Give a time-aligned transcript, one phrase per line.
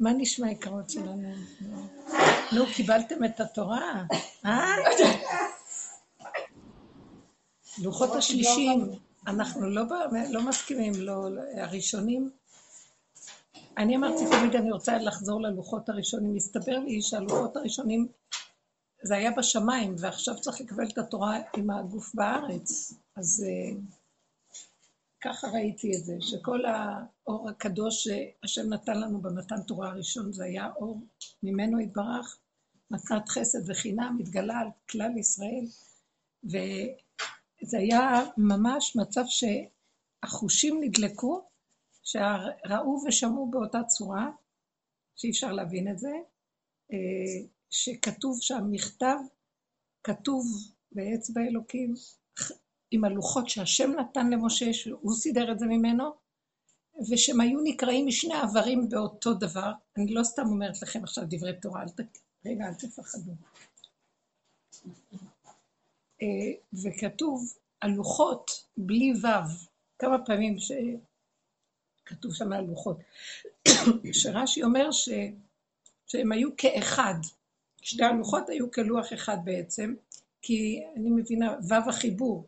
[0.00, 1.32] מה נשמע יקרות שלנו?
[2.52, 4.04] נו, קיבלתם את התורה?
[4.44, 4.76] אה?
[7.82, 8.90] לוחות השלישים,
[9.26, 9.82] אנחנו לא,
[10.30, 12.30] לא מסכימים, לא, הראשונים.
[13.78, 16.34] אני אמרתי תמיד, אני רוצה לחזור ללוחות הראשונים.
[16.34, 18.08] מסתבר לי שהלוחות הראשונים,
[19.02, 22.92] זה היה בשמיים, ועכשיו צריך לקבל את התורה עם הגוף בארץ.
[23.16, 23.78] אז uh,
[25.20, 30.70] ככה ראיתי את זה, שכל האור הקדוש שהשם נתן לנו במתן תורה הראשון, זה היה
[30.76, 31.00] אור
[31.42, 32.38] ממנו יתברך,
[32.90, 35.64] מתנת חסד וחינם, התגלה על כלל ישראל,
[36.44, 41.48] וזה היה ממש מצב שהחושים נדלקו,
[42.02, 44.30] שראו ושמעו באותה צורה,
[45.16, 46.12] שאי אפשר להבין את זה,
[46.92, 49.16] אה, שכתוב שם מכתב,
[50.04, 50.46] כתוב
[50.92, 51.94] באצבע אלוקים,
[52.96, 56.10] עם הלוחות שהשם נתן למשה, שהוא סידר את זה ממנו,
[57.10, 59.72] ושהם היו נקראים משני העברים באותו דבר.
[59.96, 62.00] אני לא סתם אומרת לכם עכשיו דברי תורה, אל ת...
[62.46, 63.32] רגע, אל תפחדו.
[66.22, 66.52] אה,
[66.82, 69.26] וכתוב, הלוחות בלי ו',
[69.98, 72.98] כמה פעמים שכתוב שם על לוחות,
[74.22, 75.08] שרש"י אומר ש...
[76.06, 77.14] שהם היו כאחד,
[77.82, 79.94] שתי הלוחות היו כלוח אחד בעצם,
[80.42, 82.46] כי אני מבינה, ו' החיבור,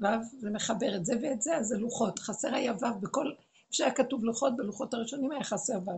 [0.00, 2.18] ו' זה מחבר את זה ואת זה, אז זה לוחות.
[2.18, 3.34] חסר היה ו' בכל,
[3.70, 5.90] כשהיה כתוב לוחות, בלוחות הראשונים היה חסר ו'.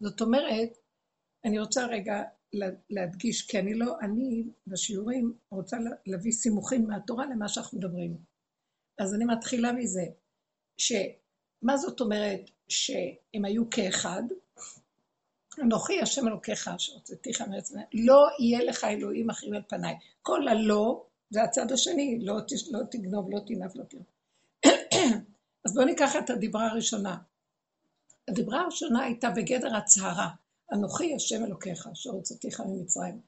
[0.00, 0.68] זאת אומרת,
[1.44, 2.22] אני רוצה רגע
[2.90, 8.16] להדגיש, כי אני לא, אני בשיעורים רוצה להביא סימוכים מהתורה למה שאנחנו מדברים.
[8.98, 10.04] אז אני מתחילה מזה,
[10.76, 14.22] שמה זאת אומרת שהם היו כאחד?
[15.62, 19.94] אנוכי השם אלוקיך שהוצאתיך מארץ לא יהיה לך אלוהים אחרים על פניי.
[20.22, 22.36] כל הלא זה הצד השני, לא,
[22.70, 24.06] לא תגנוב, לא תנף, לא תנף.
[25.64, 27.16] אז בואו ניקח את הדיברה הראשונה.
[28.28, 30.30] הדיברה הראשונה הייתה בגדר הצהרה,
[30.72, 33.20] אנוכי השם אלוקיך, אשר הוצאתיך ממצרים.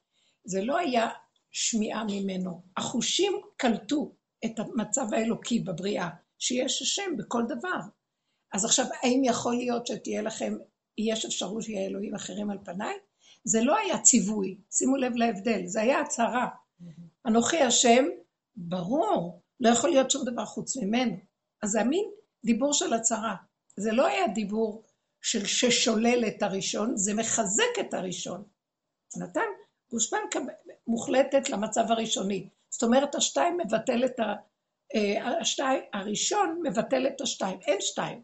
[0.45, 1.09] זה לא היה
[1.51, 2.61] שמיעה ממנו.
[2.77, 4.11] החושים קלטו
[4.45, 7.79] את המצב האלוקי בבריאה, שיש השם בכל דבר.
[8.53, 10.57] אז עכשיו, האם יכול להיות שתהיה לכם,
[10.97, 12.93] יש אפשרות שיהיה אלוהים אחרים על פניי?
[13.43, 16.47] זה לא היה ציווי, שימו לב להבדל, זה היה הצהרה.
[17.27, 18.05] אנוכי השם,
[18.55, 21.17] ברור, לא יכול להיות שום דבר חוץ ממנו.
[21.63, 22.05] אז זה המין
[22.45, 23.35] דיבור של הצהרה.
[23.77, 24.83] זה לא היה דיבור
[25.21, 28.43] של ששולל את הראשון, זה מחזק את הראשון.
[29.17, 29.49] נתן
[29.91, 30.39] גושפנקה
[30.87, 32.49] מוחלטת למצב הראשוני.
[32.69, 34.33] זאת אומרת, השתיים מבטל את ה...
[34.95, 38.21] אה, השתיים, הראשון מבטל את השתיים, אין שתיים.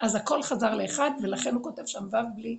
[0.00, 2.58] אז הכל חזר לאחד, ולכן הוא כותב שם ו' בלי...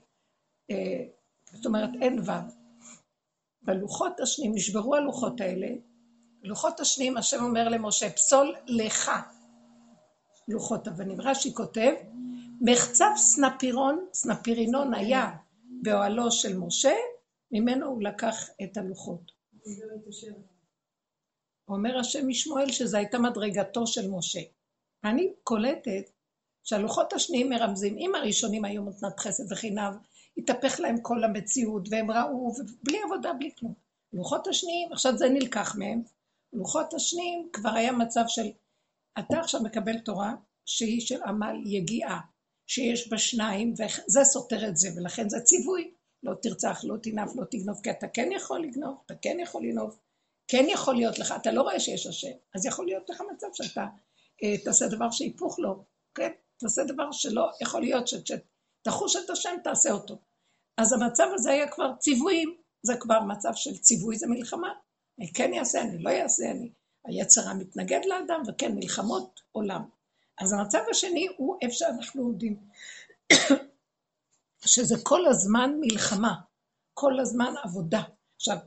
[0.71, 1.05] אה,
[1.53, 2.62] זאת אומרת, אין ו'.
[3.65, 5.67] בלוחות השניים, נשברו הלוחות האלה,
[6.43, 9.11] לוחות השניים, השם אומר למשה, פסול לך
[10.47, 11.21] לוחות אבנים.
[11.21, 11.93] רש"י כותב,
[12.61, 15.31] מחצב סנפירון, סנפירינון היה
[15.81, 16.93] באוהלו של משה,
[17.51, 19.31] ממנו הוא לקח את הלוחות.
[21.67, 24.39] אומר השם משמואל שזו הייתה מדרגתו של משה.
[25.03, 26.09] אני קולטת
[26.63, 29.97] שהלוחות השניים מרמזים, אם הראשונים היו מתנת חסד וחינם,
[30.37, 32.51] התהפך להם כל המציאות, והם ראו,
[32.83, 33.73] בלי עבודה, בלי כלום.
[34.13, 36.03] לוחות השניים, עכשיו זה נלקח מהם,
[36.53, 38.47] לוחות השניים כבר היה מצב של,
[39.19, 40.33] אתה עכשיו מקבל תורה
[40.65, 42.19] שהיא של עמל יגיעה,
[42.67, 45.93] שיש בה שניים, וזה סותר את זה, ולכן זה ציווי.
[46.23, 49.99] לא תרצח, לא תנף, לא תגנוב, כי אתה כן יכול לגנוב, אתה כן יכול לנוב,
[50.47, 53.85] כן יכול להיות לך, אתה לא רואה שיש השם, אז יכול להיות לך מצב שאתה
[54.43, 55.85] אה, תעשה דבר שהיפוך לו,
[56.15, 56.31] כן?
[56.57, 58.07] תעשה דבר שלא, יכול להיות
[58.83, 60.17] שתחוש את השם, תעשה אותו.
[60.77, 64.73] אז המצב הזה היה כבר ציוויים, זה כבר מצב של ציווי, זה מלחמה.
[65.19, 66.71] אני כן אעשה, אני לא אעשה, אני...
[67.05, 69.81] היצרה מתנגד לאדם, וכן, מלחמות עולם.
[70.41, 72.57] אז המצב השני הוא איפה שאנחנו עומדים.
[74.65, 76.33] שזה כל הזמן מלחמה,
[76.93, 78.01] כל הזמן עבודה.
[78.35, 78.57] עכשיו,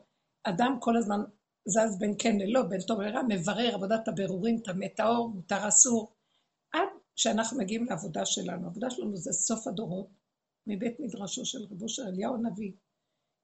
[0.45, 1.21] אדם כל הזמן
[1.69, 6.13] זז בין כן ללא, בין טוב לרע, מברר עבודת הבירורים, טמא טהור, מותר אסור,
[6.73, 8.65] עד שאנחנו מגיעים לעבודה שלנו.
[8.65, 10.09] העבודה שלנו זה סוף הדורות,
[10.67, 12.73] מבית מדרשו של רבו של אליהו הנביא,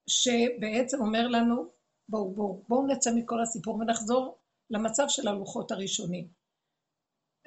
[0.06, 1.68] שבעצם אומר לנו,
[2.08, 4.38] בואו, בואו, בואו נצא מכל הסיפור ונחזור
[4.70, 6.28] למצב של הלוחות הראשונים.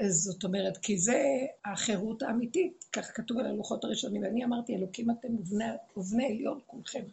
[0.09, 1.21] זאת אומרת, כי זה
[1.65, 5.65] החירות האמיתית, כך כתוב על הלוחות הראשונים, ואני אמרתי, אלוקים אתם ובני,
[5.97, 7.03] ובני עליון כולכם,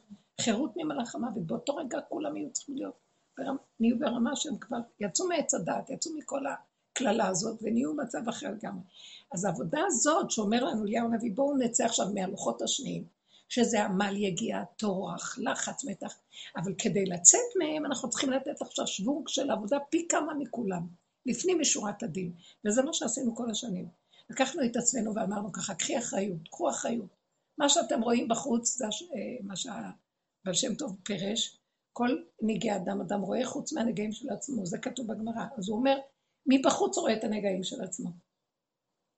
[0.41, 2.95] חירות ממלאך המוות, באותו רגע כולם יהיו צריכים להיות,
[3.81, 6.47] נהיו ברמה שהם כבר יצאו מעץ הדעת, יצאו מכל
[6.93, 8.83] הקללה הזאת, ונהיו במצב אחר לגמרי.
[9.33, 13.05] אז העבודה הזאת שאומר לנו אליהו הנביא, בואו נצא עכשיו מהלוחות השניים,
[13.49, 16.15] שזה עמל יגיע, טורח, לחץ, מתח,
[16.57, 21.03] אבל כדי לצאת מהם אנחנו צריכים לתת עכשיו שוונג של עבודה פי כמה מכולם.
[21.27, 22.33] לפנים משורת הדין,
[22.65, 23.89] וזה מה שעשינו כל השנים.
[24.31, 27.17] לקחנו את עצמנו ואמרנו ככה, קחי אחריות, קחו אחריות.
[27.59, 28.91] מה שאתם רואים בחוץ, זה אה,
[29.43, 31.59] מה שהבעל שם טוב פירש,
[31.93, 35.45] כל נגעי אדם, אדם רואה חוץ מהנגעים של עצמו, זה כתוב בגמרא.
[35.59, 35.99] אז הוא אומר,
[36.47, 38.11] מבחוץ רואה את הנגעים של עצמו.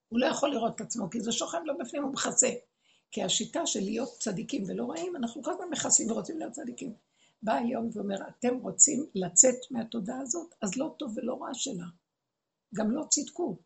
[0.08, 2.50] הוא לא יכול לראות את עצמו, כי זה שוכב לו בפנים, הוא מכסה.
[3.10, 6.94] כי השיטה של להיות צדיקים ולא רעים, אנחנו כל הזמן מכסים ורוצים להיות צדיקים.
[7.42, 11.84] בא היום ואומר, אתם רוצים לצאת מהתודעה הזאת, אז לא טוב ולא רע שלה.
[12.74, 13.58] גם לא צדקות.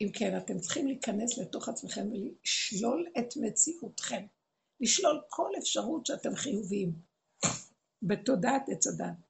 [0.00, 4.26] אם כן, אתם צריכים להיכנס לתוך עצמכם ולשלול את מציאותכם.
[4.80, 6.92] לשלול כל אפשרות שאתם חיוביים.
[8.02, 9.25] בתודעת עץ הדת.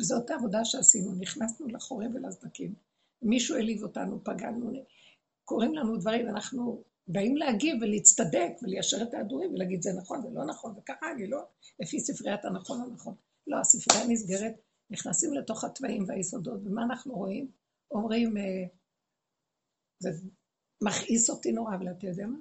[0.00, 2.74] וזאת העבודה שעשינו, נכנסנו לחורים ולסדקים.
[3.22, 4.72] מישהו העליב אותנו, פגענו,
[5.44, 10.44] קוראים לנו דברים, אנחנו באים להגיב ולהצטדק וליישר את ההדורים ולהגיד זה נכון, זה לא
[10.44, 11.42] נכון, וככה אני לא,
[11.80, 13.14] לפי ספריית הנכון הנכון.
[13.46, 14.54] לא, הספרייה נסגרת,
[14.90, 17.50] נכנסים לתוך התוואים והיסודות, ומה אנחנו רואים?
[17.90, 18.64] אומרים, אה,
[19.98, 20.10] זה
[20.82, 22.38] מכעיס אותי נורא, אבל אתה יודע מה?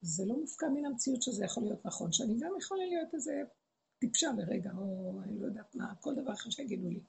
[0.00, 3.42] זה לא מופקע מן המציאות שזה יכול להיות נכון, שאני גם יכולה להיות איזה
[3.98, 7.00] טיפשה לרגע, או אני לא יודעת מה, כל דבר אחר שיגידו לי.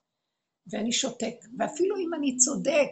[0.71, 2.89] ואני שותק, ואפילו אם אני צודק,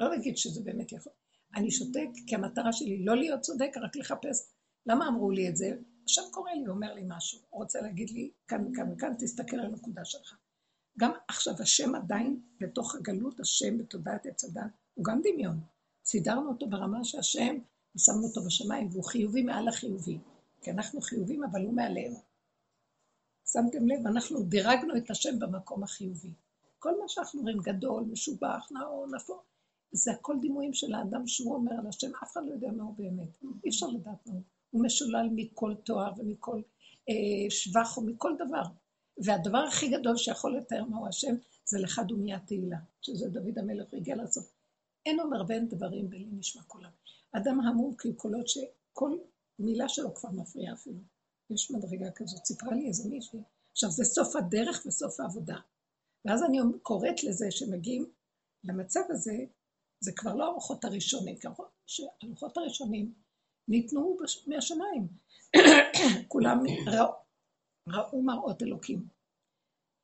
[0.00, 1.12] לא נגיד שזה באמת יכול,
[1.54, 4.52] אני שותק כי המטרה שלי לא להיות צודק, רק לחפש.
[4.86, 5.76] למה אמרו לי את זה?
[6.04, 9.66] השם קורא לי, אומר לי משהו, הוא רוצה להגיד לי, כאן וכאן וכאן, תסתכל על
[9.66, 10.36] הנקודה שלך.
[10.98, 15.60] גם עכשיו, השם עדיין, בתוך הגלות, השם בתודעת עץ הדת, הוא גם דמיון.
[16.04, 17.56] סידרנו אותו ברמה שהשם,
[17.96, 20.18] ושמנו אותו בשמיים, והוא חיובי מעל החיובי.
[20.62, 22.16] כי אנחנו חיובים, אבל הוא מעלינו.
[23.52, 26.30] שמתם לב, אנחנו דירגנו את השם במקום החיובי.
[26.78, 29.42] כל מה שאנחנו רואים גדול, משובח, נאור, נפור,
[29.92, 32.94] זה הכל דימויים של האדם שהוא אומר על השם, אף אחד לא יודע מה הוא
[32.96, 33.38] באמת.
[33.64, 34.42] אי אפשר לדעת מה הוא.
[34.70, 36.60] הוא משולל מכל תואר ומכל
[37.08, 38.62] אה, שבח ומכל דבר.
[39.24, 41.34] והדבר הכי גדול שיכול לתאר מהו השם,
[41.64, 44.44] זה לך דומיה תהילה, שזה דוד המלך הגיע לעשות.
[45.06, 46.90] אין אומר ואין דברים בלי נשמע קולם.
[47.32, 49.18] אדם המום קולות שכל
[49.58, 50.98] מילה שלו כבר מפריעה אפילו.
[51.50, 53.40] יש מדרגה כזאת, סיפרה לי איזה מישהי.
[53.72, 55.56] עכשיו, זה סוף הדרך וסוף העבודה.
[56.24, 58.10] ואז אני קוראת לזה שמגיעים
[58.64, 59.32] למצב הזה,
[60.00, 61.48] זה כבר לא הרוחות הראשונים, כי
[62.22, 63.14] הרוחות הראשונים
[63.68, 64.16] ניתנו
[64.46, 65.08] מהשמיים.
[66.28, 67.12] כולם ראו,
[67.88, 69.06] ראו מראות אלוקים.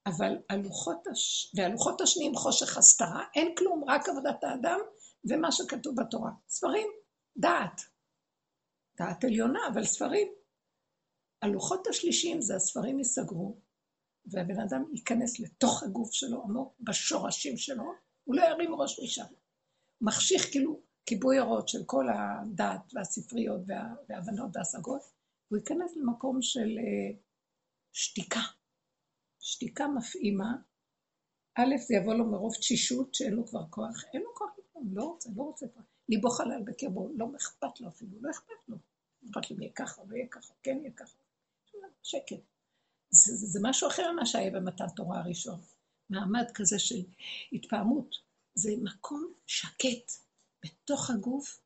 [0.06, 1.54] אבל הלוחות, הש...
[1.56, 4.78] והלוחות השניים חושך הסתרה, אין כלום, רק עבודת האדם
[5.24, 6.30] ומה שכתוב בתורה.
[6.48, 6.86] ספרים,
[7.36, 7.80] דעת.
[8.98, 10.41] דעת עליונה, אבל ספרים.
[11.42, 13.56] הלוחות השלישיים זה הספרים ייסגרו,
[14.26, 17.84] והבן אדם ייכנס לתוך הגוף שלו, עמוק בשורשים שלו,
[18.24, 19.34] הוא לא ירים ראש משם.
[20.00, 25.02] מחשיך כאילו כיבוי אורות של כל הדת והספריות וה, וההבנות וההשגות,
[25.48, 27.16] הוא ייכנס למקום של uh,
[27.92, 28.40] שתיקה.
[29.40, 30.52] שתיקה מפעימה.
[31.54, 35.04] א', זה יבוא לו מרוב תשישות שאין לו כבר כוח, אין לו כוח לכלום, לא
[35.04, 35.82] רוצה, לא רוצה כבר.
[36.08, 38.76] ליבו חלל בקרבו, לא אכפת לו אפילו, לא אכפת לו.
[39.30, 41.21] אכפת לו, יהיה ככה, לא יהיה ככה, כן יהיה ככה.
[42.02, 42.42] שקט.
[43.10, 45.60] זה, זה, זה משהו אחר ממה שהיה במתן תורה הראשון.
[46.10, 47.02] מעמד כזה של
[47.52, 48.16] התפעמות.
[48.54, 50.12] זה מקום שקט
[50.64, 51.60] בתוך הגוף,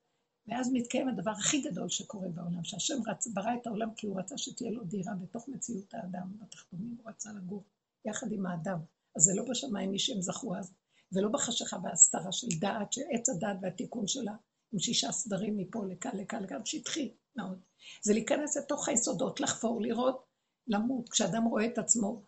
[0.47, 4.39] ואז מתקיים הדבר הכי גדול שקורה בעולם, שהשם רצ, ברא את העולם כי הוא רצה
[4.39, 7.65] שתהיה לו דירה בתוך מציאות האדם, בתחתונים הוא רצה לגור
[8.05, 8.79] יחד עם האדם.
[9.17, 10.73] אז זה לא בשמיים מי שהם זכו אז,
[11.13, 14.35] ולא בחשיכה והסתרה של דעת, של עץ הדעת והתיקון שלה,
[14.73, 17.61] עם שישה סדרים מפה לכאן, לכאן, לכאן, שטחי מאוד.
[18.03, 20.27] זה להיכנס לתוך היסודות, לחפור, לראות,
[20.69, 21.09] למות.
[21.09, 22.23] כשאדם רואה את עצמו,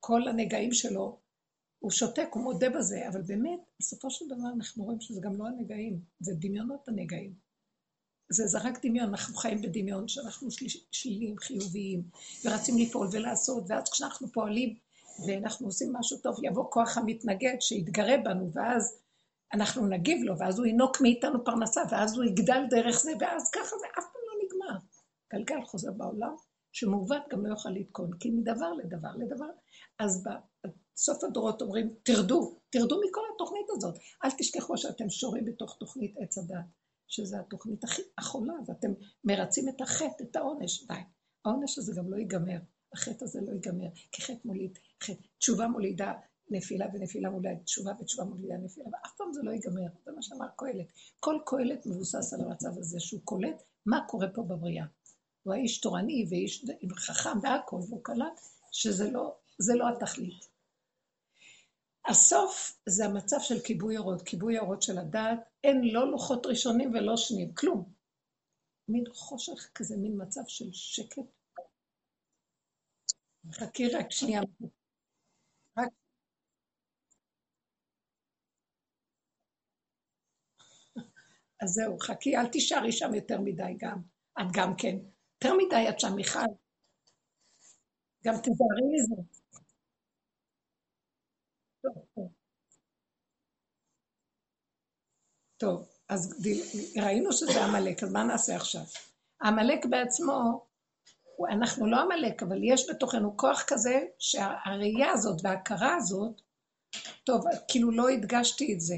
[0.00, 1.18] כל הנגעים שלו
[1.78, 5.46] הוא שותק, הוא מודה בזה, אבל באמת, בסופו של דבר אנחנו רואים שזה גם לא
[5.46, 7.34] הנגעים, זה דמיונות הנגעים.
[8.28, 10.48] זה, זה רק דמיון, אנחנו חיים בדמיון שאנחנו
[10.92, 12.02] שליליים, חיוביים,
[12.44, 14.74] ורצים לפעול ולעשות, ואז כשאנחנו פועלים
[15.26, 18.98] ואנחנו עושים משהו טוב, יבוא כוח המתנגד שיתגרה בנו, ואז
[19.54, 23.76] אנחנו נגיב לו, ואז הוא ינוק מאיתנו פרנסה, ואז הוא יגדל דרך זה, ואז ככה
[23.80, 24.13] זה אף.
[25.34, 26.34] גלגל חוזר בעולם,
[26.72, 29.50] שמעוות גם לא יוכל לתקון, כי מדבר לדבר לדבר.
[29.98, 30.24] אז
[30.94, 33.94] בסוף הדורות אומרים, תרדו, תרדו מכל התוכנית הזאת.
[34.24, 36.64] אל תשכחו שאתם שורים בתוך תוכנית עץ הדת,
[37.08, 38.92] שזו התוכנית הכי החולה, ואתם
[39.24, 40.86] מרצים את החטא, את העונש.
[40.86, 40.94] די,
[41.44, 42.58] העונש הזה גם לא ייגמר,
[42.92, 45.22] החטא הזה לא ייגמר, כי חטא מוליד חטא.
[45.38, 46.12] תשובה מולידה
[46.50, 50.46] נפילה ונפילה מולידה תשובה ותשובה מולידה נפילה, ואף פעם זה לא ייגמר, זה מה שאמר
[50.56, 50.86] קהלת.
[51.20, 54.84] כל קהלת מבוסס על המצב הזה, שהוא קולט מה קורה פה בבריאה.
[55.44, 56.64] הוא היה איש תורני ואיש
[56.96, 58.40] חכם והכל, והוא קלט
[58.72, 59.36] שזה לא,
[59.74, 60.48] לא התכלית.
[62.08, 67.16] הסוף זה המצב של כיבוי אורות, כיבוי אורות של הדעת, אין לא לוחות ראשונים ולא
[67.16, 67.92] שניים, כלום.
[68.88, 71.22] מין חושך כזה, מין מצב של שקט.
[73.52, 74.40] חכי רק שנייה.
[75.78, 75.88] רק...
[81.62, 84.02] אז זהו, חכי, אל תישארי שם יותר מדי גם.
[84.40, 85.13] את גם כן.
[85.44, 86.38] יותר מדי את שם, מיכל.
[88.24, 89.22] גם תזהרי מזה.
[95.56, 96.44] טוב, אז
[97.02, 98.82] ראינו שזה עמלק, אז מה נעשה עכשיו?
[99.42, 100.66] עמלק בעצמו,
[101.50, 106.40] אנחנו לא עמלק, אבל יש בתוכנו כוח כזה שהראייה הזאת וההכרה הזאת,
[107.24, 108.96] טוב, כאילו לא הדגשתי את זה,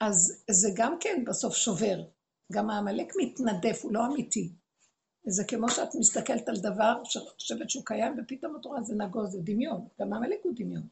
[0.00, 1.96] אז זה גם כן בסוף שובר.
[2.52, 4.63] גם העמלק מתנדף, הוא לא אמיתי.
[5.26, 9.32] זה כמו שאת מסתכלת על דבר שאת חושבת שהוא קיים, ופתאום את רואה זה נגוז,
[9.32, 9.88] זה דמיון.
[10.00, 10.88] גם העמלק הוא דמיון.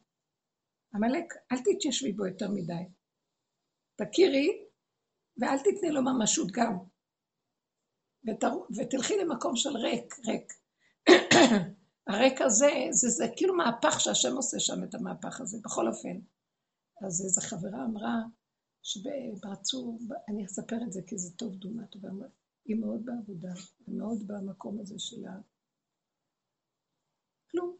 [0.95, 2.83] עמלק, אל תתיישבי בו יותר מדי.
[3.95, 4.65] תכירי,
[5.37, 6.77] ואל תתני לו ממשות גם.
[8.27, 8.51] ותר...
[8.77, 10.53] ותלכי למקום של ריק, ריק.
[12.07, 16.19] הריק הזה, זה, זה כאילו מהפך שהשם עושה שם את המהפך הזה, בכל אופן.
[17.05, 18.15] אז איזו חברה אמרה,
[18.83, 19.97] שברצו,
[20.29, 22.09] אני אספר את זה כי זה טוב דומה טובה,
[22.65, 23.53] היא מאוד בעבודה,
[23.87, 25.39] ומאוד במקום הזה של ה...
[27.51, 27.77] כלום.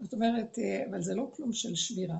[0.00, 2.18] זאת אומרת, אה, אבל זה לא כלום של שבירה,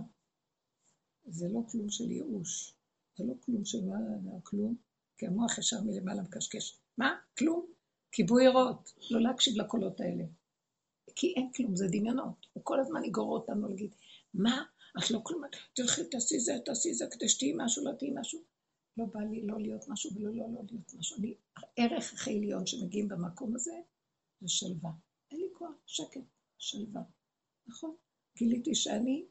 [1.26, 2.74] זה לא כלום של ייאוש,
[3.18, 3.96] זה לא כלום של מה,
[4.42, 4.76] כלום,
[5.18, 6.80] כי המוח ישר מלמעלה מקשקש.
[6.98, 7.16] מה?
[7.38, 7.66] כלום?
[8.12, 10.24] כיבוי אורות, לא להקשיב לקולות האלה.
[11.16, 12.46] כי אין כלום, זה דמיונות.
[12.52, 13.94] הוא כל הזמן יגרור אותנו להגיד,
[14.34, 14.64] מה?
[14.98, 15.42] את לא כלום,
[15.74, 18.55] תלכי, תעשי זה, תעשי זה, כדי שתהיי משהו, לא תהיי משהו.
[18.96, 21.16] לא בא לי לא להיות משהו ולא לא, לא להיות משהו.
[21.18, 23.80] אני, הערך הכי עליון שמגיעים במקום הזה
[24.40, 24.90] זה שלווה.
[25.30, 26.20] אין לי כוח, שקט,
[26.58, 27.02] שלווה.
[27.66, 27.94] נכון?
[28.36, 29.26] גיליתי שאני,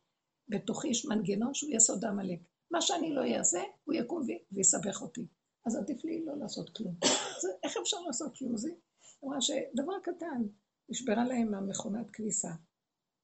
[0.50, 2.40] בתוכי יש מנגנון שהוא יסוד עמלק.
[2.72, 5.28] מה שאני לא אעשה, הוא יקום ויסבך אותי.
[5.66, 6.96] אז עדיף לי לא לעשות כלום.
[7.38, 8.58] אז איך אפשר לעשות כלום?
[8.58, 8.70] זה
[9.24, 10.44] אמרה שדבר קטן,
[10.90, 12.52] נשברה להם המכונת כביסה,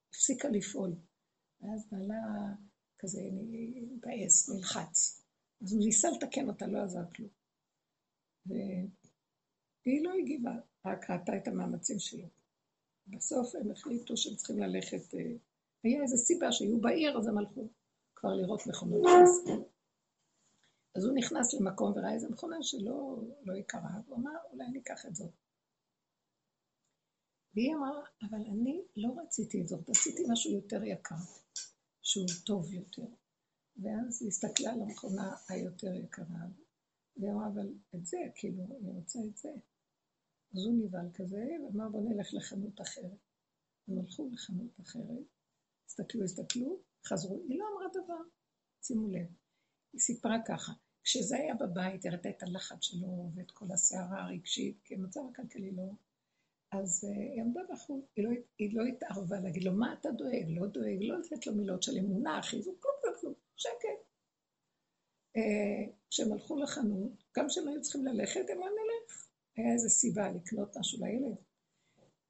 [0.09, 0.95] הפסיקה לפעול.
[1.61, 2.53] ואז בעלה
[2.99, 3.21] כזה
[3.91, 5.20] מבאס, נלחץ.
[5.61, 7.29] אז הוא ניסה לתקן אותה, לא עזר כלום.
[8.45, 10.51] והיא לא הגיבה,
[10.85, 12.27] רק ראתה את המאמצים שלו.
[13.07, 15.35] בסוף הם החליטו שהם צריכים ללכת, אה,
[15.83, 17.67] היה איזו סיבה שהיו בעיר, אז הם הלכו
[18.15, 19.61] כבר לראות מכונות כביסה.
[20.95, 25.05] אז הוא נכנס למקום וראה איזו מכונה שלא לא יקרה, והוא אמר, אולי אני אקח
[25.05, 25.31] את זאת.
[27.53, 31.15] והיא אמרה, אבל אני לא רציתי את זאת, רציתי משהו יותר יקר,
[32.01, 33.20] שהוא טוב יותר.
[33.77, 36.25] ואז היא הסתכלה על המכונה היותר יקרה,
[37.17, 39.49] והיא אמרה, אבל את זה, כאילו, אני רוצה את זה.
[40.53, 43.17] אז הוא נבהל כזה, ואמר, בוא נלך לחנות אחרת.
[43.87, 45.25] הם הלכו לחנות אחרת,
[45.87, 48.21] הסתכלו, הסתכלו, חזרו, היא לא אמרה דבר,
[48.81, 49.27] שימו לב.
[49.93, 50.71] היא סיפרה ככה,
[51.03, 55.91] כשזה היה בבית, הראתה את הלחץ שלו ואת כל הסערה הרגשית, כי המצב הכלכלי לא...
[56.71, 58.31] אז uh, היא עמדה בחוץ, היא, לא,
[58.83, 60.45] לא התערבה להגיד לו, מה אתה דואג?
[60.49, 62.90] לא דואג, לא לתת לו מילות של אמונה, כלום, כלום,
[63.61, 64.01] שקט.
[65.37, 69.27] Uh, כשהם הלכו לחנות, גם כשהם היו צריכים ללכת, הם אמרו נלך.
[69.57, 71.35] היה איזו סיבה לקנות משהו לילד.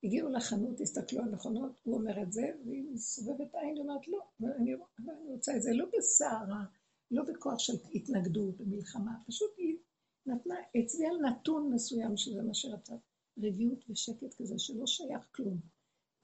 [0.03, 4.19] הגיעו לחנות, הסתכלו על מכונות, הוא אומר את זה, והיא מסובבת עין, אומרת, לא,
[4.57, 6.63] אני, אני רוצה את זה, לא בסערה.
[7.11, 9.77] לא בכוח של התנגדות ומלחמה, פשוט היא
[10.25, 12.95] נתנה, הצביעה על נתון מסוים שזה מה שרצה,
[13.43, 15.57] רגיעות ושקט כזה שלא שייך כלום.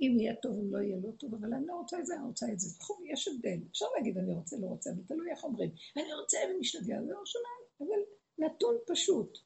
[0.01, 2.23] אם יהיה טוב, אם לא יהיה לא טוב, אבל אני לא רוצה את זה, אני
[2.23, 2.77] רוצה את זה.
[2.79, 3.59] נכון, יש הבדל.
[3.71, 5.71] אפשר להגיד אני רוצה, לא רוצה, אבל תלוי איך אומרים.
[5.97, 7.49] אני רוצה ומשתגע, זה לא שומע,
[7.79, 8.01] אבל
[8.37, 9.37] נתון פשוט.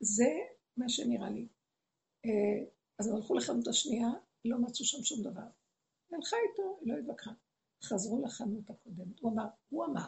[0.00, 0.30] זה
[0.76, 1.48] מה שנראה לי.
[2.24, 2.64] אה,
[2.98, 4.08] אז הם הלכו לחנות השנייה,
[4.44, 5.48] לא מצאו שם שום דבר.
[6.12, 7.30] הלכה איתו, לא התווכחה.
[7.84, 9.20] חזרו לחנות הקודמת.
[9.20, 10.06] הוא אמר, הוא אמר,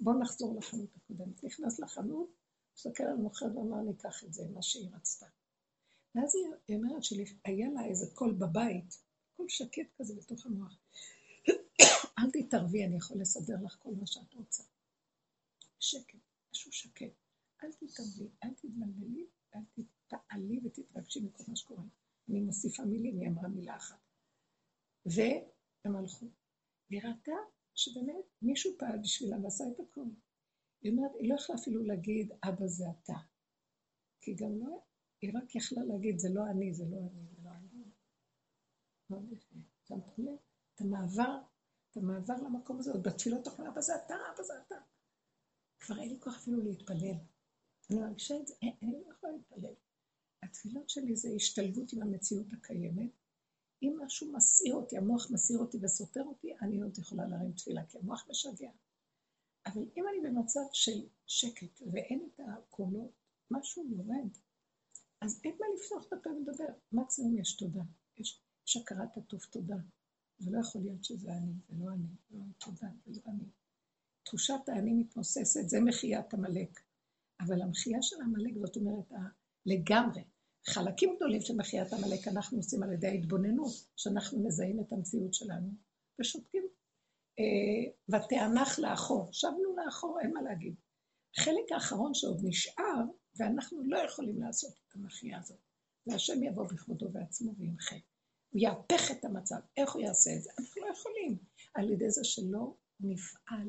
[0.00, 1.44] בואו נחזור לחנות הקודמת.
[1.44, 2.30] נכנס לחנות,
[2.76, 5.26] מסתכל על מוכר ואמר, ניקח את זה, מה שהיא רצתה.
[6.14, 6.34] ואז
[6.68, 9.07] היא אומרת שהיה לה איזה קול בבית,
[9.38, 10.78] קול שקט כזה בתוך המוח.
[12.18, 14.62] אל תתערבי, אני יכול לסדר לך כל מה שאת רוצה.
[15.80, 16.18] שקט,
[16.52, 17.14] משהו שקט.
[17.64, 21.82] אל תתערבי, אל תתבלבלי, אל תתעלי ותתרגשי מכל מה שקורה.
[22.28, 24.00] אני מוסיפה מילים, היא אמרה מילה אחת.
[25.06, 26.26] והם הלכו.
[26.90, 27.32] והיא ראתה
[27.74, 30.06] שבאמת מישהו פעל בשבילה ועשה את הכל.
[30.82, 33.18] היא אומרת, היא לא יכלה אפילו להגיד, אבא זה אתה.
[34.20, 34.82] כי גם לא,
[35.20, 37.37] היא רק יכלה להגיד, זה לא אני, זה לא אני,
[39.08, 39.62] זה לא אני.
[39.84, 40.36] שמת לב?
[40.74, 41.38] את המעבר,
[41.90, 44.74] את המעבר למקום הזה, עוד בתפילות תוכנה, אבא זה אתה, אבא זה אתה.
[45.80, 47.16] כבר אין לי כוח אפילו להתפלל.
[47.90, 49.74] אני מרגישה את זה, אני לא יכולה להתפלל.
[50.42, 53.10] התפילות שלי זה השתלבות עם המציאות הקיימת,
[53.82, 57.98] אם משהו מסעיר אותי, המוח מסעיר אותי וסותר אותי, אני עוד יכולה להרים תפילה, כי
[57.98, 58.70] המוח משגע.
[59.66, 63.10] אבל אם אני במצב של שקט ואין את הקולות,
[63.50, 64.30] משהו יורד,
[65.20, 66.72] אז אין מה לפתוח את הפה ולדבר.
[66.92, 67.82] מקסימום יש תודה.
[68.18, 69.76] יש, יש הכרת הטוב תודה.
[70.38, 73.44] זה לא יכול להיות שזה אני, זה לא אני, לא תודה, זה לא אני.
[74.22, 76.80] תחושת האני מתנוססת, זה מחיית עמלק.
[77.40, 79.12] אבל המחייה של עמלק, זאת אומרת,
[79.66, 80.24] לגמרי,
[80.66, 85.68] חלקים גדולים של מחיית עמלק אנחנו עושים על ידי ההתבוננות, שאנחנו מזהים את המציאות שלנו
[86.20, 86.68] ושותקים.
[87.38, 90.74] אה, ותענך לאחור, שבנו לאחור, אין מה להגיד.
[91.36, 93.00] החלק האחרון שעוד נשאר,
[93.36, 95.58] ואנחנו לא יכולים לעשות את המחייה הזאת.
[96.06, 97.96] והשם יבוא בכבודו ועצמו וימחה.
[98.50, 99.56] הוא יהפך את המצב.
[99.76, 100.50] איך הוא יעשה את זה?
[100.58, 101.38] אנחנו לא יכולים.
[101.74, 103.68] על ידי זה שלא נפעל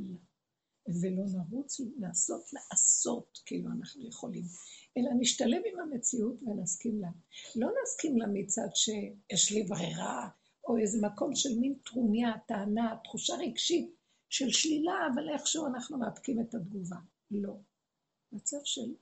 [1.01, 4.43] ולא נרוץ לעשות, לעשות כאילו אנחנו יכולים,
[4.97, 7.09] אלא נשתלב עם המציאות ונסכים לה.
[7.55, 10.29] לא נסכים לה מצד שיש לי ברירה,
[10.67, 13.95] או איזה מקום של מין טרוניה, טענה, תחושה רגשית
[14.29, 16.97] של שלילה, אבל איכשהו אנחנו מאפקים את התגובה.
[17.31, 17.57] לא.
[18.31, 18.95] מצב של,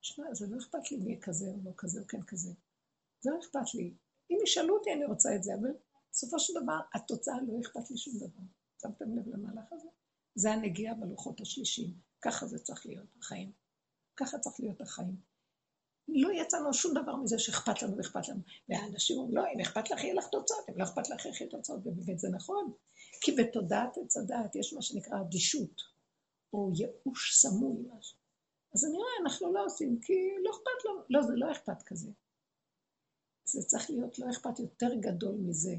[0.00, 2.50] שמע, זה לא אכפת לי מי כזה או לא כזה או כן כזה.
[3.20, 3.94] זה לא אכפת לי.
[4.32, 5.70] אם ישאלו אותי, אני רוצה את זה, אבל
[6.10, 8.42] בסופו של דבר, התוצאה לא אכפת לי שום דבר.
[8.82, 9.88] שמתם לב למהלך הזה?
[10.34, 11.94] זה הנגיעה בלוחות השלישים.
[12.22, 13.52] ככה זה צריך להיות החיים.
[14.16, 15.16] ככה צריך להיות החיים.
[16.08, 18.40] לא יצאנו שום דבר מזה שאכפת לנו ואכפת לנו.
[18.68, 21.80] והאנשים אומרים, לא, אם אכפת לך, יהיה לך תוצאות, אם לא אכפת לך, יהיה תוצאות,
[21.86, 22.72] ובאמת זה נכון.
[23.20, 25.82] כי בתודעת עץ הדעת יש מה שנקרא אדישות,
[26.52, 28.18] או ייאוש סמוי משהו.
[28.74, 30.12] אז אני רואה, אנחנו לא עושים, כי
[30.42, 32.10] לא אכפת לנו, לא, זה לא אכפת כזה.
[33.44, 35.74] זה צריך להיות לא אכפת יותר גדול מזה.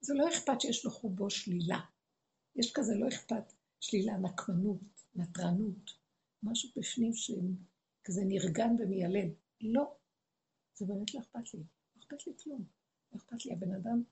[0.00, 1.80] זה לא אכפת שיש לו חובו שלילה.
[2.56, 4.80] יש כזה לא אכפת שלילה, נקמנות,
[5.14, 5.90] נטרנות,
[6.42, 9.28] משהו בפנים שכזה נרגן ומיילל.
[9.60, 9.96] לא,
[10.74, 11.60] זה באמת לא אכפת לי,
[11.96, 12.64] לא אכפת לי כלום,
[13.12, 13.52] לא אכפת לי.
[13.52, 14.02] הבן אדם,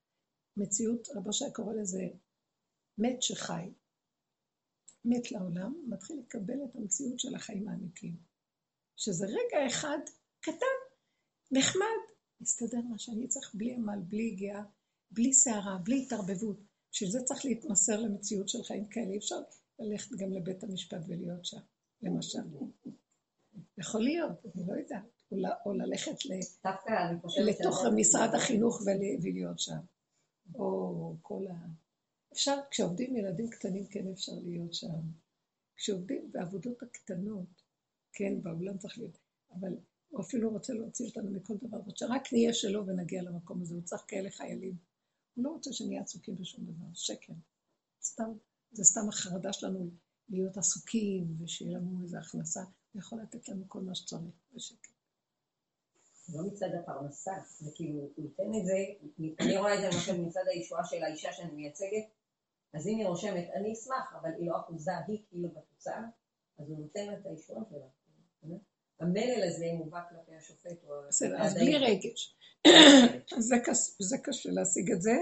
[0.56, 2.08] מציאות, רבו שי קורא לזה
[2.98, 3.70] מת שחי,
[5.04, 8.16] מת לעולם, מתחיל לקבל את המציאות של החיים האמיתיים.
[8.96, 9.98] שזה רגע אחד
[10.40, 10.78] קטן,
[11.50, 14.64] נחמד, מסתדר מה שאני צריך בלי עמל, בלי הגיעה,
[15.10, 16.56] בלי סערה, בלי התערבבות.
[16.92, 19.36] בשביל זה צריך להתמסר למציאות של חיים כאלה, אי אפשר
[19.78, 21.60] ללכת גם לבית המשפט ולהיות שם,
[22.02, 22.38] למשל.
[23.78, 25.18] יכול להיות, אני לא יודעת.
[25.66, 26.24] או ללכת
[27.46, 29.78] לתוך משרד החינוך ולהיות שם.
[30.54, 31.54] או כל ה...
[32.32, 35.00] אפשר, כשעובדים ילדים קטנים כן אפשר להיות שם.
[35.76, 37.62] כשעובדים בעבודות הקטנות,
[38.12, 39.18] כן, באולם צריך להיות,
[39.52, 39.76] אבל
[40.08, 44.02] הוא אפילו רוצה להוציא אותנו מכל דבר, שרק נהיה שלו ונגיע למקום הזה, הוא צריך
[44.08, 44.76] כאלה חיילים.
[45.34, 47.32] הוא לא רוצה שנהיה עסוקים בשום דבר, שקר.
[48.02, 48.32] סתם,
[48.72, 49.90] זה סתם החרדה שלנו
[50.28, 52.60] להיות עסוקים, ושיהיה לנו איזו הכנסה,
[52.92, 54.92] הוא יכול לתת לנו כל מה שצריך, בשקט.
[56.34, 58.76] לא מצד הפרנסה, זה כאילו, הוא ייתן את זה,
[59.40, 62.04] אני רואה את זה למשל מצד הישועה של האישה שאני מייצגת,
[62.74, 66.04] אז אם היא רושמת, אני אשמח, אבל היא לא אחוזה, היא כאילו בתוצאה,
[66.58, 68.56] אז הוא נותן את הישועה שלה.
[69.00, 71.08] המלל הזה מובא כלפי השופט או...
[71.08, 72.36] בסדר, אז בלי רגש.
[74.08, 75.16] זה קשה להשיג את זה,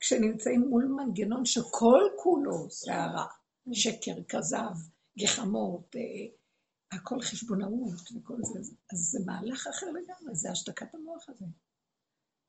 [0.00, 3.26] כשנמצאים מול מנגנון שכל כולו סערה,
[3.72, 4.74] שקר, כזב,
[5.18, 6.36] גחמות, אה,
[6.92, 8.58] הכל חשבונאות וכל זה,
[8.92, 11.44] אז זה מהלך אחר לגמרי, זה השתקת המוח הזה.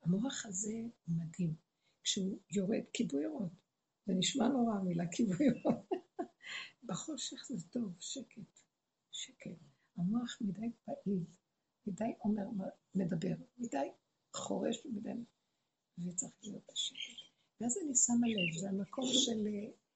[0.02, 0.74] המוח הזה
[1.08, 1.54] מדהים.
[2.02, 3.52] כשהוא יורד, כיבוי אורות.
[4.06, 5.88] זה נשמע נורא המילה כיבוי אורות.
[6.86, 8.60] בחושך זה טוב, שקט,
[9.12, 9.69] שקט.
[10.00, 11.24] המוח מדי פעיל,
[11.86, 13.88] מדי אומר, מדבר, מדי
[14.34, 15.10] חורש ומדי...
[15.98, 16.96] וצריך להיות בשקט.
[17.60, 19.46] ואז אני שמה לב, זה המקום של...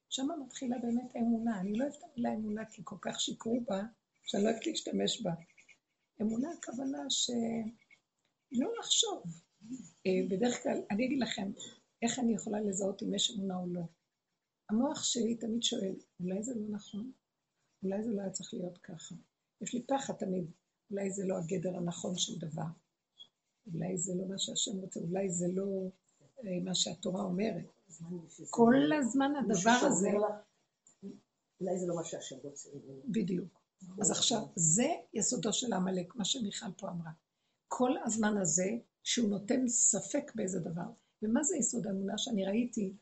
[0.08, 1.60] שם מתחילה באמת האמונה.
[1.60, 3.82] אני לא אוהבת את המילה אמונה כי כל כך שיקרו בה,
[4.22, 5.32] שאני לא אוהבת להשתמש בה.
[6.22, 9.22] אמונה הכוונה שלא לחשוב.
[10.06, 11.52] אה, בדרך כלל, אני אגיד לכם
[12.02, 13.82] איך אני יכולה לזהות אם יש אמונה או לא.
[14.70, 17.12] המוח שלי תמיד שואל, אולי זה לא נכון?
[17.82, 19.14] אולי זה לא היה צריך להיות ככה.
[19.60, 20.50] יש לי פחד תמיד,
[20.90, 22.66] אולי זה לא הגדר הנכון של דבר.
[23.74, 25.90] אולי זה לא מה שהשם רוצה, אולי זה לא
[26.38, 27.64] אה, מה שהתורה אומרת.
[28.50, 30.10] כל הזמן הדבר הזה...
[31.60, 32.70] אולי זה לא מה שהשם רוצה.
[33.04, 33.60] בדיוק.
[34.00, 37.10] אז עכשיו, זה יסודו של עמלק, מה שמיכל פה אמרה.
[37.68, 38.70] כל הזמן הזה,
[39.02, 40.90] שהוא נותן ספק באיזה דבר.
[41.22, 42.96] ומה זה יסוד האמונה שאני ראיתי,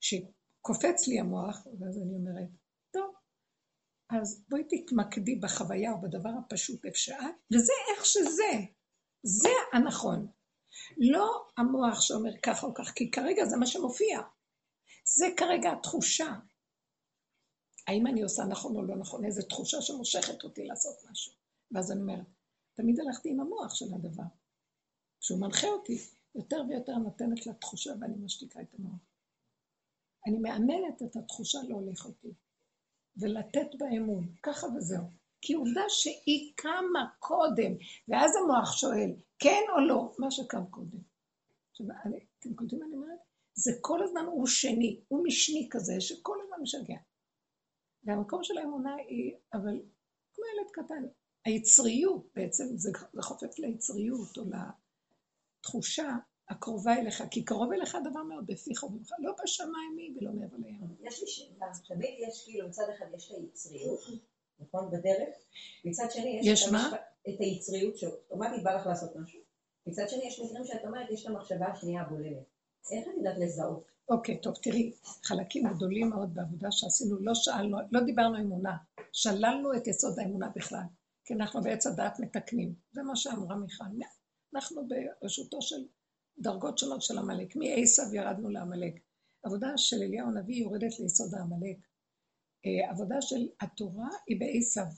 [0.00, 2.48] שקופץ לי המוח, ואז אני אומרת,
[4.20, 7.16] אז בואי תתמקדי בחוויה או בדבר הפשוט שאת,
[7.54, 8.52] וזה איך שזה,
[9.22, 10.28] זה הנכון.
[10.96, 14.20] לא המוח שאומר ככה או כך, כי כרגע זה מה שמופיע.
[15.04, 16.34] זה כרגע התחושה.
[17.88, 21.32] האם אני עושה נכון או לא נכון, איזו תחושה שמושכת אותי לעשות משהו.
[21.70, 22.26] ואז אני אומרת,
[22.74, 24.22] תמיד הלכתי עם המוח של הדבר,
[25.20, 25.98] שהוא מנחה אותי,
[26.34, 29.00] יותר ויותר נותנת לה תחושה ואני משתיקה את המוח.
[30.26, 32.34] אני מאמנת את התחושה להוליך אותי,
[33.16, 35.04] ולתת בה אמון, ככה וזהו.
[35.40, 37.72] כי עובדה שהיא קמה קודם,
[38.08, 40.98] ואז המוח שואל, כן או לא, מה שקם קודם.
[41.70, 41.86] עכשיו,
[42.38, 43.18] אתם קולטים מה אני אומרת?
[43.54, 46.96] זה כל הזמן הוא שני, הוא משני כזה, שכל הזמן משגע.
[48.04, 49.80] והמקום של האמונה היא, אבל
[50.34, 51.04] כמו ילד קטן,
[51.44, 52.90] היצריות בעצם, זה
[53.22, 54.42] חופף ליצריות או
[55.60, 56.16] לתחושה
[56.52, 60.96] הקרובה אליך, כי קרוב אליך דבר מאוד בפיך ובמך, לא בשמיים היא ולא מעבר לים.
[61.00, 64.00] יש לי שאלה, תמיד יש כאילו, מצד אחד יש את היצריות,
[64.60, 65.34] נכון, בדרך,
[65.84, 66.68] מצד שני יש, יש את?
[66.68, 66.96] המשפ...
[67.28, 69.40] את היצריות שאוטומטית בא לך לעשות משהו,
[69.86, 72.46] מצד שני יש מקרים שאת אומרת, יש את המחשבה השנייה הבולמת.
[72.92, 73.86] איך את יודעת לזהות?
[74.08, 74.92] אוקיי, טוב, תראי,
[75.24, 78.76] חלקים גדולים מאוד בעבודה שעשינו, לא שאלנו, לא דיברנו אמונה,
[79.12, 80.84] שללנו את יסוד האמונה בכלל,
[81.24, 82.74] כי אנחנו בעץ הדעת מתקנים.
[82.92, 83.84] זה מה שאמרה מיכל.
[84.54, 85.84] אנחנו ברשותו של
[86.38, 87.56] דרגות שונות של עמלק.
[87.56, 88.94] מעשב ירדנו לעמלק.
[89.42, 91.76] עבודה של אליהו הנביא יורדת ליסוד העמלק.
[92.66, 94.90] אה, עבודה של התורה היא בעשב.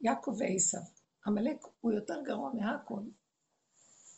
[0.00, 0.78] יעקב ועשב.
[1.26, 3.00] עמלק הוא יותר גרוע מהכל.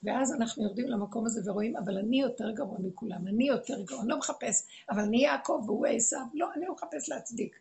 [0.03, 4.09] ואז אנחנו יורדים למקום הזה ורואים, אבל אני יותר גרוע מכולם, אני יותר גרוע, אני
[4.09, 7.57] לא מחפש, אבל אני יעקב והוא עשו, לא, אני לא מחפש להצדיק.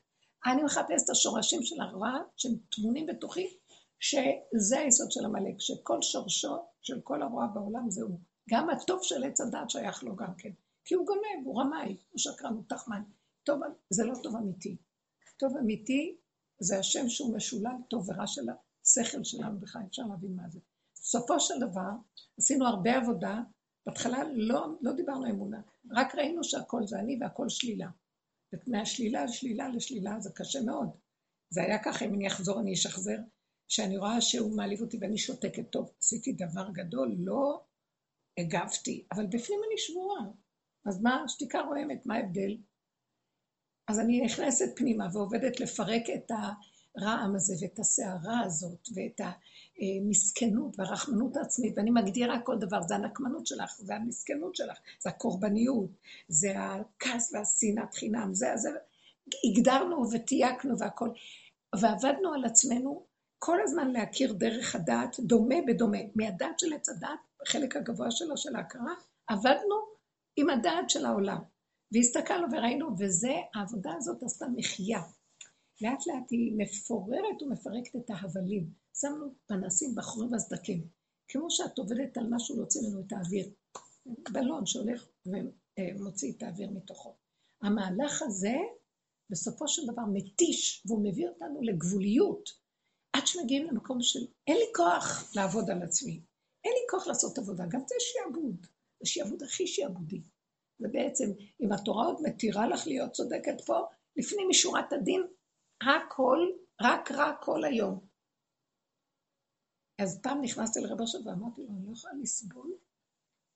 [0.46, 3.58] אני מחפש את השורשים של הרע שהם טמונים בתוכי,
[4.00, 8.20] שזה היסוד של עמלק, שכל שורשו של כל הרוע בעולם זה הוא.
[8.50, 10.52] גם הטוב של עץ הדת שייך לו גם כן.
[10.86, 13.04] כי הוא גונב, הוא רמאי, הוא שקרן, הוא תחמן.
[13.44, 14.78] טוב, זה לא טוב אמיתי.
[15.38, 16.18] טוב אמיתי
[16.60, 18.42] זה השם שהוא משולל טוב ורע של
[18.84, 20.60] השכל שלנו בכלל, אפשר להבין מה זה.
[20.94, 21.90] בסופו של דבר,
[22.38, 23.42] עשינו הרבה עבודה,
[23.86, 27.88] בהתחלה לא, לא דיברנו אמונה, רק ראינו שהכל זה אני והכל שלילה.
[28.54, 30.90] ומהשלילה לשלילה לשלילה זה קשה מאוד.
[31.50, 33.18] זה היה ככה, אם אני אחזור אני אשחזר,
[33.68, 37.62] שאני רואה שהוא מעליב אותי ואני שותקת טוב, עשיתי דבר גדול, לא
[38.38, 40.20] הגבתי, אבל בפנים אני שבורה.
[40.86, 42.58] אז מה, שתיקה רועמת, מה ההבדל?
[43.88, 46.32] אז אני נכנסת פנימה ועובדת לפרק את
[46.98, 49.22] הרעם הזה ואת הסערה הזאת ואת
[49.80, 55.90] המסכנות והרחמנות העצמית, ואני מגדירה כל דבר, זה הנקמנות שלך, זה המסכנות שלך, זה הקורבניות,
[56.28, 58.70] זה הכעס והשנאת חינם, זה, זה,
[59.46, 61.10] הגדרנו ותייקנו והכל,
[61.80, 63.06] ועבדנו על עצמנו
[63.40, 68.56] כל הזמן להכיר דרך הדעת, דומה בדומה, מהדעת של עץ הדעת, בחלק הגבוה שלו, של
[68.56, 68.94] ההכרה,
[69.28, 69.76] עבדנו
[70.36, 71.42] עם הדעת של העולם.
[71.92, 75.02] והסתכלנו וראינו, וזה, העבודה הזאת עשתה מחיה.
[75.82, 78.70] לאט לאט היא מפוררת ומפרקת את ההבלים.
[79.02, 80.88] שמנו פנסים בחורים והסדקים.
[81.28, 83.50] כמו שאת עובדת על משהו להוציא לנו את האוויר.
[84.32, 87.16] בלון שהולך ומוציא את האוויר מתוכו.
[87.62, 88.56] המהלך הזה,
[89.30, 92.50] בסופו של דבר מתיש, והוא מביא אותנו לגבוליות.
[93.14, 96.22] עד שמגיעים למקום של אין לי כוח לעבוד על עצמי,
[96.66, 98.68] אין לי כוח לעשות עבודה, גם זה שיעבוד,
[99.00, 100.22] זה שיעבוד הכי שיעבודי.
[100.80, 101.26] ובעצם,
[101.62, 103.80] אם התורה עוד מתירה לך להיות צודקת פה,
[104.16, 105.22] לפנים משורת הדין,
[105.82, 106.40] הכל,
[106.82, 108.08] רק רע כל היום.
[110.02, 112.78] אז פעם נכנסתי לרב אשר ואמרתי לו, אני לא יכולה לסבול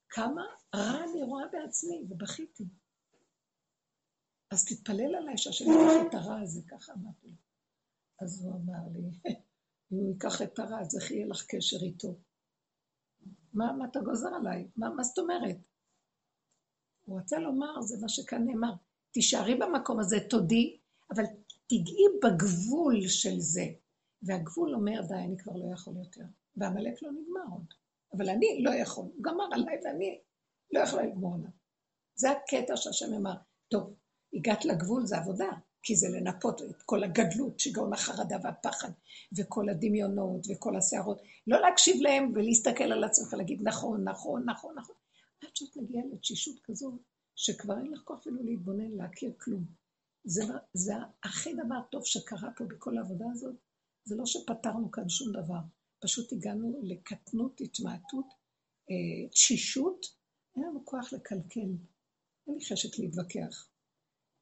[0.10, 0.41] כמה
[0.76, 2.63] רע אני רואה בעצמי, ובכיתי.
[4.52, 7.36] אז תתפלל עליי שהשם ייקח את הרע הזה, ככה אמרתי לו.
[8.22, 9.00] אז הוא אמר לי,
[9.91, 12.19] אם הוא ייקח את הרע, אז איך יהיה לך קשר איתו?
[13.54, 14.68] מה, מה אתה גוזר עליי?
[14.78, 15.56] מה, מה זאת אומרת?
[17.06, 18.74] הוא רצה לומר, זה מה שכאן נאמר,
[19.12, 20.78] תישארי במקום הזה, תודי,
[21.12, 21.24] אבל
[21.68, 23.66] תגעי בגבול של זה.
[24.22, 26.24] והגבול אומר, די, אני כבר לא יכול יותר.
[26.58, 27.74] ועמלק לא נגמר עוד.
[28.14, 29.06] אבל אני לא יכול.
[29.06, 30.20] הוא גמר עליי ואני
[30.72, 31.50] לא יכולה לגמור עליו.
[32.16, 33.36] זה הקטע שהשם אמר,
[33.68, 33.94] טוב,
[34.34, 35.50] הגעת לגבול, זה עבודה.
[35.84, 38.92] כי זה לנפות את כל הגדלות, שיגעון החרדה והפחד,
[39.38, 41.22] וכל הדמיונות וכל הסערות.
[41.48, 44.96] לא להקשיב להם ולהסתכל על עצמך, להגיד נכון, נכון, נכון, נכון.
[45.44, 46.98] עד שאת מגיעה לתשישות כזו,
[47.36, 49.65] שכבר אין לך כוח אפילו להתבונן, להכיר כלום.
[50.24, 53.56] זה, זה הכי דבר טוב שקרה פה בכל העבודה הזאת,
[54.06, 55.60] זה לא שפתרנו כאן שום דבר,
[56.00, 58.26] פשוט הגענו לקטנות, התמעטות,
[58.89, 60.06] אה, תשישות,
[60.56, 61.70] אין לנו כוח לקלקל,
[62.48, 63.69] אין לי חשק להתווכח.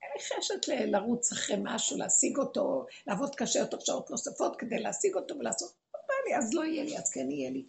[0.03, 5.35] אני חשת לרוץ אחרי משהו, להשיג אותו, לעבוד קשה יותר שעות נוספות כדי להשיג אותו
[5.39, 7.67] ולעשות, לא בא לי, אז לא יהיה לי, אז כן יהיה לי.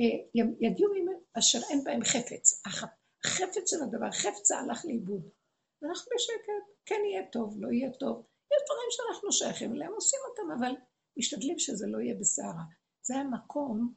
[0.00, 1.06] אה, יגיעו עם
[1.38, 2.62] אשר אין בהם חפץ.
[2.66, 5.28] החפץ של הדבר, חפצה הלך לאיבוד.
[5.82, 8.26] ואנחנו בשקט, כן יהיה טוב, לא יהיה טוב.
[8.52, 10.72] יש דברים שאנחנו שייכים אליהם, עושים אותם, אבל
[11.18, 12.64] משתדלים שזה לא יהיה בסערה.
[13.02, 13.94] זה המקום,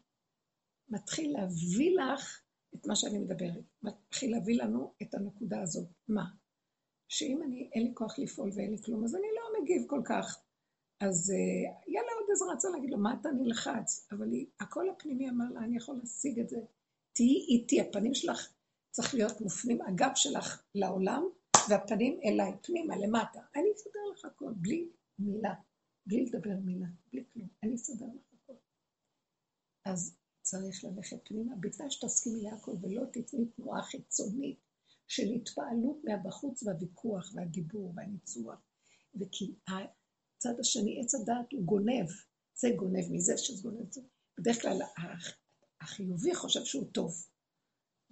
[0.90, 2.42] מתחיל להביא לך
[2.76, 3.64] את מה שאני מדברת.
[3.84, 5.88] מתחיל להביא לנו את הנקודה הזאת.
[6.08, 6.24] מה?
[7.10, 10.40] שאם אני, אין לי כוח לפעול ואין לי כלום, אז אני לא מגיב כל כך.
[11.00, 14.08] אז uh, יאללה עוד איזה רצה להגיד לו, מה אתה נלחץ?
[14.12, 16.58] אבל היא, הקול הפנימי אמר לה, אני יכול להשיג את זה.
[17.14, 18.54] תהיי איתי, הפנים שלך
[18.92, 21.24] צריך להיות מופנים, הגב שלך לעולם,
[21.70, 23.40] והפנים אליי, פנימה, למטה.
[23.56, 25.54] אני אסדר לך הכל, בלי מילה,
[26.06, 27.48] בלי לדבר מילה, בלי כלום.
[27.64, 28.54] אני אסדר לך הכל.
[29.86, 34.69] אז צריך ללכת פנימה, בתנאי שתסכימי להכל ולא תתני תנועה חיצונית.
[35.10, 38.60] של התפעלות מהבחוץ והוויכוח והדיבור והניצוח.
[39.20, 42.08] וכי הצד השני, עץ הדעת הוא גונב,
[42.56, 44.02] זה גונב מזה שזה גונב את זה.
[44.40, 44.78] בדרך כלל
[45.82, 47.26] החיובי חושב שהוא טוב.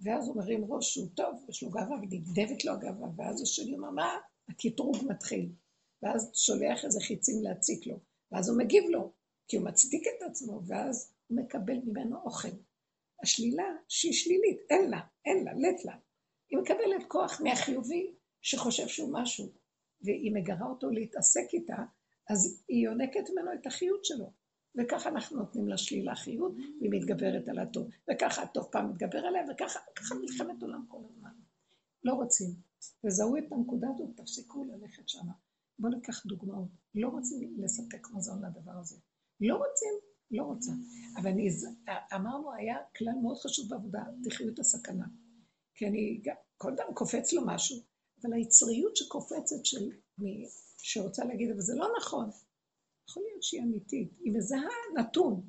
[0.00, 3.90] ואז הוא מרים ראש שהוא טוב, יש לו גאווה, ונגדבת לו הגאווה, ואז השני אומר,
[3.90, 4.08] מה?
[4.48, 5.52] הקטרוג מתחיל.
[6.02, 8.00] ואז שולח איזה חיצים להציק לו,
[8.32, 9.12] ואז הוא מגיב לו,
[9.48, 12.48] כי הוא מצדיק את עצמו, ואז הוא מקבל ממנו אוכל.
[13.22, 15.96] השלילה שהיא שלילית, אין לה, אין לה, לט לה.
[16.50, 19.52] היא מקבלת כוח מהחיובי שחושב שהוא משהו,
[20.02, 21.76] והיא מגרה אותו להתעסק איתה,
[22.30, 24.32] אז היא יונקת ממנו את החיות שלו.
[24.78, 27.88] וככה אנחנו נותנים לשלילה חיות, והיא מתגברת על הטוב.
[28.12, 31.30] וככה הטוב פעם מתגבר עליה, וככה מלחמת עולם כל הזמן.
[32.04, 32.54] לא רוצים.
[33.06, 35.32] תזהו את הנקודה הזאת, תפסיקו ללכת שמה.
[35.78, 36.68] בואו ניקח דוגמאות.
[36.94, 38.96] לא רוצים לספק מזון לדבר הזה.
[39.40, 39.92] לא רוצים,
[40.30, 40.72] לא רוצה.
[41.16, 41.48] אבל אני,
[42.14, 45.06] אמרנו, היה כלל מאוד חשוב בעבודה, תחיו את הסכנה.
[45.78, 46.20] כי אני,
[46.56, 47.76] כל אדם קופץ לו משהו,
[48.22, 52.30] אבל היצריות שקופצת של מי שרוצה להגיד, אבל זה לא נכון.
[53.10, 55.48] יכול להיות שהיא אמיתית, היא מזהה נתון,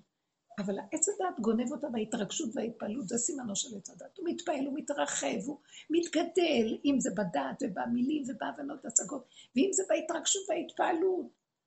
[0.60, 4.18] אבל עץ הדת גונב אותה בהתרגשות וההתפעלות, זה סימנו של עץ הדת.
[4.18, 10.42] הוא מתפעל, הוא מתרחב, הוא מתגדל, אם זה בדת ובמילים ובהבנות השגות, ואם זה בהתרגשות
[10.50, 11.26] וההתפעלות,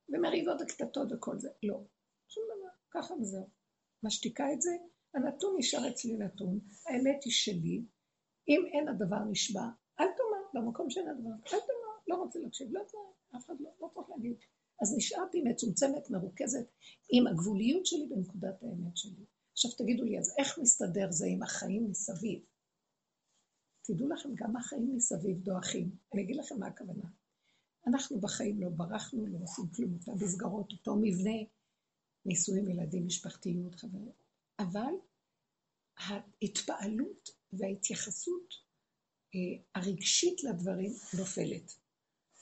[0.09, 1.49] ומריבות וקטטות וכל זה.
[1.63, 1.81] לא,
[2.29, 3.49] שום דבר, ככה וזהו.
[4.03, 4.71] משתיקה את זה,
[5.15, 7.83] הנתון נשאר אצלי נתון, האמת היא שלי,
[8.49, 9.69] אם אין הדבר נשבע,
[10.01, 13.71] אל תאמר, במקום שאין הדבר, אל תאמר, לא רוצה להקשיב, לא תאמר, אף אחד לא,
[13.81, 14.37] לא צריך להגיד.
[14.83, 16.67] אז נשארתי מצומצמת, מרוכזת,
[17.11, 19.25] עם הגבוליות שלי בנקודת האמת שלי.
[19.53, 22.45] עכשיו תגידו לי, אז איך מסתדר זה עם החיים מסביב?
[23.83, 25.97] תדעו לכם, גם החיים מסביב דועכים.
[26.15, 27.05] אני אגיד לכם מה הכוונה.
[27.87, 31.39] אנחנו בחיים לא ברחנו, לא עושים כלום, אותן מסגרות, אותו מבנה,
[32.27, 34.13] נישואים, ילדים, משפחתיות, חברים.
[34.59, 34.95] אבל
[35.97, 38.55] ההתפעלות וההתייחסות
[39.35, 41.73] אה, הרגשית לדברים נופלת.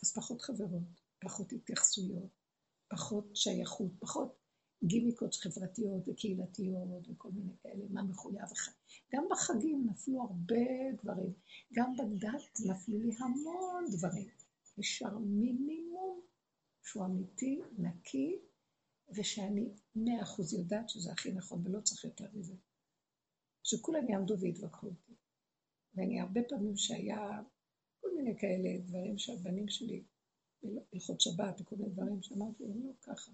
[0.02, 2.30] אז פחות חברות, פחות התייחסויות,
[2.90, 4.40] פחות שייכות, פחות
[4.84, 8.72] גימיקות חברתיות וקהילתיות וכל מיני כאלה, מה מחויב אחד.
[9.14, 11.32] גם בחגים נפלו הרבה דברים,
[11.72, 14.28] גם בדת נפלו לי המון דברים.
[14.78, 16.20] נשאר מינימום
[16.82, 18.38] שהוא אמיתי, נקי,
[19.16, 22.54] ושאני מאה אחוז יודעת שזה הכי נכון ולא צריך יותר מזה.
[23.62, 25.14] שכולם יעמדו ויתווכחו אותי.
[25.94, 27.42] ואני הרבה פעמים שהיה
[28.00, 30.04] כל מיני כאלה דברים שהבנים שלי
[30.92, 33.32] הלכות שבת וכל מיני דברים שאמרתי להם, לא ככה.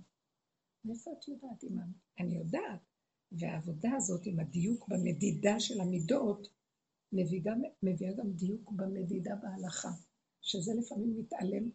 [0.85, 1.83] מאיפה את יודעת, אימא?
[2.21, 2.81] אני יודעת.
[3.33, 6.49] והעבודה הזאת עם הדיוק במדידה של המידות,
[7.12, 9.91] מביאה מביאה גם דיוק במדידה בהלכה,
[10.43, 11.71] שזה לפעמים מתעלם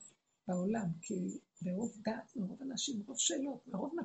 [0.47, 3.95] בעולם, כי ברוב דעת, מרוב אנשים, מרוב שאלות, מרוב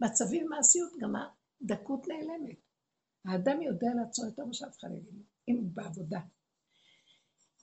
[0.00, 2.65] מצבים מעשיות, גם הדקות נעלמת.
[3.26, 6.20] האדם יודע לעצור יותר מה שאף אחד יגיד לו, אם בעבודה.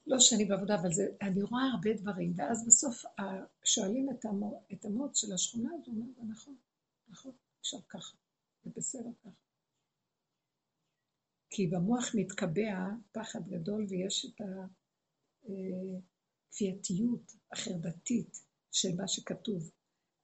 [0.08, 3.04] לא שאני בעבודה, אבל זה, אני רואה הרבה דברים, ואז בסוף
[3.64, 6.56] שואלים את, המו, את המוץ של השכונה, אז הוא אומר, נכון,
[7.08, 8.18] נכון, עכשיו ככה,
[8.64, 9.30] זה בסדר ככה.
[11.50, 14.42] כי במוח מתקבע פחד גדול ויש את
[15.44, 18.38] הכפייתיות החרדתית
[18.72, 19.72] של מה שכתוב,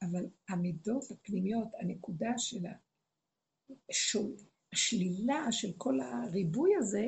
[0.02, 2.66] אבל המידות הפנימיות, הנקודה של
[4.74, 7.06] השלילה של כל הריבוי הזה,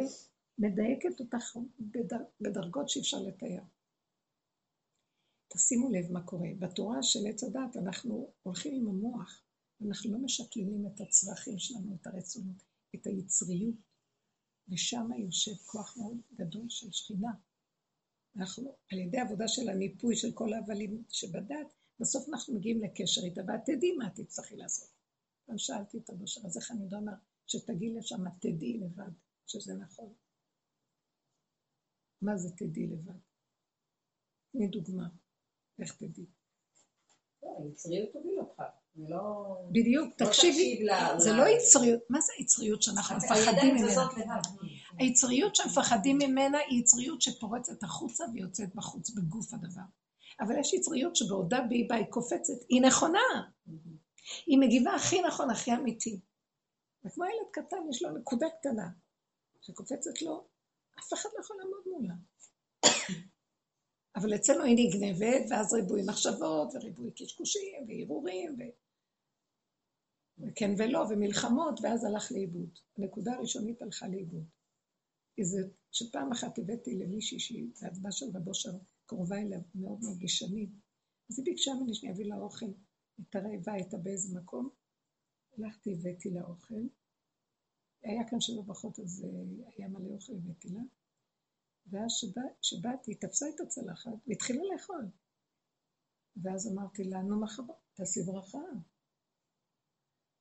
[0.58, 1.58] מדייקת אותך
[2.42, 3.64] בדרגות שאי אפשר לתאר.
[5.48, 6.50] תשימו לב מה קורה.
[6.60, 9.44] בתורה של עץ הדת אנחנו הולכים עם המוח,
[9.88, 12.64] אנחנו לא משקללים את הצרכים שלנו, את הרצונות,
[12.96, 13.76] את היצריות,
[14.70, 17.32] ושם יושב כוח מאוד גדול של שכינה.
[18.36, 23.42] אנחנו, על ידי עבודה של הניפוי של כל ההבלים שבדת, בסוף אנחנו מגיעים לקשר איתה,
[23.48, 24.90] ואת תדעי מה תצטרכי לעשות.
[25.50, 27.12] גם שאלתי את הבושר, אז איך אני יודע מה,
[27.48, 29.12] שתגיעי לשם, תדעי לבד
[29.48, 30.14] שזה נכון.
[32.22, 33.20] מה זה תדעי לבד?
[34.52, 35.08] תני דוגמה,
[35.82, 36.26] איך תדעי.
[37.60, 38.62] היצריות תוביל אותך.
[38.96, 39.56] לא...
[39.72, 40.86] בדיוק, לא תקשיבי,
[41.18, 44.08] זה לא יצריות, מה זה היצריות שאנחנו מפחדים ממנה?
[44.98, 49.82] היצריות שמפחדים ממנה היא יצריות שפורצת החוצה ויוצאת בחוץ בגוף הדבר.
[50.40, 53.20] אבל יש יצריות שבעודה באיבה היא קופצת, היא נכונה.
[54.46, 56.20] היא מגיבה הכי נכון, הכי אמיתי.
[57.06, 58.90] וכמו ילד קטן, יש לו נקודה קטנה,
[59.62, 60.48] שקופצת לו,
[61.00, 62.14] אף אחד לא יכול לעמוד מולה.
[64.16, 68.62] אבל אצלנו היא נגנבת, ואז ריבוי מחשבות, וריבוי קשקושים, והרהורים, ו...
[70.38, 72.70] וכן ולא, ומלחמות, ואז הלך לאיבוד.
[72.98, 74.46] הנקודה הראשונית הלכה לאיבוד.
[75.42, 75.58] זה
[75.92, 80.70] שפעם אחת הבאתי למישהי שהיא בהצבעה של רבו שם, קרובה אליה מאוד מאוד בשנים,
[81.30, 82.66] אז היא ביקשה ממני שאני אביא לה אוכל,
[83.18, 84.70] הייתה רעבה, הייתה באיזה מקום,
[85.58, 86.84] הלכתי, הבאתי לה אוכל,
[88.04, 90.82] היה כאן שבע ברכות, אז אה, היה מלא אוכל, הבאתי לה.
[91.88, 92.12] ואז
[92.62, 95.10] שבאתי, תפסה את הצלחת והתחילה לאכול.
[96.44, 98.60] ואז אמרתי לה, נו מחר, תעשי ברכה.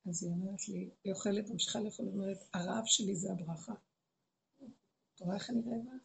[0.09, 3.73] אז היא אומרת לי, היא אוכלת, ממשיכה לאכול, היא אומרת, הרעב שלי זה הברכה.
[5.15, 5.97] אתה רואה איך אני רעבה?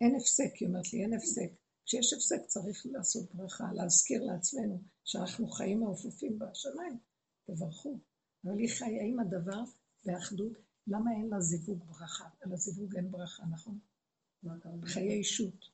[0.00, 1.65] אין הפסק, היא אומרת לי, אין הפסק.
[1.86, 6.98] כשיש הפסק צריך לעשות ברכה, להזכיר לעצמנו שאנחנו חיים מעופפים בשמיים,
[7.44, 8.00] תברכו.
[8.44, 9.62] אבל היא חיה עם הדבר
[10.04, 10.52] באחדות,
[10.86, 12.28] למה אין לה זיווג ברכה?
[12.40, 13.78] על הזיווג אין ברכה, נכון?
[14.84, 15.64] חיי אישות.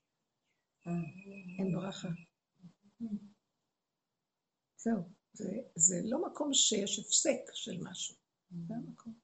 [1.58, 2.08] אין ברכה.
[4.76, 8.16] זהו, זה, זה לא מקום שיש הפסק של משהו,
[8.68, 9.14] זה המקום.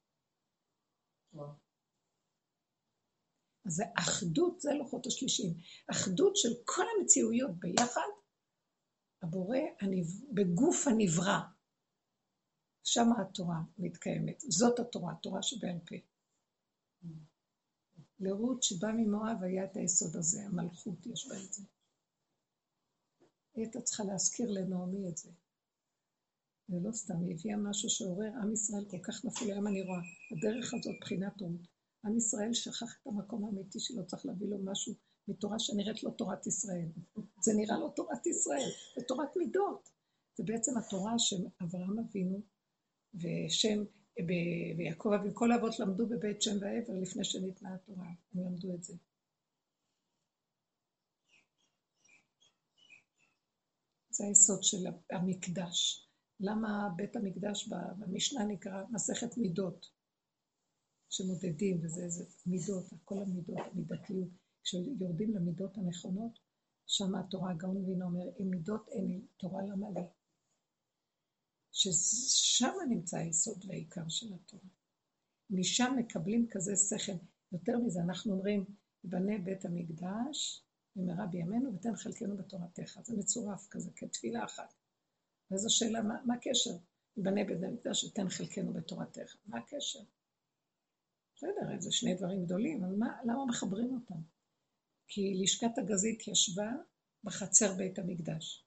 [3.68, 5.54] אז זה אחדות, זה לוחות השלישים.
[5.90, 8.09] אחדות של כל המציאויות ביחד,
[9.22, 9.59] הבורא
[10.35, 11.38] בגוף הנברא.
[12.85, 14.40] שם התורה מתקיימת.
[14.40, 15.96] זאת התורה, התורה שבעל פה.
[18.20, 21.62] לרות שבא ממואב היה את היסוד הזה, המלכות יש בה את זה.
[23.54, 25.31] הייתה צריכה להזכיר לנעמי את זה.
[26.68, 30.00] ולא סתם, היא הביאה משהו שעורר עם ישראל כל כך נפול, היום אני רואה,
[30.33, 31.78] הדרך הזאת בחינת רות.
[32.04, 34.94] עם ישראל שכח את המקום האמיתי שלו, צריך להביא לו משהו
[35.28, 36.88] מתורה שנראית לו תורת ישראל.
[37.42, 39.88] זה נראה לו תורת ישראל, זה תורת מידות.
[40.37, 42.42] זה בעצם התורה שאברהם אבינו
[43.14, 43.84] ושם,
[44.78, 48.94] ויעקב אבינו, כל האבות למדו בבית שם ועבר לפני שניתנה התורה, הם למדו את זה.
[54.11, 56.08] זה היסוד של המקדש.
[56.40, 59.97] למה בית המקדש במשנה נקרא מסכת מידות,
[61.11, 64.29] שמודדים, וזה איזה מידות, כל המידות, המידתיות.
[64.62, 66.38] כשיורדים למידות הנכונות,
[66.87, 70.01] שם התורה, הגאון מבין אומר, אם מידות אין לי, תורה למה לי?
[71.73, 74.68] ששם נמצא היסוד והעיקר של התורה.
[75.51, 77.12] משם מקבלים כזה שכל.
[77.53, 78.64] יותר מזה, אנחנו אומרים,
[79.05, 80.64] בנה בית המקדש
[80.97, 82.99] במהרה בימינו ותן חלקנו בתורתך.
[83.03, 84.75] זה מצורף כזה, כתפילה אחת.
[85.51, 86.71] ואז השאלה, מה, מה הקשר?
[87.16, 89.37] בנה בית המקדש ותן חלקנו בתורתך.
[89.47, 90.01] מה הקשר?
[91.38, 94.20] בסדר, זה שני דברים גדולים, אבל מה, למה מחברים אותם?
[95.09, 96.70] כי לשכת הגזית ישבה
[97.24, 98.64] בחצר בית המקדש,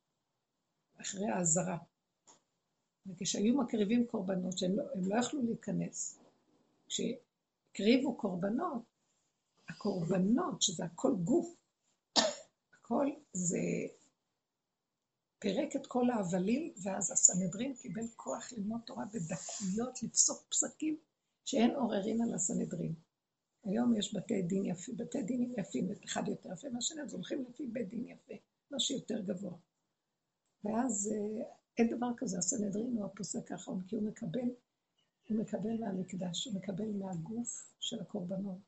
[1.01, 1.77] אחרי האזהרה.
[3.05, 6.19] וכשהיו מקריבים קורבנות, שהם לא, לא יכלו להיכנס,
[6.88, 8.84] כשהקריבו קורבנות,
[9.69, 11.55] הקורבנות, שזה הכל גוף,
[12.73, 13.60] הכל זה
[15.39, 20.97] פירק את כל ההבלים, ואז הסנהדרין קיבל כוח ללמוד תורה בדקויות, לפסוק פסקים
[21.45, 22.93] שאין עוררין על הסנהדרין.
[23.63, 27.67] היום יש בתי דין יפים, בתי דינים יפים, אחד יותר יפה מהשני, אז הולכים לפי
[27.67, 28.34] בית דין יפה,
[28.71, 29.58] משהו יותר גבוה.
[30.63, 31.43] ואז אה,
[31.77, 34.49] אין דבר כזה, הסנהדרין הוא הפוסק האחרון, כי הוא מקבל,
[35.30, 38.60] הוא מקבל מהמקדש, הוא מקבל מהגוף של הקורבנות,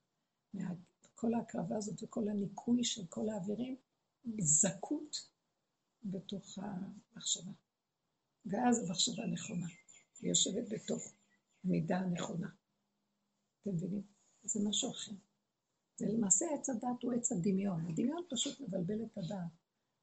[0.53, 3.75] מכל ההקרבה הזאת וכל הניקוי של כל האווירים,
[4.39, 5.29] זכות
[6.03, 7.51] בתוך המחשבה.
[8.45, 9.67] ואז המחשבה נכונה,
[10.19, 11.13] היא יושבת בתוך
[11.63, 12.47] המידה הנכונה.
[13.63, 14.01] אתם מבינים?
[14.43, 15.11] זה משהו אחר.
[15.97, 17.85] זה למעשה עץ הדת הוא עץ הדמיון.
[17.85, 19.51] הדמיון פשוט מבלבל את הדעת.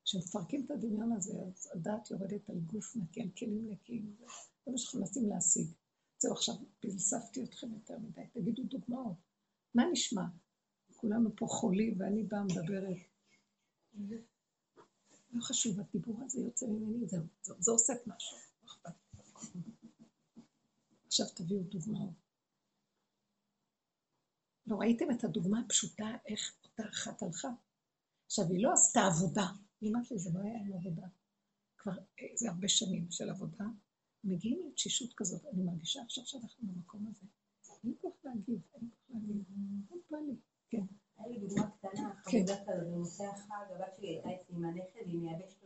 [0.05, 4.17] כשמפרקים את הדמיון הזה, אז הדעת יורדת על גוף נקי, על כלים נקיים.
[4.65, 5.67] זה מה שאנחנו מנסים להשיג.
[6.19, 8.21] זהו, עכשיו פלספתי אתכם יותר מדי.
[8.33, 9.17] תגידו דוגמאות.
[9.75, 10.23] מה נשמע?
[10.97, 12.97] כולנו פה חולים ואני באה מדברת.
[15.33, 18.39] לא חשוב, הדיבור הזה יוצא ממני, זהו, זה, זה עושה משהו.
[18.85, 18.91] לא
[21.07, 22.30] עכשיו תביאו דוגמאות.
[24.67, 27.49] לא ראיתם את הדוגמה הפשוטה, איך אותה אחת הלכה?
[28.27, 29.47] עכשיו, היא לא עשתה עבודה,
[29.81, 31.07] היא אמרת לי, זה לא היה עם עבודה.
[31.79, 33.65] כבר איזה הרבה שנים של עבודה,
[34.25, 37.27] מגיעים לתשישות כזאת, אני מרגישה עכשיו שאנחנו במקום הזה.
[37.85, 39.45] אין כוח להגיב, אין כוח להגיב,
[39.91, 40.37] אין בא לי,
[40.71, 40.85] כן.
[41.19, 45.19] היה לי דוגמה קטנה, חמודה כזאת, בנושא החג, הבת שלי הייתה אצלי עם הנכד, והיא
[45.19, 45.60] מייבשת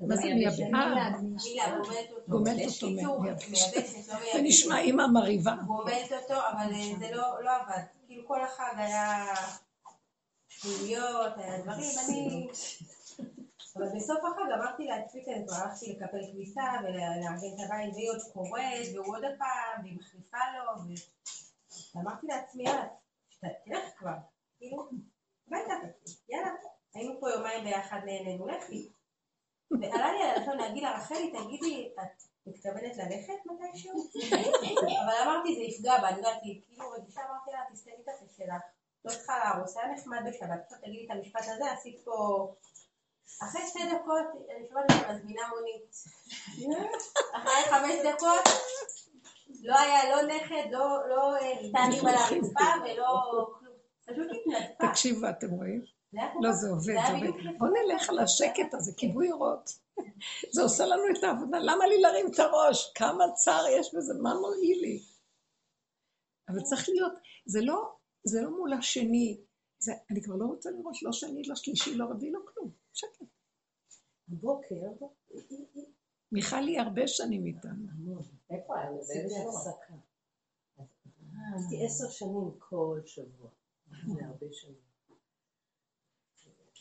[0.00, 0.62] מה זה מייבשת?
[0.74, 1.10] אה,
[2.28, 2.86] גומלת אותו.
[3.02, 3.32] לא.
[4.32, 5.54] זה נשמע אימא מרהיבה.
[5.66, 7.82] גומלת אותו, אבל אה, זה לא, לא עבד.
[8.06, 9.24] כאילו כל החג היה
[10.62, 12.48] פעילויות, היה דברים, אני...
[13.76, 18.22] אבל בסוף החג אמרתי לעצמי כזה, כבר הלכתי לקפל כביסה ולארגן את הבית, והיא עוד
[18.32, 20.82] קוראת, והוא עוד הפעם, והיא מחליפה לו,
[21.94, 22.86] ואמרתי לעצמי, יאללה,
[23.40, 24.14] תלך כבר,
[24.58, 24.88] כאילו,
[25.48, 25.74] הביתה,
[26.28, 26.50] יאללה.
[26.98, 28.88] היינו פה יומיים ביחד נהנינו, לכי.
[29.70, 34.10] ועלה לי על הלשון להגיד לה, רחלי, תגידי, את מתכוונת ללכת מתישהו?
[35.04, 38.62] אבל אמרתי, זה יפגע בה, אני יודעת, כאילו רגישה, אמרתי לה, תסתמי את הפה שלך,
[39.04, 42.48] לא צריכה להרוס, היה נחמד בשבת, עכשיו תגידי את המשפט הזה, עשית פה...
[43.42, 44.26] אחרי שתי דקות,
[44.56, 45.94] אני שומעת אותה מזמינה מונית.
[47.36, 48.44] אחרי חמש דקות,
[49.62, 53.22] לא היה לא נכד, לא, לא אה, סטנים על הרצפה ולא
[53.58, 53.74] כלום.
[54.06, 54.88] פשוט התנדפה.
[54.88, 55.97] תקשיבו, אתם רואים?
[56.12, 57.58] לא, זה עובד, זה עובד.
[57.58, 59.70] בוא נלך על השקט הזה, כיבוי אורות.
[60.54, 62.92] זה עושה לנו את העבודה, למה לי להרים את הראש?
[62.94, 65.02] כמה צער יש בזה, מה מועיל לי?
[66.48, 67.12] אבל צריך להיות,
[67.46, 69.40] זה לא, זה לא מול השני,
[69.78, 73.22] זה, אני כבר לא רוצה לראות לא שני, לא שלישי, לא רביעי, לא כלום, שקט.
[74.28, 74.74] בבוקר,
[76.32, 77.86] מיכל היא הרבה שנים איתנו.
[78.50, 79.14] איפה היה לזה?
[79.48, 79.94] הפסקה.
[81.56, 83.50] עשיתי עשר שנים כל שבוע.
[84.06, 84.87] זה הרבה שנים.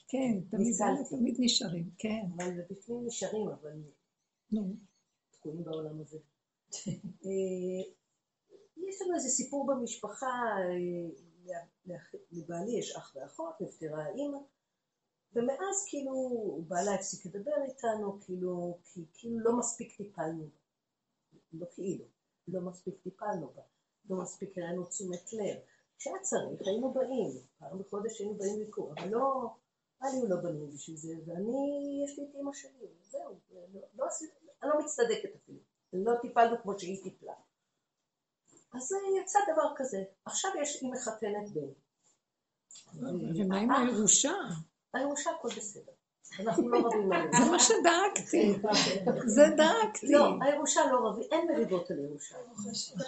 [0.07, 0.75] כן, תמיד,
[1.09, 2.25] תמיד נשארים, כן.
[2.35, 3.71] אבל בפנים נשארים, אבל
[4.51, 4.75] נו.
[5.31, 6.17] תקועים בעולם הזה.
[7.25, 7.91] אה,
[8.77, 10.25] יש לנו איזה סיפור במשפחה,
[10.59, 11.95] אה,
[12.31, 14.37] לבעלי יש אח ואחות, נפטרה האימא,
[15.33, 16.13] ומאז כאילו
[16.67, 20.57] בעלה הפסיק לדבר איתנו, כאילו, כי כאילו לא מספיק טיפלנו בה.
[21.53, 22.05] לא כאילו,
[22.47, 23.61] לא מספיק טיפלנו בה,
[24.09, 25.57] לא מספיק היה לנו תשומת לב.
[25.97, 29.49] כשהיה צריך היינו באים, פעם בחודש היינו באים לביקור, אבל לא,
[30.01, 34.33] אני לא בנוי בשביל זה, ואני, יש לי את אימא שלי, זהו, לא, לא עשיתי,
[34.63, 35.59] אני לא מצטדקת אפילו,
[35.93, 37.33] לא טיפלנו כמו שהיא טיפלה.
[38.73, 38.91] אז
[39.21, 41.67] יצא דבר כזה, עכשיו יש, היא מחתנת בן.
[43.35, 44.33] ומה עם הירושה?
[44.93, 45.91] הירושה הכל בסדר.
[46.39, 48.59] אנחנו לא רבים על זה מה שדאגתי.
[49.25, 50.07] זה דאגתי.
[50.11, 52.35] לא, הירושה לא רבים, אין מריבות על ירושה.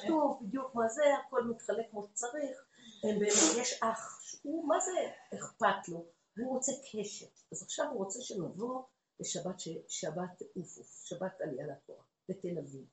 [0.03, 2.65] כתוב בדיוק מה זה, הכל מתחלק כמו שצריך.
[3.57, 4.91] יש אח, הוא, מה זה
[5.35, 6.18] אכפת לו?
[6.37, 7.31] הוא רוצה קשת.
[7.51, 8.83] אז עכשיו הוא רוצה שנבוא
[9.19, 12.85] לשבת שבת אוףאוף, שבת עלייה לתורה, בתל אביב.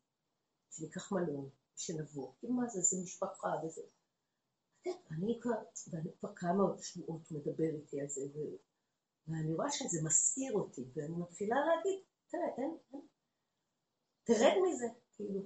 [0.70, 2.32] שניקח מלון, שנבוא.
[2.42, 3.82] מה זה, זה משפחה וזה.
[4.82, 5.56] כן, אני כבר,
[5.90, 8.20] ואני כבר כמה שבועות מדבר איתי על זה,
[9.28, 13.00] ואני רואה שזה מסעיר אותי, ואני מתחילה להגיד, תראה, אין, אין,
[14.24, 15.40] תרד מזה, כאילו.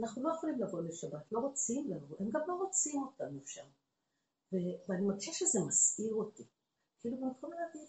[0.00, 3.66] אנחנו לא יכולים לבוא לשבת, לא רוצים לבוא, הם גם לא רוצים אותנו שם.
[4.52, 6.44] ואני מרגישה שזה מסעיר אותי.
[7.04, 7.88] כאילו במקום להגיד,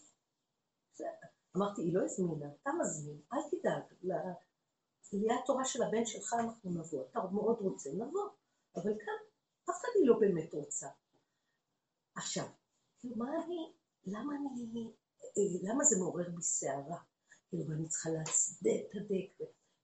[1.58, 7.06] אמרתי, היא לא הזמינה, אתה מזמין, אל תדאג, לעליית תורה של הבן שלך אנחנו נבוא,
[7.12, 8.30] אתה מאוד רוצה, נבוא,
[8.76, 9.14] אבל כאן
[9.64, 10.88] אף אחד היא לא באמת רוצה.
[12.16, 12.46] עכשיו,
[13.00, 13.74] כאילו מה אני,
[14.06, 14.94] למה אני,
[15.24, 16.98] אה, למה זה מעורר בי סערה?
[17.50, 19.06] כאילו, ואני צריכה להצדק,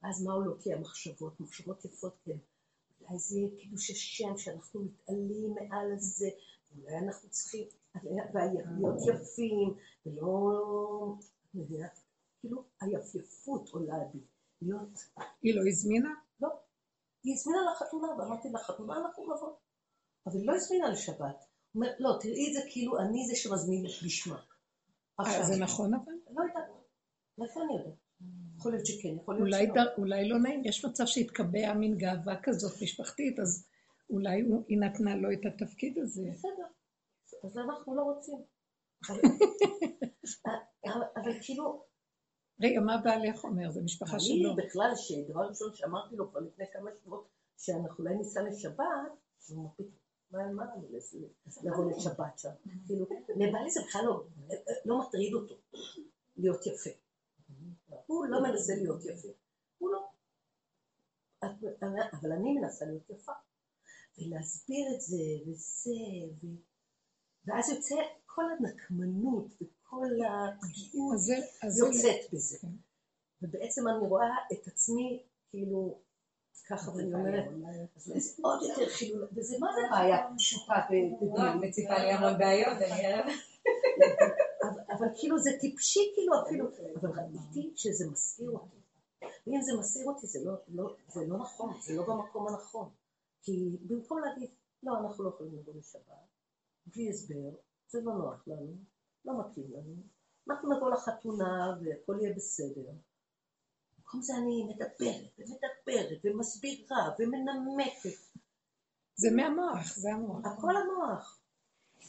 [0.03, 2.37] ואז מה עולות לי המחשבות, מחשבות יפות כאלה.
[3.01, 6.29] אולי זה קידוש השם, שאנחנו מתעלים מעל זה,
[6.77, 7.67] אולי אנחנו צריכים,
[8.03, 9.73] להיות יפים,
[10.05, 11.15] ולא,
[12.39, 14.19] כאילו היפייפות עולה בי,
[14.61, 14.99] להיות...
[15.41, 16.09] היא לא הזמינה?
[16.41, 16.49] לא.
[17.23, 19.55] היא הזמינה לחתונה, ואמרתי לחתונה אנחנו נבוא.
[20.27, 21.45] אבל היא לא הזמינה לשבת.
[21.75, 24.39] אומרת, לא, תראי את זה כאילו אני זה שמזמין בשמה.
[25.19, 26.13] אה, זה נכון אבל?
[26.29, 26.63] לא יודעת.
[27.37, 27.93] מאיפה אני יודעת?
[28.57, 29.83] יכול להיות שכן, יכול להיות שלא.
[29.97, 33.67] אולי לא נעים, יש מצב שהתקבע מין גאווה כזאת משפחתית, אז
[34.11, 36.23] אולי היא נתנה לו את התפקיד הזה.
[36.33, 36.67] בסדר.
[37.43, 38.43] אז אנחנו לא רוצים.
[41.15, 41.83] אבל כאילו...
[42.61, 43.71] רגע, מה בעלך אומר?
[43.71, 44.53] זה משפחה שלו.
[44.53, 48.85] אני בכלל, שדבר ראשון שאמרתי לו כבר לפני כמה שבועות, שאנחנו אולי ניסע לשבת,
[49.49, 49.87] הוא מפיק,
[50.31, 50.87] מה אמרנו
[51.63, 52.49] לבוא לשבת שם?
[52.85, 53.05] כאילו,
[53.35, 54.23] לבעלי זה בכלל לא,
[54.85, 55.55] לא מטריד אותו
[56.37, 56.89] להיות יפה.
[58.05, 59.27] הוא לא מנסה להיות יפה.
[59.77, 60.07] הוא לא.
[62.13, 63.31] אבל אני מנסה להיות יפה.
[64.17, 65.91] ולהסביר את זה, וזה,
[66.41, 66.47] ו...
[67.45, 67.95] ואז יוצא
[68.25, 71.19] כל הנקמנות וכל הפגיעות
[71.77, 72.57] יוצאת בזה.
[72.61, 72.67] כן.
[73.41, 76.01] ובעצם אני רואה את עצמי כאילו
[76.69, 77.45] ככה ואני אומרת,
[78.41, 82.77] עוד יותר חילול, וזה מה זה בעיה פשוטה בדיוק, מציפה לי המון בעיות,
[84.91, 86.67] אבל כאילו זה טיפשי כאילו אפילו,
[87.01, 88.77] אבל ראיתי שזה מסעיר אותי.
[89.47, 92.89] ואם זה מסעיר אותי זה לא, לא, לא נכון, זה לא במקום הנכון.
[93.41, 94.49] כי במקום להגיד,
[94.83, 96.03] לא, אנחנו לא יכולים לבוא לשבת,
[96.85, 97.55] בלי הסבר,
[97.87, 98.75] זה לא נוח לנו,
[99.25, 99.95] לא מתאים לנו,
[100.49, 102.91] אנחנו נבוא לחתונה והכל יהיה בסדר.
[103.97, 108.19] במקום זה אני מדברת ומדברת ומסבירה ומנמקת.
[109.15, 110.45] זה מהמוח, זה המוח.
[110.45, 111.41] הכל המוח.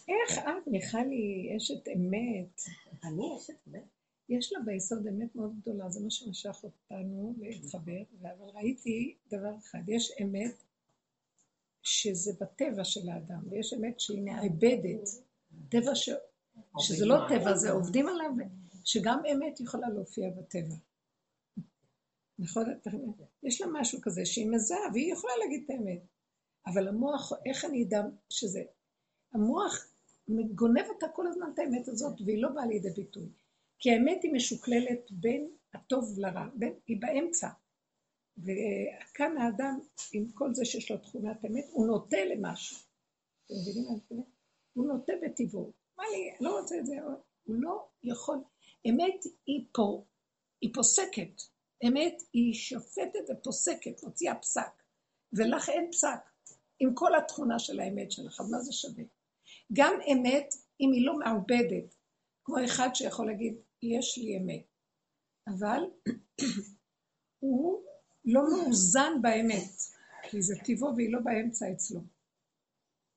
[0.09, 2.61] איך את, מיכלי, אשת אמת?
[3.05, 3.85] אני אשת אמת?
[4.29, 9.79] יש לה ביסוד אמת מאוד גדולה, זה מה שמשך אותנו להתחבר, אבל ראיתי דבר אחד,
[9.89, 10.63] יש אמת
[11.83, 15.09] שזה בטבע של האדם, ויש אמת שהיא מעבדת,
[15.69, 16.11] טבע ש...
[16.79, 18.31] שזה לא טבע, זה עובדים עליו,
[18.85, 20.75] שגם אמת יכולה להופיע בטבע.
[22.39, 22.65] נכון?
[23.43, 26.03] יש לה משהו כזה שהיא מזהה, והיא יכולה להגיד את האמת.
[26.67, 28.63] אבל המוח, איך אני אדע שזה...
[29.35, 29.87] המוח
[30.29, 33.29] גונב אותה כל הזמן את האמת הזאת, והיא לא באה לידי ביטוי.
[33.79, 37.49] כי האמת היא משוקללת בין הטוב לרע, בין, היא באמצע.
[38.39, 39.79] וכאן האדם,
[40.13, 42.77] עם כל זה שיש לו תכונת אמת, הוא נוטה למשהו.
[43.47, 44.27] אתם מבינים מה אני מתכוונת?
[44.73, 45.73] הוא נוטה בטבעו.
[45.99, 46.95] אמר לי, לא רוצה את זה,
[47.45, 48.39] הוא לא יכול.
[48.91, 50.05] אמת היא פה,
[50.61, 51.43] היא פוסקת.
[51.89, 54.83] אמת היא שופטת ופוסקת, מוציאה פסק.
[55.33, 56.21] ולך אין פסק,
[56.81, 59.05] עם כל התכונה של האמת שלך, מה זה שווה?
[59.73, 61.95] גם אמת, אם היא לא מעובדת,
[62.45, 64.67] כמו אחד שיכול להגיד, יש לי אמת,
[65.49, 65.81] אבל
[67.43, 67.83] הוא
[68.25, 69.83] לא מאוזן באמת,
[70.31, 72.01] כי זה טיבו והיא לא באמצע אצלו.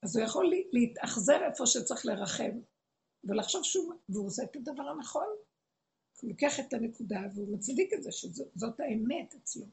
[0.04, 2.60] אז הוא יכול להתאכזר איפה שצריך לרחם,
[3.24, 5.28] ולחשוב שהוא, והוא עושה את הדבר הנכון.
[6.22, 9.66] הוא לוקח את הנקודה והוא מצדיק את זה, שזאת האמת אצלו.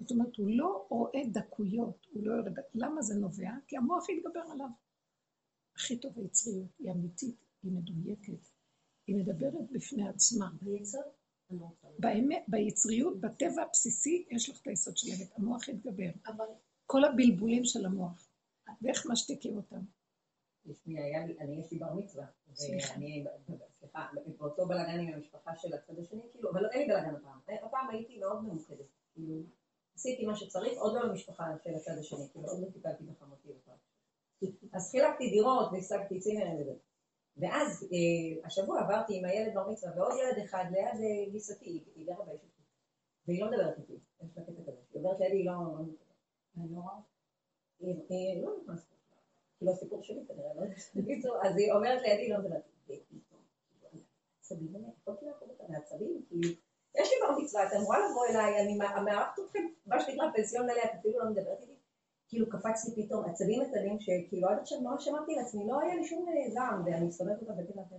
[0.00, 2.58] זאת אומרת, הוא לא רואה דקויות, הוא לא יורד...
[2.74, 3.50] למה זה נובע?
[3.66, 4.68] כי המוח יתגבר עליו.
[5.76, 8.48] הכי טוב היצריות, היא אמיתית, היא מדויקת,
[9.06, 10.50] היא מדברת בפני עצמה.
[10.62, 10.98] ביצר?
[11.98, 15.32] באמת, ביצריות, בטבע הבסיסי, יש לך את היסוד של האמת.
[15.36, 16.10] המוח יתגבר.
[16.26, 16.44] אבל...
[16.86, 18.28] כל הבלבולים של המוח.
[18.82, 19.80] ואיך משתיקים אותם?
[21.40, 23.24] אני יש לי בר מצווה, ואני,
[23.78, 24.06] סליחה,
[24.38, 27.38] באותו בלאגן עם המשפחה של הצד השני, כאילו, אבל אין לי בלאגן הפעם.
[27.66, 29.42] הפעם הייתי מאוד ממוקדת, כאילו,
[29.94, 33.74] עשיתי מה שצריך, עוד לא למשפחה של הצד השני, כאילו, עוד לא טיפלתי בחמותי בכלל.
[34.72, 36.72] אז חילקתי דירות והשגתי צימרים וזה.
[37.36, 42.06] ואז אה, השבוע עברתי עם הילד בר מצווה ועוד ילד אחד ליד אה, גיסתי, היא
[42.06, 42.40] גרה באש
[43.26, 45.52] והיא לא מדברת איתי, יש לה קטע כזה, היא עוברת לידי, היא לא...
[46.56, 46.94] אני לא רואה.
[48.08, 48.88] היא לא נכנסת.
[49.58, 51.46] כאילו הסיפור שלי כנראה, לא יודעת.
[51.46, 52.62] אז היא אומרת לידי, לא מדברת.
[54.40, 54.68] עצבים,
[55.00, 56.48] יכולתי לעקוב אותה מעצבים, כאילו,
[56.94, 60.84] יש לי בר מצווה, את אמורה לבוא אליי, אני מארחת אתכם, מה שנקרא פנסיון מלא,
[60.84, 61.73] את אפילו לא מדברת איתי.
[62.28, 66.04] כאילו קפץ לי פתאום עצבים קטנים, שכאילו עד עכשיו ממש אמרתי לעצמי, לא היה לי
[66.04, 67.96] שום זעם, ואני שונאת אותה בקטע אחר.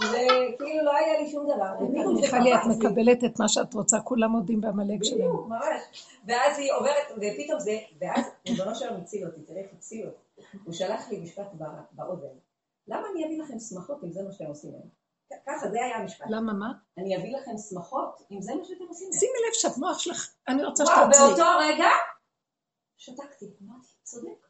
[0.00, 1.80] וכאילו לא היה לי שום דבר.
[2.14, 5.18] מיכלי, את מקבלת את מה שאת רוצה, כולם מודים בעמלק שלהם.
[5.18, 6.06] בדיוק, ממש.
[6.26, 10.42] ואז היא עוברת, ופתאום זה, ואז ריבונו שלום הציל אותי, תראה איך הציל אותי.
[10.64, 11.48] הוא שלח לי משפט
[11.92, 12.34] באוזן.
[12.88, 15.01] למה אני אביא לכם שמחות אם זה מה שאתם עושים היום?
[15.46, 16.26] ככה, זה היה המשפט.
[16.28, 16.72] למה מה?
[16.98, 19.08] אני אביא לכם שמחות אם זה מה שאתם עושים.
[19.12, 21.28] שימי לב שאת מוח שלך, אני רוצה שתעצרי.
[21.28, 21.88] באותו רגע
[22.96, 24.46] שתקתי, אמרתי, צודק.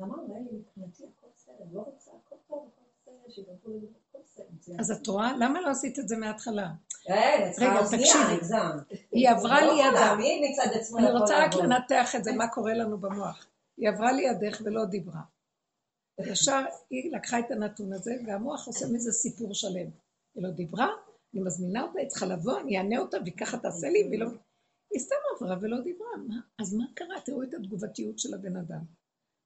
[0.00, 2.70] גמרנו, אין לי מבחינתי הכל בסדר, לא רוצה, הכל טוב,
[3.02, 3.10] הכל
[4.78, 5.32] אז את רואה?
[5.38, 6.68] למה לא עשית את זה מההתחלה?
[7.08, 8.56] רגע, תקשיבי.
[9.12, 10.12] היא עברה לא לידה.
[10.98, 13.46] אני רוצה רק לנתח את זה, מה קורה לנו במוח.
[13.76, 15.20] היא עברה לידך ולא דיברה.
[16.26, 19.90] ישר היא לקחה את הנתון הזה, והמוח עושה מזה סיפור שלם.
[20.34, 20.88] היא לא דיברה,
[21.34, 24.26] אני מזמינה אותה, היא צריכה לבוא, אני אענה אותה, והיא ככה תעשה לי, והיא לא...
[24.90, 26.08] היא סתם עברה ולא דיברה.
[26.58, 27.20] אז מה קרה?
[27.24, 28.84] תראו את התגובתיות של הבן אדם.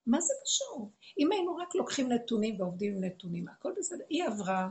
[0.07, 0.93] מה זה קשור?
[1.19, 4.05] אם היינו רק לוקחים נתונים ועובדים עם נתונים, הכל בסדר.
[4.09, 4.69] היא עברה,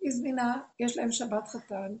[0.00, 1.96] היא זמינה, יש להם שבת חתן,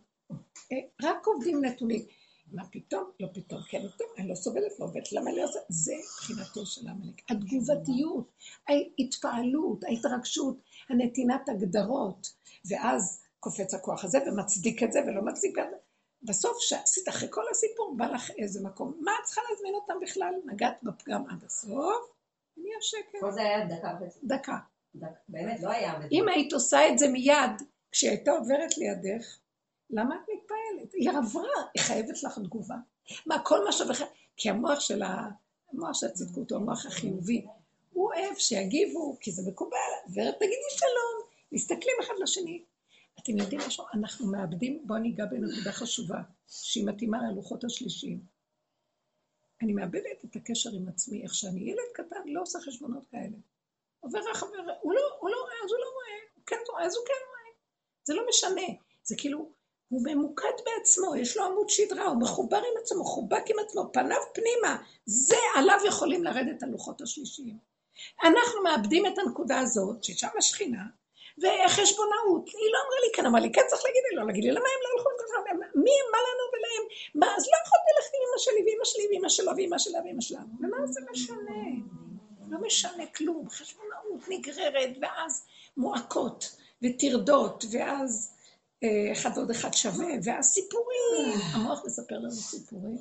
[0.72, 2.06] אה, רק עובדים נתונים.
[2.52, 3.10] מה פתאום?
[3.20, 5.58] לא פתאום, כן, טוב, אני לא סובלת, לא עובדת, למה אני עושה?
[5.68, 7.22] זה מבחינתו של עמלק.
[7.30, 8.32] התגובתיות,
[8.68, 10.56] ההתפעלות, ההתרגשות,
[10.88, 12.32] הנתינת הגדרות,
[12.70, 15.76] ואז קופץ הכוח הזה ומצדיק את זה ולא מצדיק את זה.
[16.22, 19.00] בסוף, שעשית אחרי כל הסיפור, בא לך איזה מקום.
[19.00, 20.34] מה את צריכה להזמין אותם בכלל?
[20.44, 22.12] נגעת בפגם עד הסוף,
[22.56, 23.20] נהיה שקט.
[23.20, 23.98] כל זה היה דקה.
[24.22, 24.58] דקה.
[25.28, 25.94] באמת, לא היה...
[26.12, 29.38] אם היית עושה את זה מיד, כשהיא הייתה עוברת לידך,
[29.90, 30.92] למה את מתפעלת?
[30.92, 32.76] היא עברה, היא חייבת לך תגובה.
[33.26, 34.06] מה, כל מה שבכלל...
[34.36, 35.28] כי המוח של ה...
[35.72, 37.46] המוח של הצדקות הוא המוח החיובי.
[37.92, 39.76] הוא אוהב שיגיבו, כי זה מקובל,
[40.08, 42.64] ותגידי שלום, מסתכלים אחד לשני.
[43.18, 43.84] אתם יודעים משהו?
[43.94, 48.20] אנחנו מאבדים, בואו ניגע בנקודה חשובה, שהיא מתאימה ללוחות השלישיים.
[49.62, 53.36] אני מאבדת את הקשר עם עצמי, איך שאני ילד קטן, לא עושה חשבונות כאלה.
[54.00, 57.04] עובר החבר, הוא לא, הוא לא אז הוא לא רואה, הוא כן רואה, אז הוא
[57.06, 57.56] כן רואה.
[58.04, 59.52] זה לא משנה, זה כאילו,
[59.90, 64.18] הוא ממוקד בעצמו, יש לו עמוד שדרה, הוא מחובר עם עצמו, חובק עם עצמו, פניו
[64.34, 64.76] פנימה,
[65.06, 67.58] זה עליו יכולים לרדת הלוחות השלישיים.
[68.24, 70.82] אנחנו מאבדים את הנקודה הזאת, ששם השכינה,
[71.38, 72.48] וחשבונאות.
[72.48, 74.68] היא לא אמרה לי כן, אמרה לי כן, צריך להגיד לי, לא להגיד לי, למה
[74.74, 75.52] הם לא הלכו ככה?
[75.74, 76.84] מי, מה לנו ולהם?
[77.14, 80.20] מה, אז לא יכולתי ללכת עם אמא שלי, ואמא שלי, ואמא שלו, ואמא שלה, ואמא
[80.20, 80.48] שלנו.
[80.60, 81.62] ומה זה משנה?
[82.48, 83.50] לא משנה כלום.
[83.50, 88.39] חשבונאות נגררת, ואז מועקות, וטרדות, ואז
[89.12, 91.40] אחד ועוד אחד שווה, ואז סיפורים.
[91.52, 92.98] המוח מספר לנו סיפורים,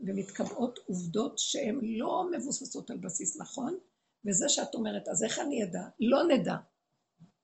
[0.00, 3.78] ומתקבעות עובדות שהן לא מבוססות על בסיס נכון,
[4.26, 5.82] וזה שאת אומרת, אז איך אני אדע?
[6.00, 6.56] לא נדע.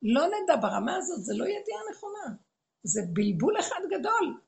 [0.03, 2.37] לא נדע ברמה הזאת, זה לא ידיעה נכונה.
[2.83, 4.41] זה בלבול אחד גדול.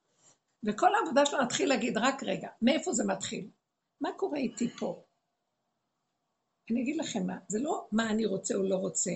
[0.67, 3.51] וכל העבודה שלנו נתחיל להגיד, רק רגע, מאיפה זה מתחיל?
[4.01, 5.03] מה קורה איתי פה?
[6.71, 9.11] אני אגיד לכם מה, זה לא מה אני רוצה או לא רוצה.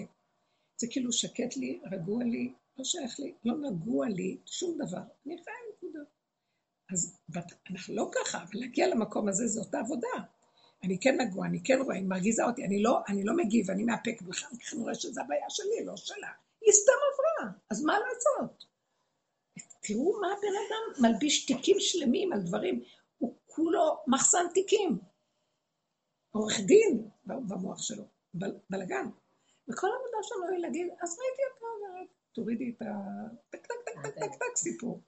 [0.80, 5.02] זה כאילו שקט לי, רגוע לי, לא שייך לי, לא נגוע לי, שום דבר.
[5.26, 6.00] אני חיה נקודה.
[6.92, 7.18] אז
[7.70, 10.08] אנחנו לא ככה, אבל להגיע למקום הזה זאת העבודה.
[10.84, 13.84] אני כן נגוע, אני כן רואה, היא מרגיזה אותי, אני לא, אני לא מגיב, אני
[13.84, 16.30] מאפק בכלל, כי אני רואה שזה הבעיה שלי, לא שלה.
[16.60, 18.64] היא סתם עברה, אז מה לעשות?
[19.82, 22.82] תראו מה הבן אדם מלביש תיקים שלמים על דברים,
[23.18, 24.98] הוא כולו מחסן תיקים.
[26.30, 28.04] עורך דין במוח שלו,
[28.70, 29.06] בלאגן.
[29.68, 31.66] וכל העבודה שלנו היא להגיד, אז ראיתי אותו,
[32.36, 32.86] תורידי את ה...
[33.50, 35.02] טק טק טק טק טק טק סיפור.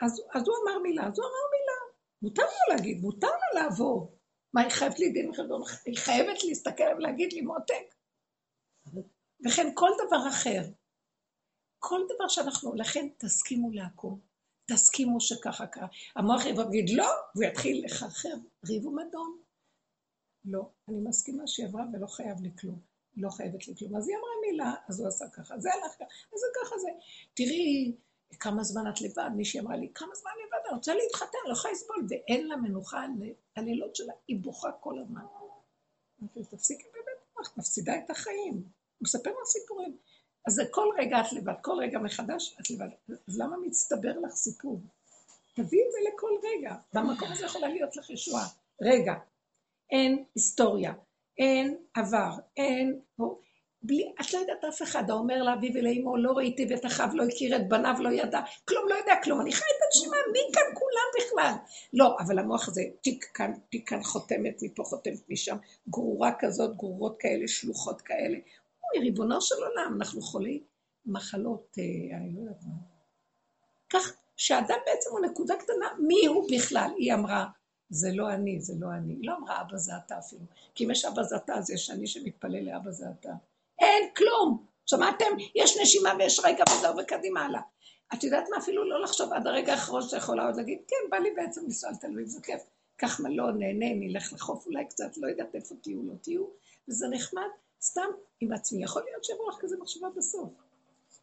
[0.00, 1.78] אז, אז הוא אמר מילה, אז הוא אמר מילה.
[2.22, 4.18] מותר לו להגיד, מותר לו לעבור.
[4.54, 5.62] מה, היא חייבת לי דין וחשבון?
[5.86, 7.94] היא חייבת להסתכל ולהגיד לי מותק.
[9.44, 10.62] וכן כל דבר אחר.
[11.78, 14.20] כל דבר שאנחנו, לכן תסכימו לעקוב.
[14.66, 15.88] תסכימו שככה קרה.
[16.16, 18.34] המוח יבוא ויגיד לא, והוא יתחיל לחרחר
[18.68, 19.38] ריב ומדון.
[20.44, 22.93] לא, אני מסכימה שהיא עברה ולא חייב לי כלום.
[23.16, 23.96] לא חייבת לי כלום.
[23.96, 26.88] אז היא אמרה מילה, אז הוא עשה ככה, זה הלך ככה, אז זה ככה זה.
[27.34, 27.92] תראי,
[28.40, 29.30] כמה זמן את לבד?
[29.36, 30.66] מישהי אמרה לי, כמה זמן לבד?
[30.68, 33.06] אני רוצה להתחתן, לא יכולה לסבול, ואין לה מנוחה
[33.56, 35.24] הלילות שלה, היא בוכה כל הזמן.
[36.20, 38.54] אמרתי לה, תפסיקי באמת, את מפסידה את החיים.
[38.54, 38.62] הוא
[39.02, 39.96] מספר לה סיפורים.
[40.46, 42.88] אז כל רגע את לבד, כל רגע מחדש את לבד.
[43.28, 44.80] אז למה מצטבר לך סיפור?
[45.54, 46.74] תביאי את זה לכל רגע.
[46.94, 48.46] במקום הזה יכולה להיות לך ישועה.
[48.82, 49.14] רגע,
[49.90, 50.92] אין היסטוריה,
[51.38, 53.00] אין עבר, אין...
[53.86, 57.56] בלי, את לא יודעת אף אחד, האומר לאביו ולאמו, לא ראיתי ואת אחיו, לא הכיר
[57.56, 61.26] את בניו, לא ידע, כלום לא יודע כלום, אני חי את הנשימה, מי כאן כולם
[61.26, 61.54] בכלל?
[61.92, 65.56] לא, אבל המוח הזה, תיק כאן, תיק כאן חותמת מפה, חותמת משם,
[65.88, 68.38] גרורה כזאת, גרורות כאלה, שלוחות כאלה.
[68.84, 70.62] אוי, ריבונו של עולם, אנחנו חולי
[71.06, 72.74] מחלות, אה, אני לא יודעת מה.
[73.90, 76.90] כך שאדם בעצם הוא נקודה קטנה, מי הוא בכלל?
[76.96, 77.46] היא אמרה,
[77.94, 79.12] זה לא אני, זה לא אני.
[79.12, 80.42] היא לא אמרה אבא זה אתה אפילו.
[80.74, 83.32] כי אם יש אבא זה אתה, אז יש אני שמתפלל לאבא זה אתה.
[83.78, 84.66] אין כלום.
[84.86, 85.24] שמעתם?
[85.54, 87.60] יש נשימה ויש רגע וזהו וקדימה הלאה.
[88.14, 88.58] את יודעת מה?
[88.58, 91.96] אפילו לא לחשוב עד הרגע האחרון שיכולה עוד להגיד, כן, בא לי בעצם לנסוע על
[91.96, 92.62] תל אביב, זה כיף.
[92.96, 96.44] קח מלון, נהנה, נלך לחוף אולי קצת, לא יודעת איפה תהיו, לא תהיו.
[96.88, 97.48] וזה נחמד,
[97.82, 98.06] סתם
[98.40, 98.84] עם עצמי.
[98.84, 100.50] יכול להיות שיבוא לך כזה מחשבה בסוף.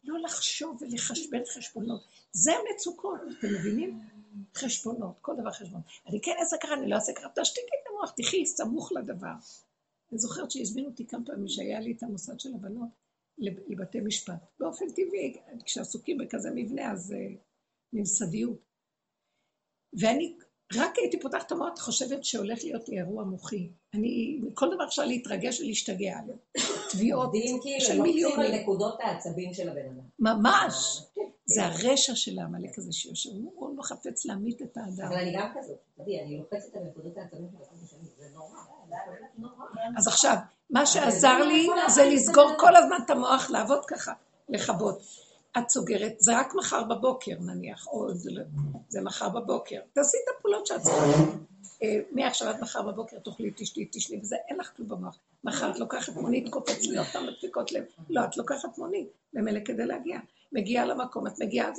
[0.04, 2.00] לא לחשוב ולחשבן חשבונות.
[2.32, 4.00] זה המצוקות, אתם מבינים?
[4.56, 5.80] חשבונות, כל דבר חשבון.
[6.08, 9.34] אני כן אעשה ככה, אני לא אעשה ככה, תשתיקי את המוח, תחי סמוך לדבר.
[10.12, 12.88] אני זוכרת שהזמינו אותי כמה פעמים שהיה לי את המוסד של הבנות
[13.38, 14.44] לבתי משפט.
[14.60, 17.36] באופן טבעי, כשעסוקים בכזה מבנה, אז uh,
[17.92, 18.58] ממסדיות.
[20.00, 20.36] ואני
[20.74, 23.70] רק הייתי פותחת את המוח, חושבת שהולך להיות לי אירוע מוחי.
[23.94, 26.36] אני, כל דבר אפשר להתרגש ולהשתגע עליו.
[26.92, 27.32] תביעות
[27.78, 28.02] של מיליונים.
[28.02, 30.04] עובדים כאילו על נקודות העצבים של הבן אדם.
[30.18, 31.02] ממש.
[31.44, 35.06] זה הרשע של העמלק הזה שיושב, הוא לא חפץ להמית את האדם.
[35.06, 37.48] אבל אני גם כזאת, תראי, אני לוחצת על נקודות העצבים
[37.90, 38.58] של זה נורא.
[39.96, 40.36] אז עכשיו,
[40.70, 44.12] מה שעזר לי זה לסגור כל הזמן את המוח, לעבוד ככה,
[44.48, 45.02] לכבות.
[45.58, 48.42] את סוגרת, זה רק מחר בבוקר נניח, או זה, לא,
[48.88, 49.80] זה מחר בבוקר.
[49.92, 50.98] תעשי את הפעולות שאת צריכה.
[51.82, 55.18] אה, מעכשיו עד מחר בבוקר תאכלי, תשתי, תשלי, וזה, אין לך כלום במוח.
[55.44, 57.84] מחר את לוקחת מונית, קופץ לי אותם מדפיקות לב.
[58.10, 60.18] לא, את לוקחת מונית, למילא כדי להגיע.
[60.52, 61.70] מגיעה למקום, את מגיעה,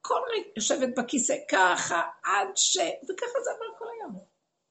[0.00, 2.78] כל רגע יושבת בכיסא ככה, עד ש...
[2.78, 4.18] וככה זה עבר כל היום.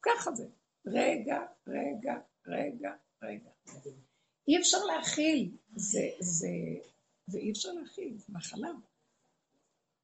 [0.02, 0.44] ככה זה.
[0.86, 2.14] רגע, רגע,
[2.48, 2.92] רגע,
[3.24, 3.50] רגע.
[4.48, 6.48] אי אפשר להכיל, זה, זה,
[7.28, 8.72] ואי אפשר להכיל, זה מחלה.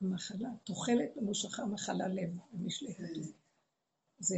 [0.01, 2.29] מחלה, תוחלת ממושכה מחלה לב,
[2.97, 3.31] כתוב.
[4.19, 4.37] זה,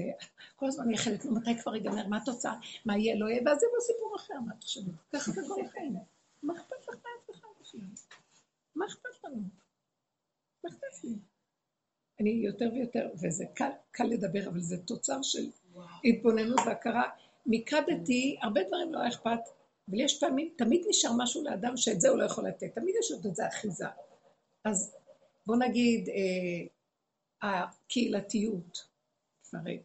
[0.56, 2.54] כל הזמן מייחלת, מתי כבר ייגמר, מה התוצאה,
[2.86, 4.94] מה יהיה, לא יהיה, ואז יבוא סיפור אחר, מה את חושבת?
[5.14, 5.96] ככה זה כל החיים.
[6.44, 7.82] מה אכפת לך מעצמך בכלל?
[8.76, 9.42] מה אכפת לנו?
[10.64, 11.16] מה אכפת לי?
[12.20, 15.50] אני יותר ויותר, וזה קל, קל לדבר, אבל זה תוצר של
[16.04, 17.10] התבוננות והכרה.
[17.46, 19.40] מיקדתי, הרבה דברים לא אכפת,
[19.90, 23.12] אבל יש פעמים, תמיד נשאר משהו לאדם שאת זה הוא לא יכול לתת, תמיד יש
[23.12, 23.86] עוד איזה אחיזה.
[24.66, 24.96] אז
[25.46, 26.66] בוא נגיד, אה,
[27.42, 28.88] הקהילתיות,
[29.46, 29.80] לפרק,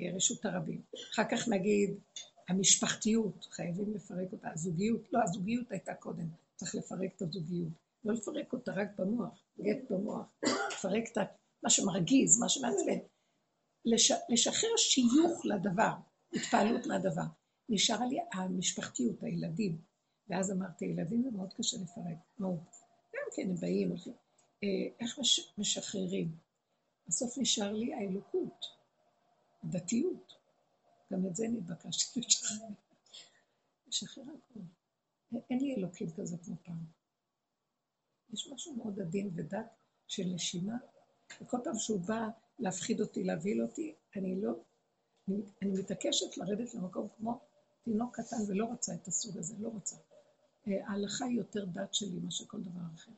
[0.00, 0.82] אה, רשות הרבים.
[1.12, 1.98] אחר כך נגיד,
[2.48, 7.72] המשפחתיות, חייבים לפרק אותה, הזוגיות, לא, הזוגיות הייתה קודם, צריך לפרק את הזוגיות.
[8.04, 10.26] לא לפרק אותה רק במוח, גט במוח,
[10.72, 11.18] לפרק את
[11.62, 12.98] מה שמרגיז, מה שמעצבן.
[13.84, 15.92] לש, לשחרר שיוך לדבר,
[16.32, 17.22] התפעלות מהדבר.
[17.68, 19.80] נשאר לי המשפחתיות, הילדים.
[20.28, 22.58] ואז אמרתי, ילדים זה מאוד קשה לפרק, מאוד.
[23.14, 24.12] גם כן, הם באים, הולכים.
[24.62, 24.68] אה,
[25.00, 26.36] איך מש, משחררים?
[27.08, 28.66] בסוף נשאר לי האלוקות,
[29.62, 30.32] הדתיות.
[31.12, 32.68] גם את זה נתבקשתי לשחרר.
[33.88, 34.62] לשחרר הכול.
[35.50, 36.84] אין לי אלוקים כזה כמו פעם.
[38.32, 39.66] יש משהו מאוד עדין ודת
[40.06, 40.76] של נשימה,
[41.40, 44.52] וכל פעם שהוא בא להפחיד אותי, להבהיל אותי, אני לא,
[45.28, 47.40] אני, אני מתעקשת לרדת למקום כמו
[47.86, 49.96] תינוק קטן ולא רוצה את הסוג הזה, לא רוצה.
[50.68, 53.12] אה, ההלכה היא יותר דת שלי מאשר כל דבר אחר.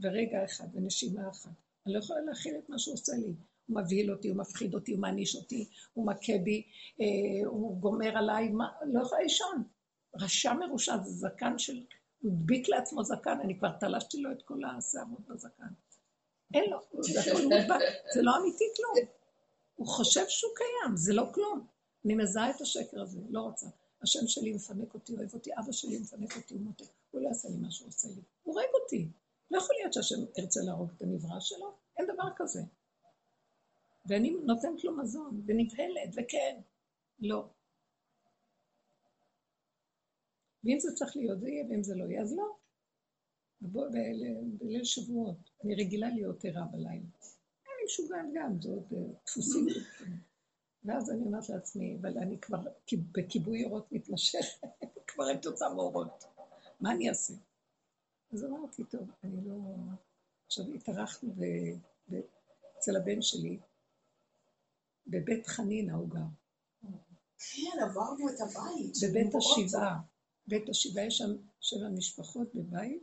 [0.00, 1.50] ורגע אחד, ונשימה אחת.
[1.86, 3.34] אני לא יכולה להכיל את מה שהוא עושה לי.
[3.66, 6.62] הוא מבהיל אותי, הוא מפחיד אותי, הוא מעניש אותי, הוא מכה בי,
[7.00, 9.62] אה, הוא גומר עליי, מה, לא יכולה לישון.
[10.16, 11.84] רשע מרושע, זה זקן של...
[12.20, 15.72] הוא הדביק לעצמו זקן, אני כבר תלשתי לו את כל השערות בזקן.
[16.54, 17.80] אין לו, זה הכל מודבק,
[18.14, 19.06] זה לא אמיתי כלום.
[19.74, 21.66] הוא חושב שהוא קיים, זה לא כלום.
[22.04, 23.66] אני מזהה את השקר הזה, לא רוצה.
[24.02, 26.84] השם שלי מפנק אותי, אוהב אותי, אבא שלי מפנק אותי, הוא מותק.
[27.10, 28.22] הוא לא יעשה לי מה שהוא עושה לי.
[28.42, 29.08] הוא הורג אותי.
[29.50, 32.60] לא יכול להיות שהשם ירצה להרוג את הנברא שלו, אין דבר כזה.
[34.06, 36.60] ואני נותנת לו מזון, ונבהלת, וכן,
[37.18, 37.48] לא.
[40.64, 42.56] ואם זה צריך להיות, זה יהיה, ואם זה לא יהיה, אז לא.
[44.58, 47.06] בליל שבועות, אני רגילה להיות ערה בלילה.
[47.64, 49.66] אני משוגעת גם, זה עוד אה, דפוסים.
[50.84, 52.58] ואז אני אומרת לעצמי, אבל אני כבר
[53.12, 54.46] בכיבוי אורות מתמשך,
[55.08, 56.24] כבר אין תוצאה מאורות.
[56.80, 57.34] מה אני אעשה?
[58.32, 59.54] אז אמרתי, טוב, אני לא...
[60.46, 61.34] עכשיו התארחנו
[62.78, 63.58] אצל הבן שלי,
[65.06, 66.20] בבית חנינה הוא גר.
[67.38, 68.92] כן, עברנו את הבית.
[69.02, 70.00] בבית השבעה.
[70.46, 73.02] בית השבעה יש שם שבע משפחות בבית,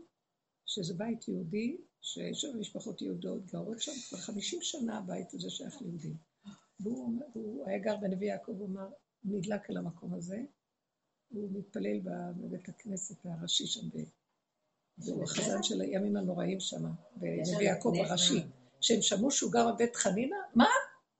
[0.65, 6.34] שזה בית יהודי, ששבע משפחות יהודות גרות שם כבר חמישים שנה הבית הזה שייך ליהודים.
[6.79, 8.87] והוא הוא היה גר בנביא יעקב, הוא אמר,
[9.23, 10.37] נדלק על המקום הזה,
[11.29, 11.99] הוא מתפלל
[12.37, 13.87] בבית הכנסת הראשי שם,
[14.97, 16.83] והוא החזן של הימים הנוראים שם,
[17.15, 18.39] בנביא יעקב הראשי,
[18.81, 20.67] שהם שמעו שהוא גר בבית חנינה, מה?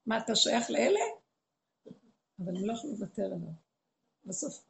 [0.05, 0.99] מה, אתה שייך לאלה?
[2.39, 3.51] אבל הם לא יכלו לוותר עליו.
[4.25, 4.65] בסוף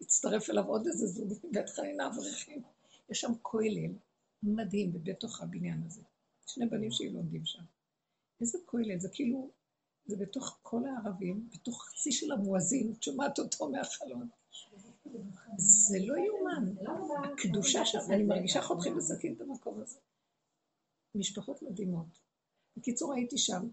[0.00, 2.62] הצטרף אליו עוד איזה זוג מבית חנינה אברכים.
[3.10, 3.92] יש שם כולל
[4.42, 6.02] מדהים בתוך הבניין הזה.
[6.46, 7.62] שני בנים שלי לומדים שם.
[8.40, 9.50] איזה כולל, זה כאילו,
[10.06, 14.28] זה בתוך כל הערבים, בתוך חצי של המואזין, את שומעת אותו מהחלון.
[15.56, 16.74] זה לא יאומן.
[17.32, 19.98] הקדושה שם, אני מרגישה חותכים בסכין את המקום הזה.
[21.14, 22.20] משפחות מדהימות.
[22.76, 23.68] בקיצור, הייתי שם.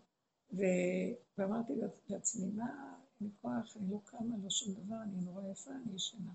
[1.38, 1.74] ואמרתי
[2.08, 6.32] לעצמי, מה, אין כוח, אני לא קמה, לא שום דבר, אני נורא יפה, אני ישנה.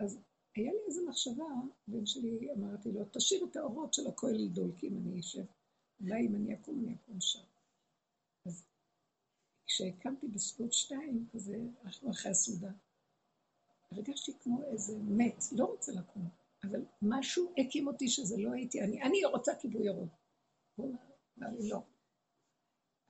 [0.00, 0.18] אז
[0.56, 1.44] היה לי איזו מחשבה,
[1.88, 5.44] בן שלי, אמרתי לו, תשאיר את האורות של הכולל דולקים, אני אשב.
[6.00, 7.53] אולי אם אני אקום, אני אקום שם.
[9.66, 11.56] כשהקמתי בסביבות שתיים, כזה,
[12.10, 12.70] אחרי הסעודה,
[13.90, 16.28] הרגשתי כמו איזה מת, לא רוצה לקום,
[16.64, 19.02] אבל משהו הקים אותי שזה לא הייתי אני.
[19.02, 20.08] אני רוצה כיבוי אורות.
[20.76, 20.96] הוא
[21.38, 21.82] אמר לי, לא.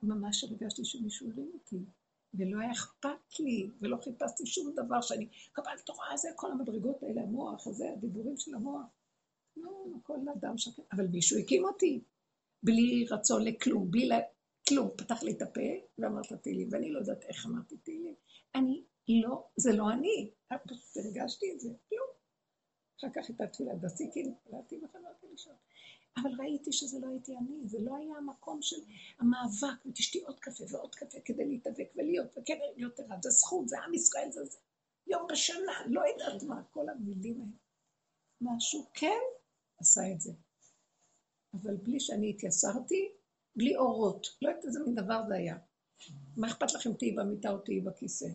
[0.03, 1.85] ממש הרגשתי שמישהו הרים אותי,
[2.33, 7.21] ולא היה אכפת לי, ולא חיפשתי שום דבר שאני, קבלת תורה, זה כל המדרגות האלה,
[7.21, 8.85] המוח הזה, הדיבורים של המוח.
[9.57, 9.71] לא,
[10.03, 12.03] כל אדם שקט, אבל מישהו הקים אותי,
[12.63, 14.09] בלי רצון לכלום, בלי.
[14.69, 14.89] כלום.
[14.97, 15.61] פתח לי את הפה
[15.97, 18.15] ואמרת תהילים, ואני לא יודעת איך אמרתי תהילים.
[18.55, 20.31] אני לא, זה לא אני,
[20.67, 22.07] פשוט הרגשתי את זה, כלום.
[22.99, 25.55] אחר כך הייתה תפילת דסיקים, התפללתי וחזרתי לישון.
[26.17, 28.81] אבל ראיתי שזה לא הייתי אני, זה לא היה המקום של
[29.19, 33.79] המאבק, ותשתי עוד קפה ועוד קפה כדי להתאבק ולהיות, וכן להיות ערב, זה זכות, זה
[33.79, 34.57] עם ישראל, זה, זה
[35.07, 37.51] יום בשנה, לא יודעת מה, כל המילים האלה.
[38.41, 39.21] משהו כן
[39.77, 40.31] עשה את זה.
[41.53, 43.11] אבל בלי שאני התייסרתי,
[43.55, 45.57] בלי אורות, לא יודעת איזה מין דבר זה היה.
[46.37, 48.27] מה אכפת לכם תהיי במיטה או תהיי בכיסא?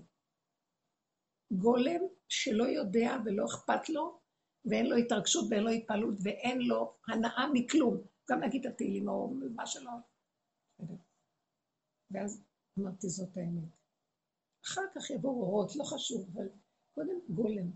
[1.53, 4.21] גולם שלא יודע ולא אכפת לו,
[4.64, 8.03] ואין לו התרגשות ואין לו התפעלות ואין לו הנאה מכלום.
[8.31, 9.91] גם להגיד את התהילים או מה שלא.
[12.11, 12.43] ואז
[12.79, 13.68] אמרתי, זאת האמת.
[14.64, 16.49] אחר כך יבואו אורות, לא חשוב, אבל
[16.95, 17.71] קודם גולם.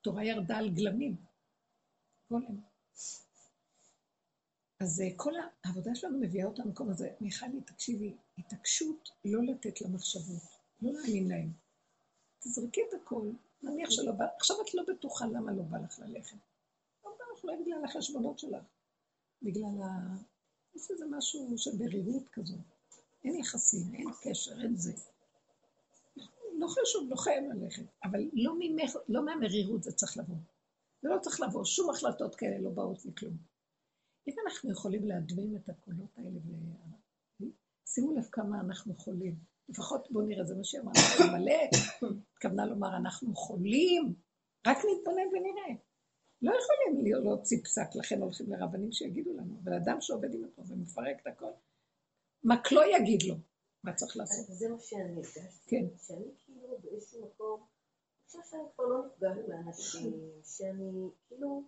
[0.00, 1.16] תורה ירדה על גלמים.
[2.30, 2.60] גולם.
[4.80, 5.32] אז אה, כל
[5.64, 7.10] העבודה שלנו מביאה אותנו למקום הזה.
[7.20, 10.42] מיכלי, תקשיבי, התעקשות לא לתת למחשבות,
[10.82, 11.52] לא להאמין להן.
[12.40, 13.30] תזרקי את הכל,
[13.62, 16.36] נניח שלא בא, עכשיו את לא בטוחה למה לא בא לך ללכת.
[17.04, 18.64] לא בא לך, אולי בגלל החשבונות שלך,
[19.42, 20.16] בגלל ה...
[20.74, 22.56] יש איזה משהו של ברירות כזו.
[23.24, 24.92] אין יחסים, אין קשר, אין זה.
[26.58, 30.36] לא חשוב, לא חייב ללכת, אבל לא, ממך, לא מהמרירות זה צריך לבוא.
[31.02, 33.57] זה לא צריך לבוא, שום החלטות כאלה לא באות מכלום.
[34.28, 36.40] אם אנחנו יכולים להדמים את הקולות האלה,
[37.86, 39.36] שימו לב כמה אנחנו חולים.
[39.68, 41.52] לפחות בואו נראה, זה מה אמרה, מלא,
[42.32, 44.14] התכוונה לומר, אנחנו חולים,
[44.66, 45.74] רק נתבונן ונראה.
[46.42, 51.16] לא יכולים להוציא פסק, לכן הולכים לרבנים שיגידו לנו, אבל אדם שעובד עם עצמו ומפרק
[51.22, 51.50] את הכל,
[52.50, 53.34] רק לא יגיד לו
[53.84, 54.46] מה צריך לעשות.
[54.46, 55.40] זה מה שאני הרגשתי.
[55.66, 55.84] כן.
[56.06, 60.12] שאני כאילו באיזשהו מקום, אני חושבת שאני כבר לא נפגעת מאנשים,
[60.44, 61.62] שאני כאילו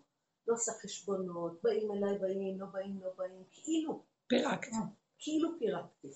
[0.47, 4.03] לא עושה חשבונות, באים אליי, באים, לא באים, לא באים, כאילו.
[4.27, 4.73] פירקת.
[5.21, 6.09] כאילו פירקתי.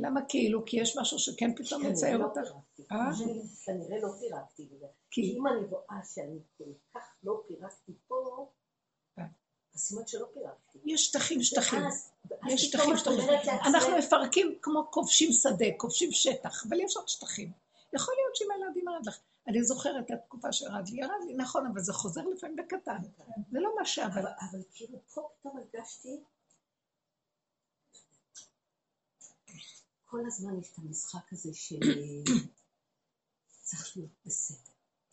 [0.00, 0.64] למה כאילו?
[0.66, 2.50] כי יש משהו שכן פתאום מצייר לא אותך?
[2.92, 3.10] אה?
[3.66, 4.68] כנראה לא פירקתי.
[5.10, 8.48] כי אם אני רואה שאני כל כך לא פירקתי פה,
[9.18, 9.24] אה.
[9.74, 10.78] אז סימן שלא פירקתי.
[10.84, 11.80] יש שטחים, שטחים.
[12.48, 13.28] יש שטחים, שטחים.
[13.66, 17.52] אנחנו מפרקים כמו כובשים שדה, כובשים שטח, אבל יש עוד שטחים.
[17.94, 19.18] יכול שאם הילדים ירד לך.
[19.48, 22.98] אני זוכרת את התקופה שירד לי, ירד לי, נכון, אבל זה חוזר לפעמים בקטן.
[23.50, 24.24] זה לא מה שאבל.
[24.50, 26.20] אבל, כאילו פה פתאום הרגשתי,
[30.04, 31.78] כל הזמן יש את המשחק הזה של
[33.62, 34.72] צריך להיות בסדר.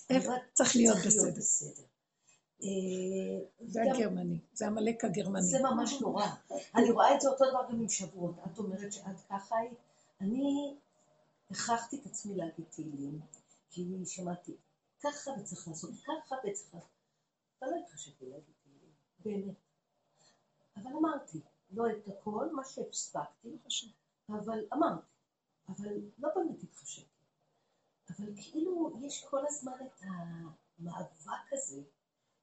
[0.10, 1.84] איך צריך להיות בסדר.
[2.64, 2.68] אה,
[3.68, 5.42] זה גם- הגרמני, זה עמלק הגרמני.
[5.44, 6.26] זה ממש נורא.
[6.76, 8.36] אני רואה את זה אותו דבר גם עם שבועות.
[8.54, 9.78] את אומרת שאת ככה היית.
[10.22, 10.76] אני
[11.52, 13.20] הכרחתי את עצמי להגיד תהילים,
[13.70, 14.56] כי שמעתי
[15.04, 16.90] ככה וצריך לעשות ככה וצריך לעשות.
[17.62, 19.56] אבל לא התחשבתי להגיד תהילים, באמת.
[20.78, 21.42] אבל אמרתי,
[21.72, 23.58] לא את הכל, מה שהספקתי,
[24.30, 25.06] אבל אמרתי.
[25.70, 27.08] אבל לא באמת התחשבתי.
[28.10, 31.82] אבל כאילו יש כל הזמן את המאבק הזה.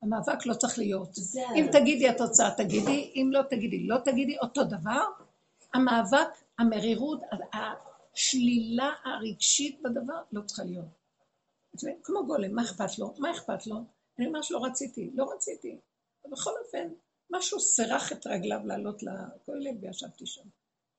[0.02, 1.14] המאבק לא צריך להיות.
[1.14, 5.04] זה אם תגידי התוצאה תגידי, אם לא תגידי לא תגידי, אותו דבר.
[5.74, 6.28] המאבק,
[6.58, 7.20] המרירות,
[8.18, 10.86] השלילה הרגשית בדבר לא צריכה להיות.
[11.72, 13.14] זה כמו גולם, מה אכפת לו?
[13.18, 13.76] מה אכפת לו?
[14.18, 15.78] אני ממש לא רציתי, לא רציתי.
[16.32, 16.88] בכל אופן,
[17.30, 20.48] משהו סירח את רגליו לעלות לכולל וישבתי שם.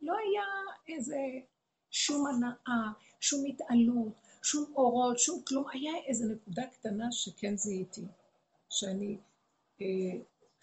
[0.01, 0.43] לא היה
[0.95, 1.17] איזה
[1.91, 4.13] שום הנאה, שום התעלות,
[4.43, 5.65] שום אורות, שום כלום.
[5.73, 8.05] היה איזו נקודה קטנה שכן זיהיתי,
[8.69, 9.17] שאני
[9.81, 9.85] אה,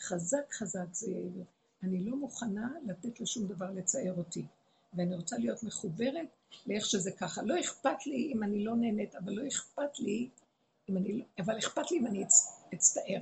[0.01, 1.13] חזק חזק זה,
[1.83, 4.47] אני לא מוכנה לתת לשום דבר לצייר אותי.
[4.95, 6.36] ואני רוצה להיות מחוברת
[6.67, 7.43] לאיך שזה ככה.
[7.43, 10.29] לא אכפת לי אם אני לא נהנית, אבל לא אכפת לי
[10.89, 11.25] אם אני לא...
[11.39, 13.21] אבל אכפת לי אם אני אצ- אצטער.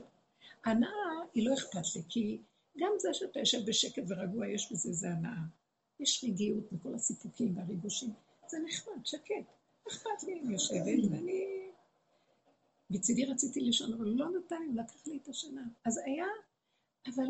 [0.64, 0.88] הנאה
[1.34, 2.38] היא לא אכפת לי, כי
[2.78, 5.36] גם זה שאתה יושב בשקט ורגוע, יש בזה איזה הנאה.
[6.00, 8.12] יש רגיעות מכל הסיפוקים והריגושים.
[8.48, 9.34] זה נחמד, שקט.
[9.88, 11.44] אכפת לי, אני יושבת ואני...
[12.90, 15.62] מצידי רציתי לישון, אבל לא נתן לי, לקח לי את השינה.
[15.84, 16.26] אז היה,
[17.14, 17.24] אבל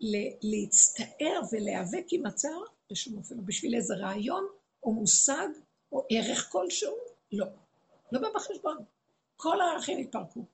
[0.00, 2.62] ל- להצטער ולהיאבק עם הצער,
[2.92, 3.42] בשום אופן לא.
[3.42, 4.44] בשביל איזה רעיון
[4.82, 5.48] או מושג
[5.92, 6.96] או ערך כלשהו,
[7.32, 7.46] לא.
[8.12, 8.84] לא בא בחשבון.
[9.36, 10.44] כל הערכים התפרקו.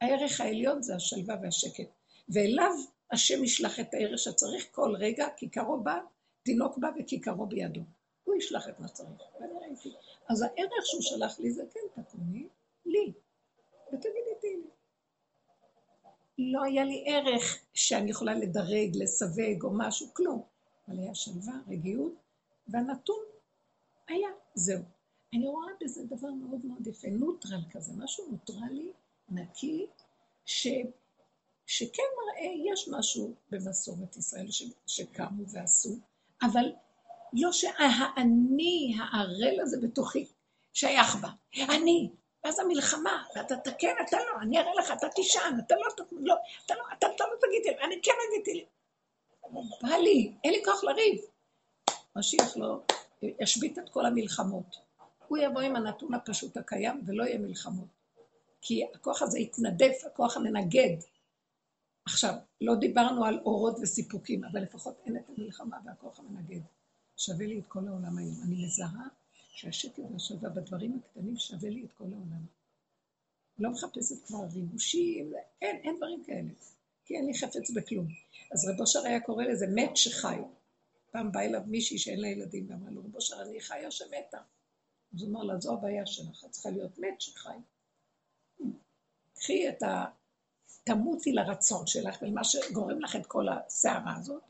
[0.00, 1.88] הערך העליון זה השלווה והשקט.
[2.28, 2.72] ואליו
[3.12, 5.98] השם ישלח את הערך שצריך כל רגע, כיכרו בא,
[6.42, 7.80] תינוק בא וכיכרו בידו.
[8.24, 9.22] הוא ישלח את מה שצריך.
[9.40, 9.92] ואני ראיתי.
[10.28, 12.48] אז הערך שהוא שלח לי זה כן תקומי,
[12.86, 13.12] לי.
[13.88, 14.68] ותגידי תהילי.
[16.38, 20.42] לא היה לי ערך שאני יכולה לדרג, לסווג או משהו, כלום.
[20.88, 22.14] אבל היה שלווה, רגיעות,
[22.72, 23.24] והנתון
[24.08, 24.82] היה, זהו.
[25.34, 28.92] אני רואה בזה דבר מאוד מאוד יפה, נוטרל כזה, משהו נוטרלי,
[29.28, 29.86] נקי,
[30.44, 30.66] ש,
[31.66, 35.96] שכן מראה, יש משהו במסורת ישראל ש, שקמו ועשו,
[36.42, 36.72] אבל
[37.32, 40.26] לא שהאני, הערל הזה בתוכי,
[40.72, 41.28] שייך בה.
[41.68, 42.10] אני,
[42.44, 46.34] ואז המלחמה, אתה תקן, אתה לא, אני אראה לך, אתה תישן, אתה לא, אתה לא,
[46.66, 48.66] אתה לא, אתה, לא תגיד לי, אני כן אגידי לי.
[49.82, 51.20] בא לי, אין לי כוח לריב.
[52.16, 52.82] משיח לא,
[53.22, 54.76] ישבית את כל המלחמות.
[55.28, 57.88] הוא יבוא עם הנתון הפשוט הקיים ולא יהיה מלחמות.
[58.60, 60.96] כי הכוח הזה יתנדף, הכוח המנגד.
[62.04, 66.60] עכשיו, לא דיברנו על אורות וסיפוקים, אבל לפחות אין את המלחמה והכוח המנגד.
[67.16, 68.34] שווה לי את כל העולם היום.
[68.44, 69.06] אני מזהה
[69.52, 72.46] שהשקט והשווה בדברים הקטנים שווה לי את כל העולם.
[73.58, 75.32] לא מחפשת כבר ריגושים,
[75.62, 76.50] אין, אין דברים כאלה.
[77.04, 78.06] כי אין לי חפץ בכלום.
[78.52, 80.36] אז רב אושר היה קורא לזה מת שחי.
[81.10, 84.38] פעם בא אליו מישהי שאין לה ילדים, ואמרה לו, רב אושר, אני חיה שמתה.
[85.14, 87.56] אז הוא אמר לה, זו הבעיה שלך, את צריכה להיות מת שחי.
[89.34, 90.04] קחי את ה...
[90.84, 94.42] תמותי לרצון שלך ולמה שגורם לך את כל הסערה הזאת,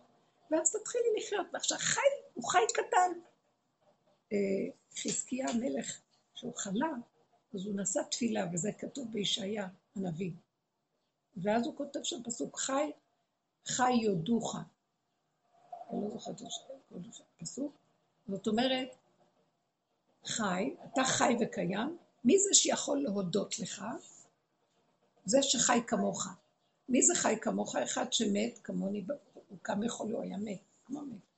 [0.51, 1.47] ואז תתחילי לחיות.
[1.53, 2.01] ועכשיו חי,
[2.35, 3.21] הוא חי קטן.
[4.33, 4.39] אה,
[5.03, 6.01] חזקיה המלך,
[6.35, 6.93] שהוא חלה,
[7.55, 10.33] אז הוא נשא תפילה, וזה כתוב בישעיה הנביא.
[11.37, 12.91] ואז הוא כותב שם פסוק חי,
[13.67, 14.57] חי יודוך.
[15.93, 16.47] אני לא זוכרת את
[17.37, 17.73] הפסוק.
[18.29, 18.89] זאת אומרת,
[20.25, 23.85] חי, אתה חי וקיים, מי זה שיכול להודות לך?
[25.25, 26.27] זה שחי כמוך.
[26.89, 27.77] מי זה חי כמוך?
[27.77, 29.05] אחד שמת כמוני,
[29.49, 31.31] הוא קם הוא היה מת, כמו מת.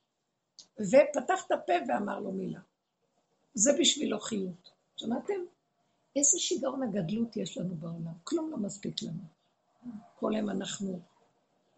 [0.79, 2.59] ופתח את הפה ואמר לו מילה.
[3.53, 4.71] זה בשבילו חיות.
[4.97, 5.33] שמעתם?
[6.15, 8.13] איזה שיגעון הגדלות יש לנו בעולם.
[8.23, 9.23] כלום לא מספיק לנו.
[10.19, 10.99] כל היום אנחנו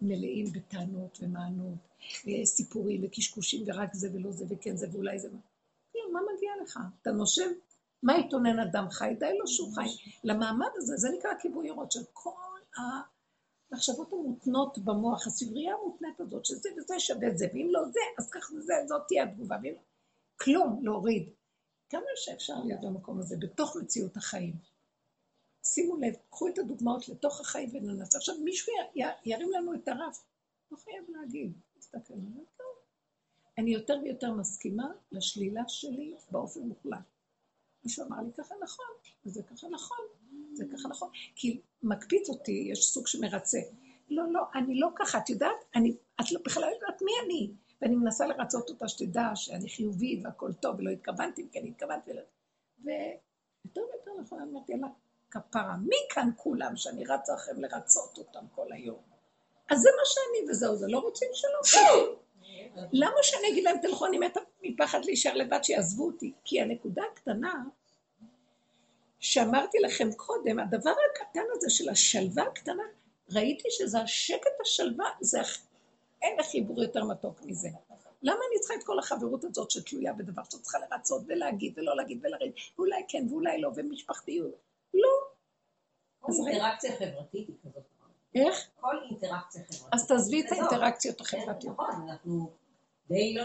[0.01, 1.77] מלאים בטענות ומענות,
[2.43, 5.29] סיפורים וקשקושים ורק זה ולא זה וכן זה ואולי זה.
[5.91, 6.79] כלום, מה מגיע לך?
[7.01, 7.51] אתה נושם?
[8.03, 9.15] מה יתונן אדם חי?
[9.19, 9.87] די לו שהוא חי.
[10.23, 12.31] למעמד הזה, זה נקרא כיבוי אורות של כל
[13.71, 18.29] המחשבות המותנות במוח, הסברייה המותנית הזאת, שזה וזה שווה את זה, ואם לא זה, אז
[18.29, 19.55] ככה זה, זאת תהיה התגובה.
[20.41, 21.29] כלום, להוריד.
[21.89, 24.74] כמה שאפשר להיות במקום הזה, בתוך מציאות החיים.
[25.67, 28.17] שימו לב, קחו את הדוגמאות לתוך החיים וננסה.
[28.17, 28.73] עכשיו מישהו
[29.25, 30.23] ירים לנו את הרף,
[30.71, 31.53] לא חייב להגיד.
[33.57, 36.99] אני יותר ויותר מסכימה לשלילה שלי באופן מוחלט.
[37.83, 38.85] מישהו אמר לי, ככה נכון,
[39.25, 39.97] וזה ככה נכון,
[40.53, 41.09] זה ככה נכון.
[41.35, 43.59] כי מקפיץ אותי, יש סוג שמרצה.
[44.09, 47.51] לא, לא, אני לא ככה, את יודעת, אני, את לא, בכלל לא יודעת מי אני.
[47.81, 52.19] ואני מנסה לרצות אותה שתדע שאני חיובית והכל טוב, ולא התכוונתי, כי אני התכוונתי ל...
[52.79, 54.87] ויותר ויותר נכון, אמרתי, יאללה,
[55.35, 59.01] כפרה, מי כאן כולם שאני רצה לכם לרצות אותם כל היום?
[59.69, 62.15] אז זה מה שאני וזהו, זה לא רוצים שלום.
[62.91, 66.33] למה שאני אגיד להם, תלכו, אני מתה מפחד להישאר לבד, שיעזבו אותי?
[66.43, 67.63] כי הנקודה הקטנה,
[69.19, 72.83] שאמרתי לכם קודם, הדבר הקטן הזה של השלווה הקטנה,
[73.31, 75.39] ראיתי שזה השקט השלווה, זה
[76.21, 77.69] אין חיבור יותר מתוק מזה.
[78.21, 82.19] למה אני צריכה את כל החברות הזאת שתלויה בדבר שאת צריכה לרצות ולהגיד ולא להגיד
[82.23, 84.55] ולריב, ואולי כן ואולי לא, ומשפחתיות?
[84.93, 85.24] לא.
[86.25, 87.83] כל אינטראקציה חברתית היא כזאת.
[88.35, 88.67] איך?
[88.79, 89.93] כל אינטראקציה חברתית.
[89.93, 91.73] אז תעזבי את האינטראקציות החברתיות.
[91.73, 92.51] נכון, אנחנו
[93.07, 93.43] די לא,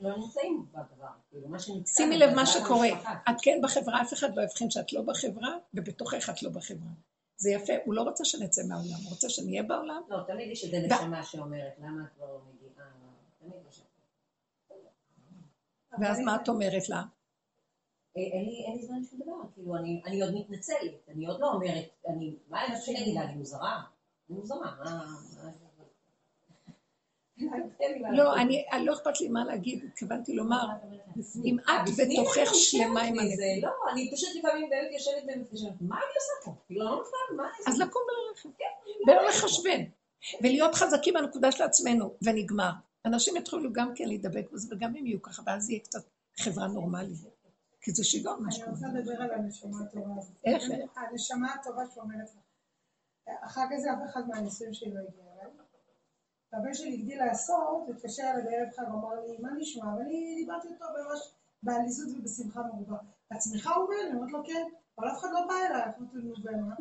[0.00, 1.06] לא נמצאים בדבר.
[1.30, 1.48] כאילו,
[1.86, 2.88] שימי לב מה שקורה.
[3.30, 6.90] את כן בחברה, אף אחד לא יבחין שאת לא בחברה, ובתוכך את לא בחברה.
[7.36, 10.02] זה יפה, הוא לא רוצה שנצא מהעולם, הוא רוצה שנהיה בעולם.
[10.08, 12.86] לא, תמיד יש איזה נשמה שאומרת, למה את כבר לא מגיעה?
[13.40, 13.80] תמיד יש
[16.00, 17.02] ואז מה את אומרת לה?
[18.16, 18.22] אה,
[18.66, 22.66] אין לי זמן לשום דבר, כאילו, אני עוד מתנצלת, אני עוד לא אומרת, אני, מה
[22.66, 23.82] אני חושבת להגיד לה, אני מוזרה?
[24.30, 25.12] אני מוזרה, מה...
[28.12, 30.66] לא, אני, לא אכפת לי מה להגיד, התכוונתי לומר,
[31.44, 33.44] אם את בתוכך שלמה עם זה.
[33.62, 36.52] לא, אני פשוט לפעמים באמת יושבת ומתקשרת, מה אני עושה פה?
[36.66, 38.48] כאילו, לא מפעם, מה אז לקום וללכת,
[39.06, 39.82] ולא לחשבן,
[40.40, 42.70] ולהיות חזקים בנקודה של עצמנו, ונגמר.
[43.04, 46.02] אנשים יתחילו גם כן להידבק בזה, וגם הם יהיו ככה, ואז יהיה קצת
[46.40, 47.35] חברה נורמלית.
[47.86, 48.68] כי זה שיגעון מה שקורה.
[48.68, 50.36] אני רוצה לדבר על הנשמה הטובה הזאת.
[50.44, 50.62] איך?
[50.96, 52.42] הנשמה הטובה שאומרת לך.
[53.44, 55.52] אחר כך זה אף אחד מהנישואים שלי לא הגיע אליי.
[56.52, 59.86] והבן שלי הגדיל לעשות, התקשר אליי בערב חג, אמר לי, מה נשמע?
[59.86, 62.96] ואני דיברתי איתו ממש בעליזות ובשמחה מרובה.
[63.30, 63.96] עצמך הוא אומר?
[64.06, 64.68] אני אומרת לו, כן.
[64.98, 66.74] אבל אף אחד לא בא אליי, אמרתי לו, ומה?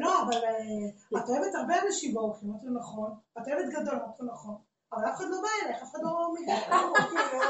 [0.00, 3.14] לא, אבל אה, את אוהבת הרבה אנשים באורחים, אמרתי לו, נכון.
[3.38, 4.56] את אוהבת גדול, אמרתי לו, נכון.
[4.92, 6.56] אבל אף אחד לא בא אליך, אף אחד לא מגיע.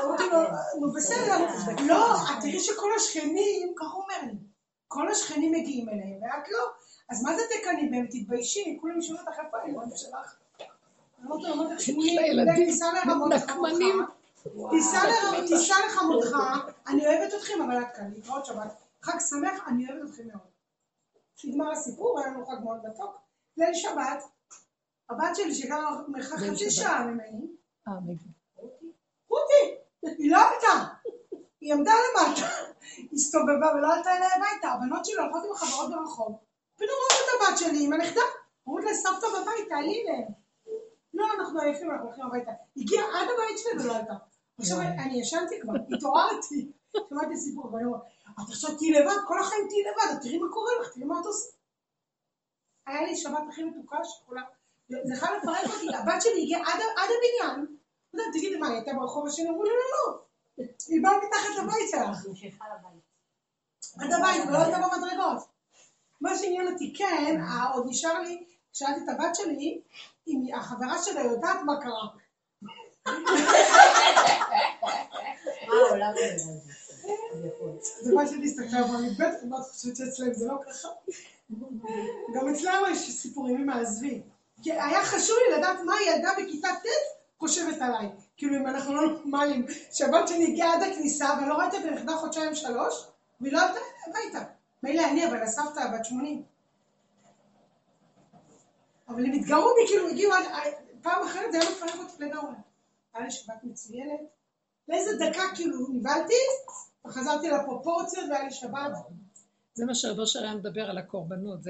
[0.05, 0.39] אמרתי לו,
[0.81, 1.47] נו בסדר.
[1.87, 4.39] לא, את תראי שכל השכנים, ככה הוא אומר לי,
[4.89, 6.65] כל השכנים מגיעים אליהם, ואת לא.
[7.11, 8.07] אז מה זה תקנאי בהם?
[8.11, 10.37] תתביישי, כולם ישאלו אותך איפה הילדים שלך.
[13.35, 14.05] נקמנים.
[15.47, 16.37] תיסע לחמותך,
[16.89, 18.73] אני אוהבת אתכם, אבל עד כאן, להתראות שבת.
[19.03, 20.51] חג שמח, אני אוהבת אתכם מאוד.
[21.45, 23.19] נגמר הסיפור, היה לנו חג מאוד מתוק.
[23.57, 24.25] ליל שבת,
[25.11, 27.47] הבת שלי שגרה מרחק חצי שעה ממני,
[27.89, 27.93] אה,
[29.29, 30.95] רותי, היא לא עלתה,
[31.61, 32.47] היא עמדה למטה,
[33.13, 36.39] הסתובבה ולא עלתה אליי הביתה, הבנות שלי הולכות עם החברות ברחוב,
[36.77, 38.21] פתאום רואות את הבת שלי עם הנכדה,
[38.67, 40.29] אומרות לה סבתא בבית, תעלי אליהם.
[41.15, 42.53] לא, אנחנו עייפים, אנחנו הולכים הביתה.
[42.77, 44.15] הגיעה עד הבית שלי ולא עלתה.
[44.59, 46.73] עכשיו אני ישנתי כבר, התעוררתי,
[47.09, 48.01] שמעתי סיפור, ואני אומרת,
[48.31, 51.27] את עכשיו תהיי לבד, כל החיים תהיי לבד, תראי מה קורה לך, תראי מה את
[51.27, 51.49] עושה.
[52.87, 54.43] היה לי שבת הכי מתוקה שכולה,
[54.91, 57.67] זה חייב לפרק אותי, הבת שלי הגיעה עד הבניין,
[58.15, 60.19] לא תגידי מה, היא הייתה ברחוב השני, אמרו לי, לא, לא,
[60.89, 62.27] היא באה מתחת לבית שלך.
[63.99, 65.43] עד הבית, ולא הייתה במדרגות.
[66.21, 67.41] מה שעניין אותי, כן,
[67.75, 69.81] עוד נשאר לי, שאלתי את הבת שלי,
[70.29, 72.09] אם החברה שלה יודעת מה קרה.
[78.01, 80.89] זה מה שאני הסתכלה, אבל אני בטח לא חושבת שאצלם זה לא ככה.
[82.35, 84.23] גם אצלם יש סיפורים עם העזבי.
[84.65, 86.87] היה חשוב לי לדעת מה ילדה בכיתה ט'
[87.39, 88.09] חושבת עליי.
[88.37, 92.55] כאילו אם אנחנו לא נורמלים, שהבת שלי הגיעה עד הכניסה ולא ראיתי את הנכדה חודשיים
[92.55, 93.07] שלוש,
[93.41, 94.45] והיא לא הייתה הביתה.
[94.83, 96.43] מילא אני, אבל הסבתא בת שמונים.
[99.09, 100.45] אבל הם התגרו בי, כאילו הגיעו עד...
[101.03, 102.55] פעם אחרת זה היה מפרק אותי לגמרי.
[103.15, 104.21] היה לי שבת מצוינת.
[104.89, 106.35] לאיזה דקה כאילו נבהלתי,
[107.07, 108.93] וחזרתי לפרופורציות והיה לי שבת.
[109.81, 111.63] זה מה שרבו שלם מדבר על הקורבנות,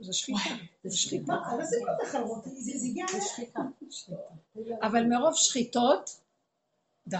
[0.00, 0.38] זה שחיטה.
[0.84, 1.34] זה שחיטה.
[1.50, 3.60] אבל זה לא תחרות, זה הגיע לשחיטה.
[4.86, 6.20] אבל מרוב שחיטות,
[7.06, 7.16] די.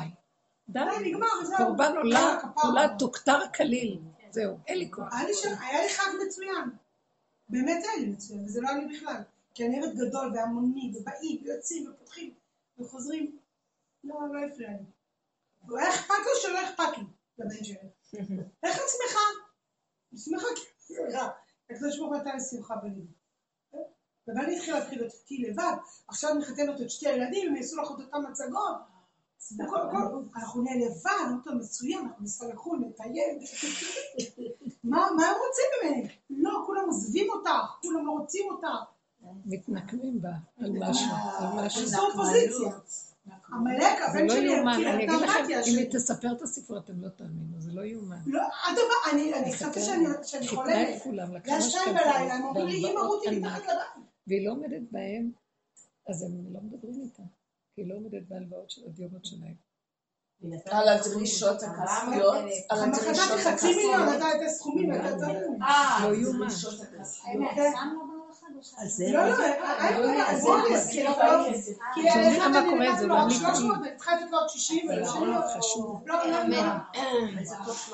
[0.68, 1.56] די, נגמר, זהו.
[1.56, 4.00] קורבן עולה, כולה תוכתר כליל.
[4.30, 5.12] זהו, אין לי כוח.
[5.12, 6.70] היה לי חג מצוין.
[7.48, 9.22] באמת היה לי מצוין, וזה לא היה לי בכלל.
[9.54, 12.34] כי אני אוהבת גדול והמוני, ובאים, ויוצאים, ופותחים,
[12.78, 13.38] וחוזרים.
[14.04, 15.78] לא, לא הפריע לי.
[15.78, 17.04] היה אכפת לו שלא אכפת לי,
[17.38, 17.76] לבן שלי.
[18.62, 18.82] איך את
[20.16, 20.46] שמחה?
[21.12, 21.28] רע.
[21.70, 23.12] הקדוש ברוך הוא נתן לי שמחה בליבי.
[24.28, 25.72] ובאני התחיל להתחיל אותי לבד,
[26.08, 28.76] עכשיו מחתנת את שתי הילדים, הם יעשו לך את אותן מצגות.
[30.36, 33.38] אנחנו נהיה לבד, אנחנו מצוין, אנחנו ניסע לחו"ל, נטייל.
[34.84, 36.08] מה הם רוצים ממני?
[36.30, 37.50] לא, כולם עוזבים אותך,
[37.82, 38.66] כולם לא רוצים אותך.
[39.44, 41.06] מתנקמים בה על משהו,
[41.38, 41.82] על משהו.
[41.82, 42.78] עשו אופוזיציה.
[43.52, 45.78] עמלק, זה הבן לא שלי, כאילו, אני אתה אגיד לכם, אם.
[45.78, 48.16] היא תספר את הסיפור אתם לא תאמינו, זה לא יאומן.
[48.26, 50.96] לא, אדרבה, אני אני חשבתי שאני חיתנה חולמת.
[50.96, 54.06] את כולם, זה לקחה היה שתיים בלילה, הם אומרים לי, אמא רותי מתחת לבית.
[54.26, 55.30] והיא לא עומדת בהם,
[56.08, 57.22] אז הם לא מדברים איתה.
[57.74, 59.68] כי היא לא עומדת בהלוואות של הדיומות שלהם.
[60.70, 62.34] על הדרישות הכספיות,
[62.68, 64.16] על הדרישות חצי מיליון, הכספיות.
[64.16, 65.26] אתה את הסכומים, אתה
[65.62, 66.46] אה, לא יאומן.
[69.12, 71.44] לא, לא, אה, אז בוא, זה- כאילו, לא,
[71.94, 72.86] כי אחד מה אני קורה?
[72.88, 73.38] נתתי זה לו לא רק אמיתי.
[73.38, 76.02] 300 ואני צריכה לתת לו עוד 60 אבל ולשני לו- חשוב.
[76.06, 76.62] לא, לא, לא.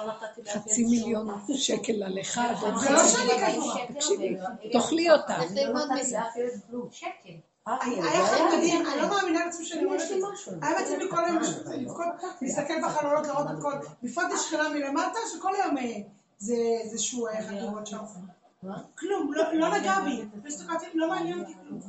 [0.07, 3.63] נתתי לה חצי מיליון שקל על אחד, עוד זה לא חצי שאני מיליון.
[3.63, 3.97] כזאת.
[3.97, 4.37] תקשיבי,
[4.73, 5.35] תאכלי אותה.
[7.69, 8.93] אה, היה אחד היה מדהים, לי.
[8.93, 10.15] אני לא מאמינה לעצמי שאני אומרת את זה.
[10.63, 11.39] היה מתאים לי כל היום
[11.75, 12.07] לבכות,
[12.43, 15.83] להסתכל בחלונות, לראות את כל, בפרט יש שכנה מלמטה, שכל היום אה,
[16.39, 16.55] זה
[16.85, 17.97] איזשהו אה, חקירות שם.
[18.99, 20.25] כלום, לא לא נגע בי.
[20.67, 21.81] לא לא מעניין אותי כלום.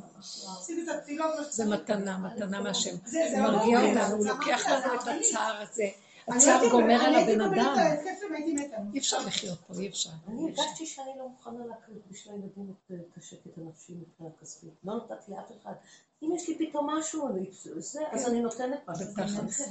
[1.26, 1.64] מה זה.
[1.64, 2.96] מתנה, מתנה מהשם.
[3.04, 5.00] זה- לא מרגיע אותנו, הוא זה לוקח לנו את.
[5.20, 5.84] הצער הזה.
[6.28, 7.76] הצער גומר על הבן אדם.
[8.94, 10.10] אי אפשר לחיות פה, אי אפשר.
[10.28, 14.70] אני הרגשתי שאני לא מוכנה להקריב בשביל הילדים את השקט הנפשי מבחינה כספית.
[14.84, 15.72] לא נתתי לאף אחד.
[16.22, 19.06] אם יש לי פתאום משהו, אני- זה, אז אני נותנת משהו.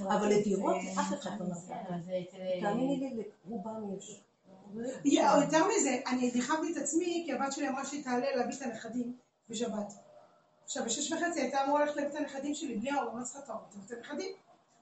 [0.08, 2.26] אבל לדירות לאף אחד לא נתתי.
[2.62, 4.22] תאמיני לי, לרובם יש.
[5.06, 8.62] יא, יותר מזה, אני ניחמתי את עצמי, כי הבת שלי אמרה שהיא תעלה להביא את
[8.62, 9.18] הנכדים
[9.50, 9.94] בשבת.
[10.64, 13.50] עכשיו, בשש וחצי הייתה אמורה ללכת להביא את הנכדים שלי, בלי ההורים, לא צריכה את
[13.50, 14.32] ההורים, את הנכדים.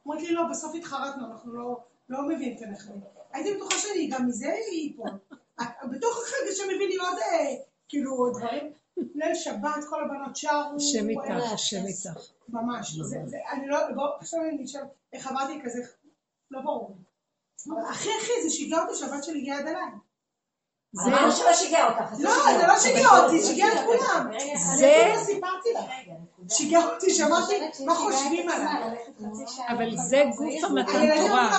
[0.08, 1.80] אמרת לי, לא, בסוף התחרטנו, אנחנו לא,
[2.10, 3.02] לא מביאים את הנכדים.
[3.32, 5.10] הייתי בטוחה שאני גם מזה ייפול.
[5.92, 7.56] בתוך החג שמביא לי עוד, אה,
[7.88, 8.74] כאילו, דברים.
[8.98, 10.76] ליל שבת, כל הבנות שרו.
[10.76, 12.20] השם איתך, השם איתך.
[12.50, 13.00] ממש.
[13.52, 14.82] אני לא, בוא, עכשיו אני אשאל,
[15.14, 15.84] איך עברתי כזה,
[16.52, 16.98] לא ברור.
[17.90, 19.82] הכי הכי זה שיגע אותי שהבת שלי הגיעה עד אליי.
[20.96, 22.12] זה- שלא שיגע אותך.
[22.12, 24.32] אז לא, זה לא שיגע אותי, שיגע את כולם.
[24.78, 25.84] זה- אני לא סיפרתי לך.
[26.58, 27.54] שיגע אותי, שמעתי
[27.86, 28.96] מה חושבים עליי.
[29.70, 30.92] אבל זה גוף המתן
[31.28, 31.52] תורה.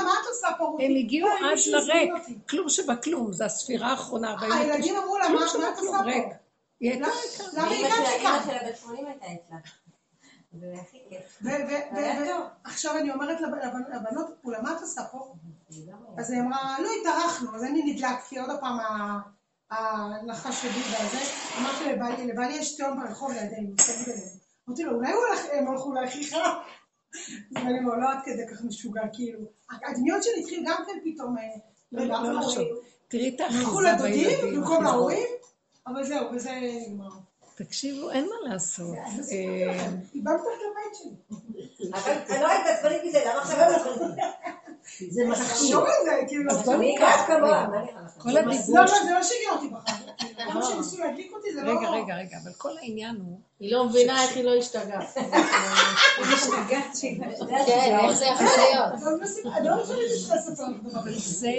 [0.81, 2.11] הם הגיעו לא, עד לריק.
[2.49, 4.59] כלום שבכלום, זה הספירה האחרונה, 49.
[4.73, 5.99] הילדים אמרו לה, כלום מה את עושה.
[6.05, 6.35] פה?
[6.81, 7.07] היא הייתה
[7.53, 7.93] למה- ריקה.
[8.23, 8.39] למה
[10.55, 11.47] אמא הגעתי שלה- כאן?
[11.47, 11.81] אמא שלה בת 80 הייתה אצלה.
[11.81, 11.93] זה הכי כיף.
[11.93, 12.47] ו- ו- היה ו- טוב.
[12.65, 15.35] עכשיו אני אומרת לב- לבנ- לבנות, כולה, מה את עושה פה?
[16.19, 19.21] אז היא אמרה, לא התארחנו, אז אני נדלקתי, עוד פעם ה-
[19.71, 21.19] הנחש שלי והזה,
[21.61, 23.75] אמרתי לבעלי, לבעלי יש תהום ברחוב לידינו.
[24.69, 25.13] אמרתי לו, אולי
[25.53, 26.35] הם הלכו לאחיך?
[27.55, 29.41] ואני אומר, לא עד כדי כך משוגע, כאילו.
[29.89, 31.43] הדמיון שלי התחיל גם כן פתאום, אה,
[31.93, 32.41] לא, לא, לא.
[33.09, 34.61] תראי את הלכו האחיזה לדודים בילדים.
[34.61, 34.85] במקום.
[34.85, 35.27] להורים,
[35.87, 36.51] אבל זהו, וזה
[36.89, 37.09] נגמר.
[37.55, 38.97] תקשיבו, אין מה לעשות.
[38.97, 42.41] אה, איבדת את הבית שלי.
[42.41, 44.25] לא היית עצבנית מזה, למה עכשיו את עצבנית?
[45.11, 45.47] זה מסכים.
[45.49, 46.53] תחשוב על זה, כאילו.
[48.19, 48.77] כל הדיבור...
[48.77, 50.03] לא, לא, זה לא שיגע אותי בחיים.
[50.37, 51.71] כמה שניסו להדליק אותי, זה לא...
[51.71, 53.41] רגע, רגע, רגע, אבל כל העניין הוא...
[53.61, 55.07] היא לא מבינה איך היא לא השתגעה.
[57.67, 58.93] כן, איך זה יכול להיות?
[59.03, 59.19] לא
[59.63, 59.85] לא.
[61.17, 61.51] זה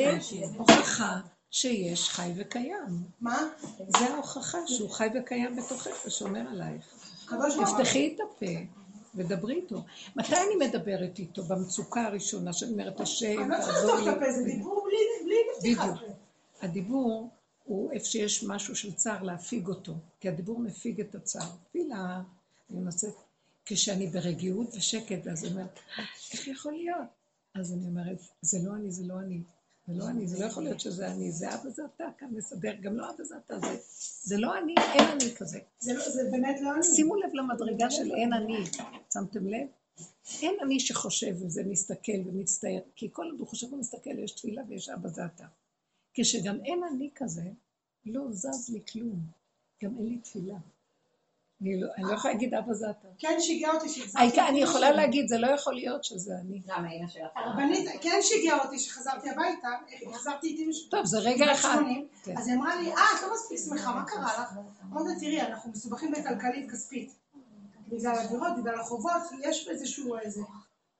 [0.57, 1.19] הוכחה
[1.51, 3.03] שיש חי וקיים.
[3.21, 3.47] מה?
[3.99, 6.85] זה ההוכחה שהוא חי וקיים בתוכך ושומר עלייך.
[7.65, 8.45] תפתחי את הפה
[9.15, 9.83] ודברי איתו.
[10.15, 11.43] מתי אני מדברת איתו?
[11.43, 14.11] במצוקה הראשונה שאני אומרת, השם, אני לא צריכה תעזור לפתוח לי.
[14.11, 15.99] את הפה, זה דיבור בלי- פתיחת בדיוק.
[16.59, 16.65] פה.
[16.67, 17.29] הדיבור
[17.63, 21.47] הוא איפה שיש משהו של צער להפיג אותו, כי הדיבור מפיג את הצער.
[21.69, 22.21] תפילה,
[22.71, 23.07] אני מנסה,
[23.65, 25.79] כשאני ברגיעות ושקט, אז אני אומרת,
[26.33, 27.07] איך יכול להיות?
[27.55, 29.41] אז אני אומרת, זה לא אני, זה לא אני.
[29.87, 32.73] זה לא אני, זה לא יכול להיות שזה אני, זה אבא זה אתה כאן מסדר,
[32.81, 33.77] גם לא אבא זה אתה, זה,
[34.23, 35.59] זה לא אני, אין אני כזה.
[35.79, 36.83] זה לא- זה באמת לא אני.
[36.83, 38.57] שימו לב למדרגה של אין אני,
[39.13, 39.67] שמתם לב?
[40.41, 44.89] אין אני שחושב וזה מסתכל ומצטער, כי כל עוד הוא חושב ומסתכל, יש תפילה ויש
[44.89, 45.45] אבא זה אתה.
[46.13, 47.43] כשגם אין אני כזה,
[48.05, 49.19] לא זז לי כלום.
[49.83, 50.57] גם אין לי תפילה.
[51.61, 53.07] אני לא, אני לא יכולה להגיד אבא זה אתה.
[53.17, 54.25] כן שיגע אותי שהחזרתי.
[54.25, 54.91] העיקר, אני יכולה.
[54.91, 56.61] להגיד, זה לא יכול להיות שזה אני.
[56.65, 57.31] למה אמא שלך?
[57.35, 59.67] הרבנית כן שיגע אותי שחזרתי הביתה,
[60.09, 60.89] החזרתי את אמא שלי.
[60.89, 61.75] טוב, זה רגע אחד.
[61.79, 62.37] 80, כן.
[62.37, 64.53] אז היא אמרה לי, אה, את לא מספיק שמחה, מה קרה לך?
[64.83, 67.11] אמרתי תראי, אנחנו מסובכים בכלכלית כספית.
[67.87, 70.41] בגלל הדירות, בגלל החובות, יש איזשהו איזה...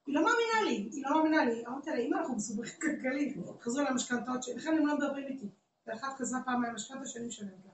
[0.07, 1.65] היא לא מאמינה לי, היא לא מאמינה לי.
[1.67, 3.37] אמרתי לה, אמא, אנחנו מסובכים כלכלית.
[3.61, 5.47] חזרו שלי, לכן הם לא מדברים איתי.
[5.87, 7.71] ואחת חזרה פעם מהמשכנתה שאני משלמת לה.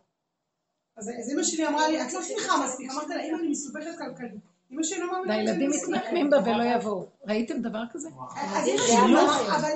[1.01, 2.91] אז אז אמא שלי אמרה לי, את לא שמחה מספיק.
[2.91, 4.31] אמרתי לה, אמא, אני מסובכת כלכלית.
[4.71, 5.69] אמא שלי לא מאמינה והילדים.
[5.69, 7.07] מתנקמים בה ולא יבואו.
[7.27, 8.09] ראיתם דבר כזה?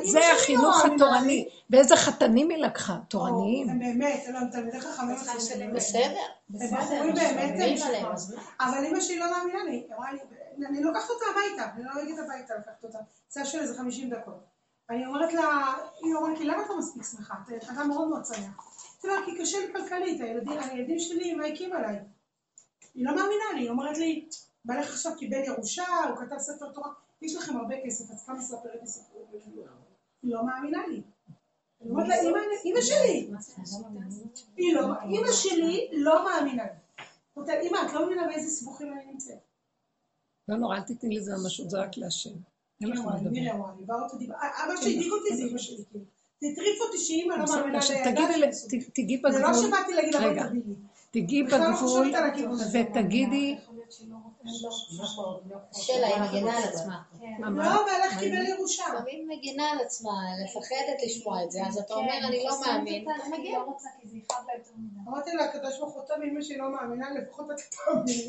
[0.04, 1.28] זה לא החינוך התורני.
[1.28, 1.50] לי.
[1.70, 2.98] ואיזה חתנים היא לקחה?
[3.08, 3.80] תורניים.
[3.80, 5.16] באמת, לא, הם תלמידי חכמים.
[5.74, 6.20] בסדר.
[6.50, 6.86] מה?
[8.60, 10.20] אבל אמא שלי לא מאמינה לי, היא אמרה לי,
[10.68, 12.98] אני לוקחת אותה הביתה, אני לא הולכת הביתה לקחת אותה,
[13.30, 14.44] נסיעה של איזה 50 דקות.
[14.90, 15.74] אני אומרת לה,
[16.04, 17.34] היא אומרת לי, למה את לא מספיק שמחה?
[17.58, 18.75] את אדם מאוד מאוד שמח.
[19.08, 22.00] לה, כי קשה לי כלכלית, הילדים, הילדים שלי מעיקים עליי.
[22.96, 24.28] היא לא מאמינה לי, היא אומרת לי,
[24.66, 26.90] בעלך עכשיו קיבל ירושה, הוא כתב ספר תורה,
[27.22, 29.26] יש לכם הרבה כסף, אז כמה ספרי לי סיפורים?
[30.24, 31.02] היא לא מאמינה לי.
[31.82, 33.30] אני אומרת לה, "אמא- אמא שלי,
[34.58, 37.04] היא לא, אמא שלי לא מאמינה לי.
[37.36, 39.38] אומרת לה, אמא, את לא מבינה באיזה סיבוכים אני נמצאת.
[40.48, 42.30] לא נורא, אל תתני לזה ממשות, זה רק להשם.
[42.82, 43.30] אין לך מה לדבר.
[44.36, 46.06] אבא שהדאיג אותי זה אמא שלי, כאילו.
[46.46, 48.78] זה הטריף אותי שאמא לא מאמינה לילדה תגידי שלי.
[48.78, 50.20] ל- ת- תגיעי זה לא בגבול, שבאתי להגיד לה.
[50.20, 50.60] בואי.
[51.12, 52.82] תגיעי בכלל לא בגבול, חושבת על הכיוון הזה.
[52.92, 53.58] ותגידי,
[55.74, 57.02] שלה, היא מגינה על עצמה.
[57.40, 58.84] לא, בעלך קיבל ירושה.
[58.94, 60.12] לפעמים מגינה על עצמה,
[60.44, 63.12] מפחדת לשמוע את זה, אז אתה אומר, אני לא מאמין, אתה.
[65.08, 67.56] אמרתי לה, הקדוש ברוך הוא טוב, אמא שלי לא מאמינה, לפחות את
[67.86, 68.28] תאמיני.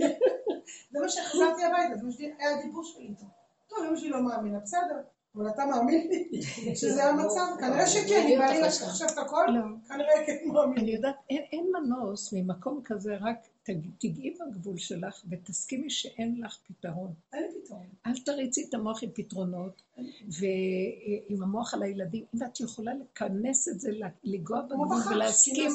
[0.93, 3.25] זה מה שחזרתי הביתה, זה מה שהיה הדיבור שלי איתו.
[3.69, 4.97] טוב, אמא שלי לא מאמינה, בסדר.
[5.37, 6.29] אבל אתה מאמין לי
[6.81, 7.47] שזה המצב?
[7.61, 9.61] כנראה שכן, אם בא לי לקחת עכשיו את הכל, לא.
[9.89, 10.79] כנראה כן מאמין.
[10.79, 17.13] אני יודעת, אין, מנוס ממקום כזה, רק תג, תגעי בגבול שלך ותסכימי שאין לך פתרון.
[17.33, 17.87] אין פתרון.
[18.07, 19.83] אל תריצי את המוח עם פתרונות,
[20.29, 22.25] ועם המוח על הילדים.
[22.35, 23.91] אם את יכולה לכנס את זה,
[24.69, 25.71] כמו בגבול ולהסכים.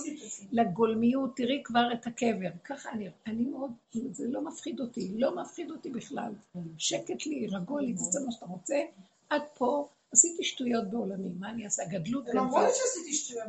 [0.51, 2.49] לגולמיות, תראי כבר את הקבר.
[2.63, 3.71] ככה אני, אני מאוד,
[4.11, 6.33] זה לא מפחיד אותי, לא מפחיד אותי בכלל.
[6.77, 8.75] שקט לי, רגוע לי, תעשה מה שאתה רוצה.
[9.31, 11.83] עד פה עשיתי שטויות בעולמי, מה אני אעשה?
[11.83, 13.47] הגדלות גנבה, לי שעשיתי שטויות,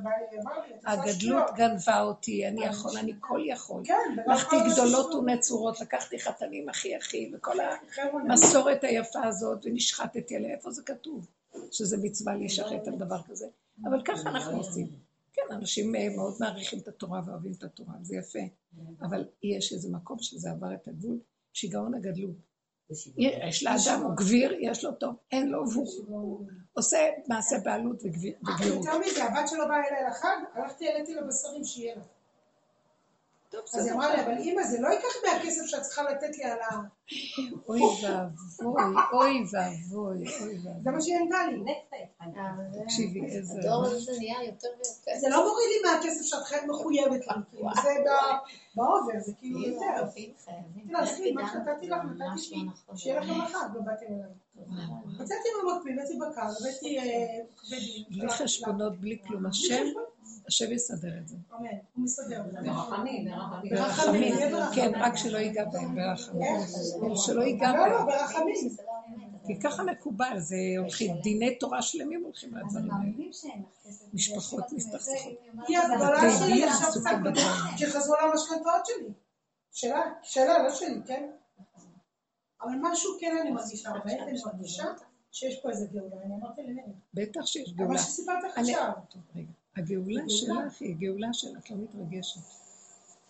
[0.84, 1.44] הגדלות.
[1.56, 3.82] גנבה אותי, אני יכול, אני כל יכול.
[3.84, 5.14] כן, לקחתי גדולות.
[5.14, 7.56] ונצורות, לקחתי חתנים הכי הכי, וכל
[7.90, 11.26] חבר'ה, המסורת היפה הזאת, ונשחטתי עליה, איפה זה כתוב?
[11.70, 13.46] שזה מצווה להישחט על דבר כזה.
[13.84, 14.86] אבל ככה אנחנו עושים.
[15.32, 18.38] כן, אנשים אה, מאוד מעריכים את התורה ואוהבים את התורה, זה יפה.
[19.00, 21.18] אבל יש איזה מקום שזה עבר את הגבול,
[21.52, 22.51] שיגעון הגדלות.
[23.16, 26.98] יש לאדם, הוא גביר, יש לו טוב, אין לו, והוא עושה
[27.28, 28.84] מעשה בעלות וגביר- וגבירות.
[28.86, 32.02] יותר מזה, הבת שלו באה אליי לחג, הלכתי, העליתי לה בשרים שיהיה לה.
[33.74, 33.92] אז היא.
[33.92, 36.80] אמרה לי, אבל אימא, זה לא ייקח מהכסף שאת צריכה לתת לי על ה...
[37.68, 40.92] אוי ואבוי, אוי ואבוי, אוי זה ואבוי.
[40.94, 41.74] מה שהיא ענתה לי.
[42.84, 43.58] תקשיבי, איזה...
[43.58, 45.20] הדור הזה נהיה יותר ויותר.
[45.20, 47.90] זה לא מוריד לי מהכסף שאת חייבת מחויבת לי, כאילו, זה
[48.76, 49.86] באובר, זה כאילו יותר.
[50.86, 51.98] תראה, עזבי, מה שנתתי לך?
[52.04, 52.96] נתתי לי, לא נכון.
[52.96, 54.32] שיהיה לכם לחג, לא באתם אליי.
[55.20, 57.04] מצאתי במקביל, הבאתי בקר, הבאתי אה,
[57.56, 58.04] כבדים.
[58.10, 59.46] בלי חשבונות, בלי כלום.
[59.46, 59.86] השם,
[60.52, 61.36] השם יסדר את זה.
[61.54, 62.42] אמן, הוא מסדר.
[62.64, 63.28] ברחמים,
[63.70, 64.34] ברחמים.
[64.74, 66.44] כן, רק שלא ייגע בהם ברחמים.
[67.16, 67.92] שלא ייגע לא, בהם.
[67.92, 68.76] לא, ברחמים.
[69.46, 73.62] כי ככה מקובל, זה הולכים, דיני תורה שלמים הולכים אז הם לדברים האלה.
[74.14, 75.32] משפחות מסתכסכות.
[75.68, 77.32] היא הגדולה שלי עכשיו קצת בדברים.
[77.32, 79.12] בדרך, כי חזרו לה המשכנתאות שלי.
[79.72, 81.30] שלה, שלה, לא שלי, כן?
[82.62, 84.84] אבל משהו כן אני מרגישה, באמת אני מרגישה
[85.32, 86.82] שיש פה איזה גאולה, אני אמרתי לנאי.
[87.14, 87.98] בטח שיש אבל גאולה.
[87.98, 88.90] שסיפרת לך עכשיו.
[89.36, 89.46] רגע.
[89.76, 92.40] הגאולה שלך היא גאולה שלך, לא מתרגשת.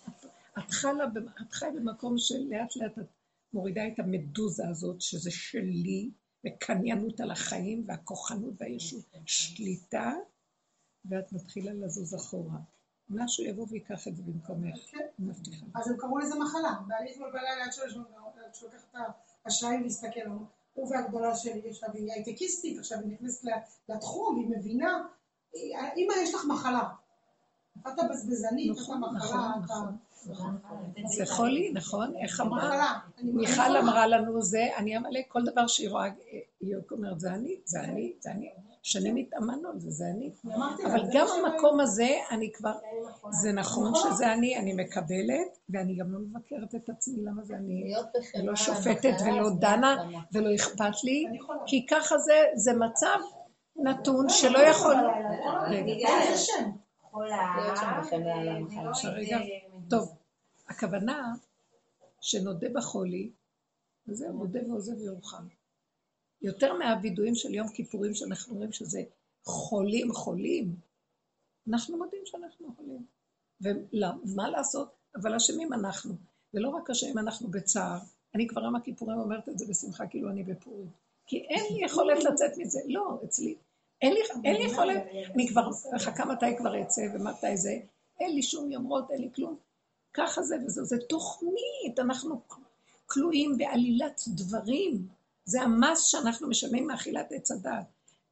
[0.08, 0.26] את-
[0.58, 1.04] את חלה,
[1.42, 3.06] את חיה במקום שלאט לאט את
[3.52, 6.10] מורידה את המדוזה הזאת, שזה שלי,
[6.46, 10.12] וקניינות על החיים, והכוחנות והישות, שליטה,
[11.04, 12.58] ואת מתחילה לזוז אחורה.
[13.08, 15.06] משהו יבוא ויקח את זה במקומך, כן.
[15.18, 15.66] מבטיחה.
[15.74, 16.72] אז הם קראו לזה מחלה.
[16.88, 17.96] בעלי אתמול בלילה עד שלוש
[18.46, 18.96] עד שהוא לקח את
[19.44, 23.48] האשראי והסתכל, הוא- הוא והגדולה שלי, עכשיו היא הייטקיסטית, עכשיו היא נכנסת
[23.88, 25.06] לתחום, היא מבינה.
[25.96, 26.88] אמא, יש לך מחלה.
[27.80, 29.74] אתה בזבזנית, אתה נכון, מחלה, נכון, אתה...
[30.30, 30.58] נכון.
[31.16, 32.14] זה חולי, נכון?
[32.22, 32.98] איך אמרה?
[33.22, 33.76] מיכל.
[33.76, 36.08] אמרה לנו זה, אני עמלק, כל דבר שהיא רואה,
[36.60, 38.50] היא אומרת, זה אני, זה אני, זה אני.
[38.82, 40.30] שנים התאמנו על זה, זה אני.
[40.86, 42.72] אבל גם המקום הזה, אני כבר,
[43.30, 47.94] זה נכון שזה אני, אני מקבלת, ואני גם לא מבקרת את עצמי, למה זה אני
[48.14, 48.44] בחברה.
[48.44, 49.96] לא שופטת ולא דנה.
[50.32, 51.26] ולא אכפת לי.
[51.66, 53.18] כי ככה זה, זה מצב
[53.76, 54.94] נתון שלא יכול...
[58.90, 59.38] עכשיו רגע,
[59.90, 60.16] טוב,
[60.68, 61.34] הכוונה
[62.20, 63.30] שנודה בחולי,
[64.08, 65.46] וזהו, מודה ועוזב ירוחם.
[66.42, 69.02] יותר מהווידויים של יום כיפורים שאנחנו רואים שזה
[69.44, 70.76] חולים חולים,
[71.68, 73.06] אנחנו מודים שאנחנו חולים.
[73.60, 74.92] ומה לעשות?
[75.16, 76.14] אבל אשמים אנחנו.
[76.54, 77.98] ולא רק אשמים אנחנו בצער.
[78.34, 80.90] אני כבר יום הכיפורים אומרת את זה בשמחה כאילו אני בפורים.
[81.26, 82.80] כי אין לי יכולת לצאת מזה.
[82.86, 83.54] לא, אצלי.
[84.02, 85.02] אין לי, אין לי יכולת,
[85.34, 87.78] אני כבר מחכה מתי כבר אצא ומתי זה.
[88.20, 89.56] אין לי שום יומרות, אין לי כלום.
[90.14, 90.84] ככה זה וזהו.
[90.84, 92.40] זה תוכנית, אנחנו
[93.06, 95.06] כלואים בעלילת דברים.
[95.44, 97.84] זה המס שאנחנו משלמים מאכילת עץ הדת.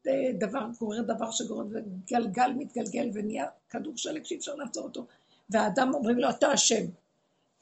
[0.04, 5.06] זה דבר גורר דבר שגורר, וגלגל מתגלגל ונהיה כדור שלג שאי אפשר לעצור אותו.
[5.50, 6.84] והאדם אומרים לו, אתה אשם.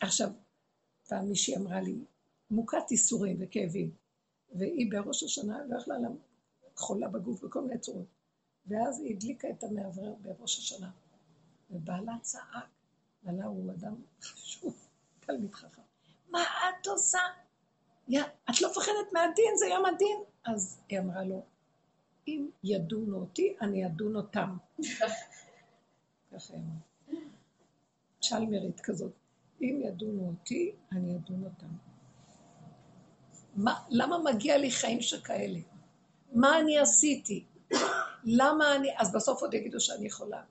[0.00, 0.28] עכשיו,
[1.08, 1.94] פעם מישהי אמרה לי,
[2.50, 3.90] מוכת ייסורים וכאבים,
[4.54, 6.28] והיא בראש השנה לא יכלה למות.
[6.76, 8.06] חולה בגוף בכל מיני צורות.
[8.66, 10.90] ואז היא הדליקה את המאוורר בראש השנה.
[11.70, 12.68] ובעלה צעק,
[13.22, 14.88] בעלה הוא אדם חשוב,
[15.20, 15.82] תלמיד חכם.
[16.28, 17.18] מה את עושה?
[18.08, 20.18] יא, את לא מפחדת מהדין, זה יום הדין.
[20.44, 21.42] אז היא אמרה לו,
[22.28, 24.56] אם ידונו אותי, אני אדון אותם.
[26.32, 27.20] ככה היא אמרה.
[28.22, 29.12] צ'למרית כזאת.
[29.60, 31.87] אם ידונו אותי, אני אדון אותם.
[33.58, 35.58] מה, למה מגיע לי חיים שכאלה?
[36.32, 37.44] מה אני עשיתי?
[38.24, 38.88] למה אני...
[38.96, 40.42] אז בסוף עוד יגידו שאני יכולה.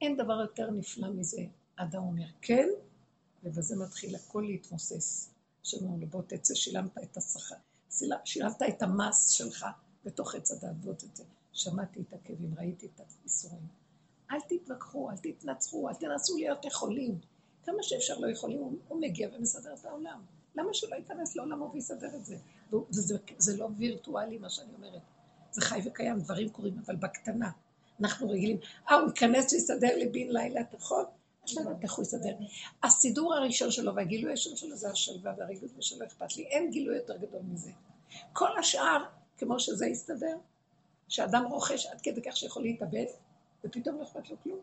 [0.00, 1.42] אין דבר יותר נפלא מזה.
[1.76, 2.68] אדם אומר כן,
[3.42, 5.30] ובזה מתחיל הכל להתמוסס.
[5.62, 7.54] שאומרים לו, בוא תצא, שילמת את השכר,
[8.24, 9.66] שילמת את המס שלך
[10.04, 11.24] בתוך עץ הדת, בוא תצא.
[11.52, 13.66] שמעתי את הכאבים, ראיתי את האיסורים.
[14.30, 17.18] אל תתווכחו, אל תתנצחו, אל תנסו להיות יכולים.
[17.64, 20.20] כמה שאפשר לא יכולים, הוא מגיע ומסדר את העולם.
[20.56, 22.36] למה שלא ייכנס לעולמו ויסדר את זה?
[22.72, 25.02] וזה זה לא וירטואלי מה שאני אומרת.
[25.52, 27.50] זה חי וקיים, דברים קורים, אבל בקטנה.
[28.00, 28.58] אנחנו רגילים,
[28.90, 31.04] אה, הוא ייכנס ויסדר לי בן לילה, אתה יכול?
[32.02, 32.36] יסדר.
[32.82, 36.46] הסידור הראשון שלו והגילוי הראשון שלו זה השלווה והרגילות ושלא אכפת לי.
[36.46, 37.70] אין גילוי יותר גדול מזה.
[38.32, 39.04] כל השאר,
[39.38, 40.36] כמו שזה יסתדר,
[41.08, 43.04] שאדם רוכש עד כדי כך שיכול להתאבד,
[43.64, 44.60] ופתאום לא אכפת לו כלום.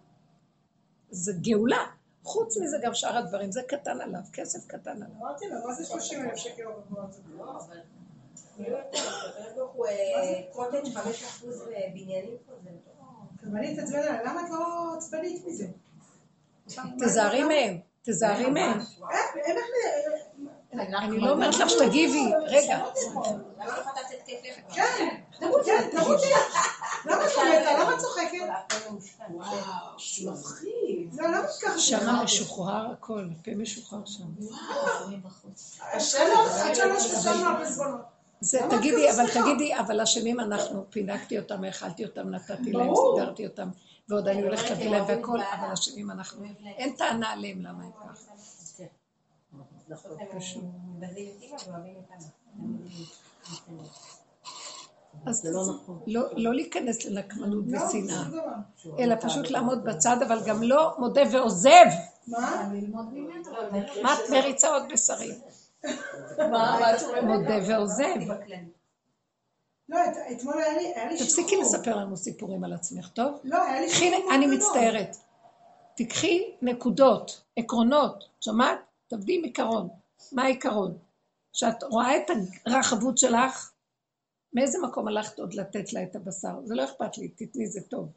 [1.09, 1.85] זה גאולה.
[2.23, 5.07] חוץ מזה גם שאר הדברים, זה קטן עליו, כסף קטן עליו.
[5.19, 7.23] אמרתי לו, מה זה 30 אלף שקל לא בגבוה הזה?
[7.37, 7.77] לא, אבל...
[9.87, 10.99] אה, קוטג' 5%
[11.45, 12.69] בבניינים פה, זה
[13.57, 15.67] אני אתעצבן עליה, למה את לא עצבנית מזה?
[16.99, 18.79] תזהרי מהם, תזהרי מהם.
[20.73, 22.79] אני לא אומרת לך שתגיבי, רגע.
[24.73, 25.15] כן,
[25.65, 26.27] כן, תרותי.
[27.05, 27.83] למה את מתה?
[27.83, 28.37] למה את צוחקת?
[29.29, 31.13] וואו, מפחיד.
[31.13, 31.79] לא, למה את ככה?
[31.79, 34.23] שם משוחרר הכל, הפה משוחרר שם.
[37.43, 38.01] מהחשבונות.
[38.41, 42.93] זה, תגידי, אבל תגידי, אבל אשמים אנחנו, פינקתי אותם, האכלתי אותם, נתתי להם.
[42.95, 43.69] סידרתי אותם,
[44.09, 46.45] ועוד אני הולכת להביא להם והכל, אבל אשמים אנחנו.
[46.65, 48.31] אין טענה עליהם למה הם ככה.
[50.37, 50.63] פשוט.
[55.25, 55.47] אז
[56.07, 58.95] לא, לא להיכנס לנקמנות לא, ושנאה, דבר.
[58.99, 61.85] אלא פשוט לעמוד בצד, אבל גם לא מודה ועוזב.
[62.27, 62.71] מה?
[64.03, 65.35] מה את מריצה עוד בשרים?
[67.23, 68.31] מודה ועוזב.
[69.89, 69.97] לא,
[71.19, 71.57] תפסיקי.
[71.57, 73.39] לספר לנו סיפורים על עצמך, טוב?
[73.43, 74.47] לא, היה לי שחרור אני.
[74.47, 75.17] מצטערת.
[75.95, 78.77] תיקחי נקודות, עקרונות, שמעת?
[79.07, 79.89] תעבדי עם עיקרון.
[80.31, 80.97] מה העיקרון?
[81.53, 82.31] שאת רואה את
[82.65, 83.70] הרחבות שלך,
[84.53, 86.65] מאיזה מקום הלכת עוד לתת לה את הבשר?
[86.65, 88.11] זה לא אכפת לי, תתני, זה טוב.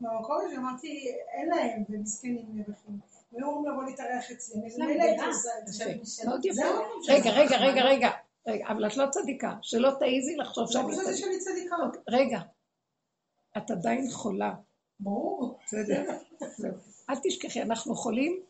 [0.00, 2.98] במקום הזה אמרתי, אין להם, ומסכנים נבחים.
[3.32, 5.84] הם היו אמורים לבוא להתארח אצלי, מילא הייתי עושה את זה.
[7.12, 8.10] רגע, רגע, רגע, רגע.
[8.48, 11.16] רגע, אבל את לא צדיקה, שלא תעיזי לחשוב לא שאני חושבת צדיקה.
[11.16, 11.76] שאני צדיקה.
[12.08, 12.40] רגע,
[13.56, 14.54] את עדיין חולה.
[15.00, 15.58] ברור.
[15.64, 16.04] בסדר?
[17.10, 18.42] אל תשכחי, אנחנו חולים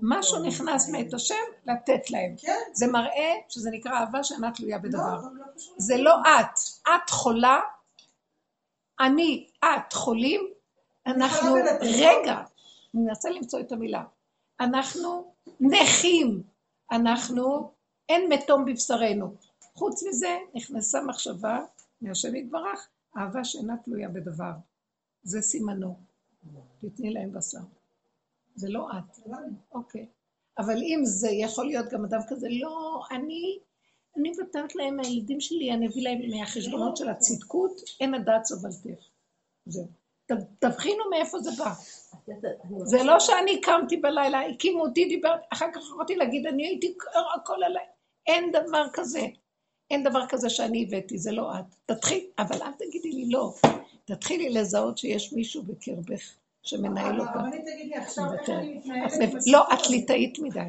[0.00, 1.34] שמשהו נכנס מאת השם
[1.66, 2.34] לתת להם.
[2.38, 2.58] כן.
[2.72, 5.20] זה מראה שזה נקרא אהבה שאינה תלויה לא, בדבר.
[5.34, 5.74] לא קשור.
[5.78, 6.58] זה לא את.
[6.88, 7.60] את חולה,
[9.00, 10.40] אני, את חולים,
[11.06, 11.54] אנחנו.
[11.80, 12.42] רגע,
[12.94, 14.04] אני מנסה למצוא את המילה.
[14.60, 16.42] אנחנו נכים,
[16.92, 17.72] אנחנו,
[18.08, 19.34] אין מתום בבשרנו.
[19.74, 21.60] חוץ מזה, נכנסה מחשבה
[22.00, 24.52] מהשם יתברך, אהבה שאינה תלויה בדבר.
[25.22, 25.96] זה סימנו.
[26.80, 27.79] תתני להם בשר.
[28.60, 29.18] זה לא את.
[29.72, 30.06] אוקיי.
[30.58, 33.58] אבל אם זה יכול להיות גם אדם כזה, לא, אני,
[34.16, 39.04] אני מוותרת להם מהילדים שלי, אני אביא להם מהחשבונות של הצדקות, אין הדעת סובלתך.
[39.66, 39.86] זהו.
[40.58, 41.72] תבחינו מאיפה זה בא.
[42.84, 46.94] זה לא שאני קמתי בלילה, הקימו אותי, דיברתי, אחר כך יכולתי להגיד, אני הייתי
[47.34, 47.84] הכל עליי.
[48.26, 49.26] אין דבר כזה.
[49.90, 51.64] אין דבר כזה שאני הבאתי, זה לא את.
[51.86, 53.54] תתחיל, אבל אל תגידי לי לא.
[54.04, 57.30] תתחילי לזהות שיש מישהו בקרבך שמנהל אותך.
[57.34, 59.42] הרבנית תגיד לי עכשיו איך אני מתנהלת.
[59.46, 60.60] לא, את ליטאית מדי.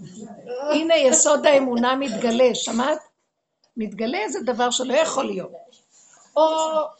[0.74, 2.98] הנה יסוד האמונה מתגלה, שמעת?
[3.76, 5.52] מתגלה איזה דבר שלא יכול להיות.
[6.36, 6.42] או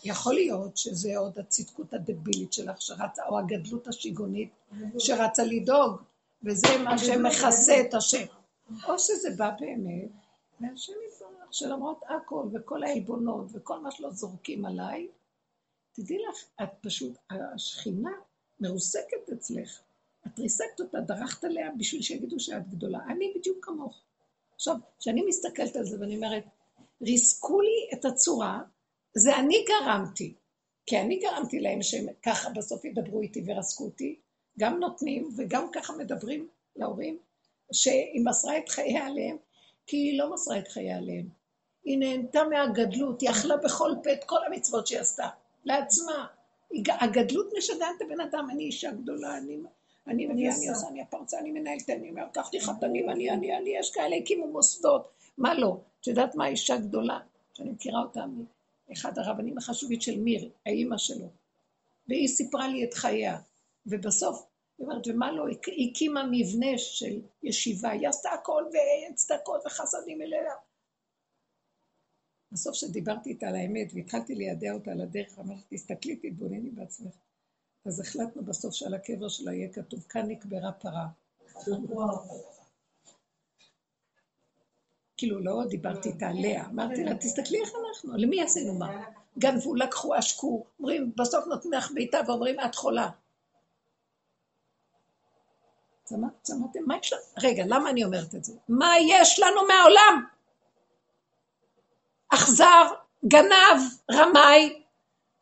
[0.05, 4.51] יכול להיות שזה עוד הצדקות הדבילית שלך שרצה, או הגדלות השיגונית
[4.99, 6.03] שרצה לדאוג,
[6.43, 8.27] וזה מה שמכסה את השם.
[8.89, 10.11] או שזה בא באמת
[10.61, 15.09] מהשם יתברך, שלמרות הכל וכל העלבונות וכל מה שלא זורקים עליי,
[15.93, 18.11] תדעי לך, את פשוט, השכינה
[18.61, 19.81] מרוסקת אצלך.
[20.27, 22.99] את ריסקת אותה, דרכת עליה בשביל שיגידו שאת גדולה.
[23.09, 24.03] אני בדיוק כמוך.
[24.55, 26.45] עכשיו, כשאני מסתכלת על זה ואני אומרת,
[27.03, 28.61] ריסקו לי את הצורה,
[29.15, 30.35] זה אני גרמתי.
[30.87, 34.21] כי אני גרמתי להם שהם ככה בסוף ידברו איתי ורסקו אותי,
[34.59, 37.19] גם נותנים וגם ככה מדברים להורים,
[37.73, 39.37] שהיא מסרה את חייה עליהם,
[39.87, 41.29] כי היא לא מסרה את חייה עליהם.
[41.85, 45.29] היא נהנתה מהגדלות, היא אכלה בכל פה את כל המצוות שהיא עשתה,
[45.65, 46.27] לעצמה.
[47.01, 49.59] הגדלות משגעת את הבן אדם, אני אישה גדולה, אני...
[50.07, 53.57] אני מביאה, אני עושה, אני הפרצה, אני מנהלת, אני אומר, קח לי חתנים, אני, אני,
[53.57, 55.81] אני, יש כאלה, הקימו מוסדות, מה לא?
[56.01, 56.47] את יודעת מה?
[56.47, 57.19] אישה גדולה,
[57.53, 58.25] שאני מכירה אותה
[58.89, 61.29] מאחד הרבנים החשובים של מיר, האימא שלו,
[62.09, 63.39] והיא סיפרה לי את חייה,
[63.87, 64.47] ובסוף,
[64.79, 68.65] היא אומרת, ומה לא, היא הקימה מבנה של ישיבה, היא עשתה הכל,
[69.13, 70.53] וצדקות וחסדים אליה.
[72.57, 77.15] בסוף כשדיברתי איתה על האמת, והתחלתי לידע אותה על הדרך, אמרתי, תסתכלי, תתבונני בעצמך.
[77.85, 81.07] אז החלטנו בסוף שעל הקבר שלה יהיה כתוב, כאן נקברה פרה.
[85.17, 89.05] כאילו, לא דיברתי איתה עליה, אמרתי לה, תסתכלי איך אנחנו, למי עשינו מה?
[89.39, 93.11] גנבו, לקחו, עשקו, אומרים, בסוף נותנים לך בעיטה ואומרים, את חולה.
[96.09, 96.83] שמעתם?
[96.87, 97.23] מה יש לנו?
[97.43, 98.53] רגע, למה אני אומרת את זה?
[98.69, 100.36] מה יש לנו מהעולם?
[102.29, 102.87] אכזר,
[103.25, 103.81] גנב,
[104.13, 104.83] רמאי,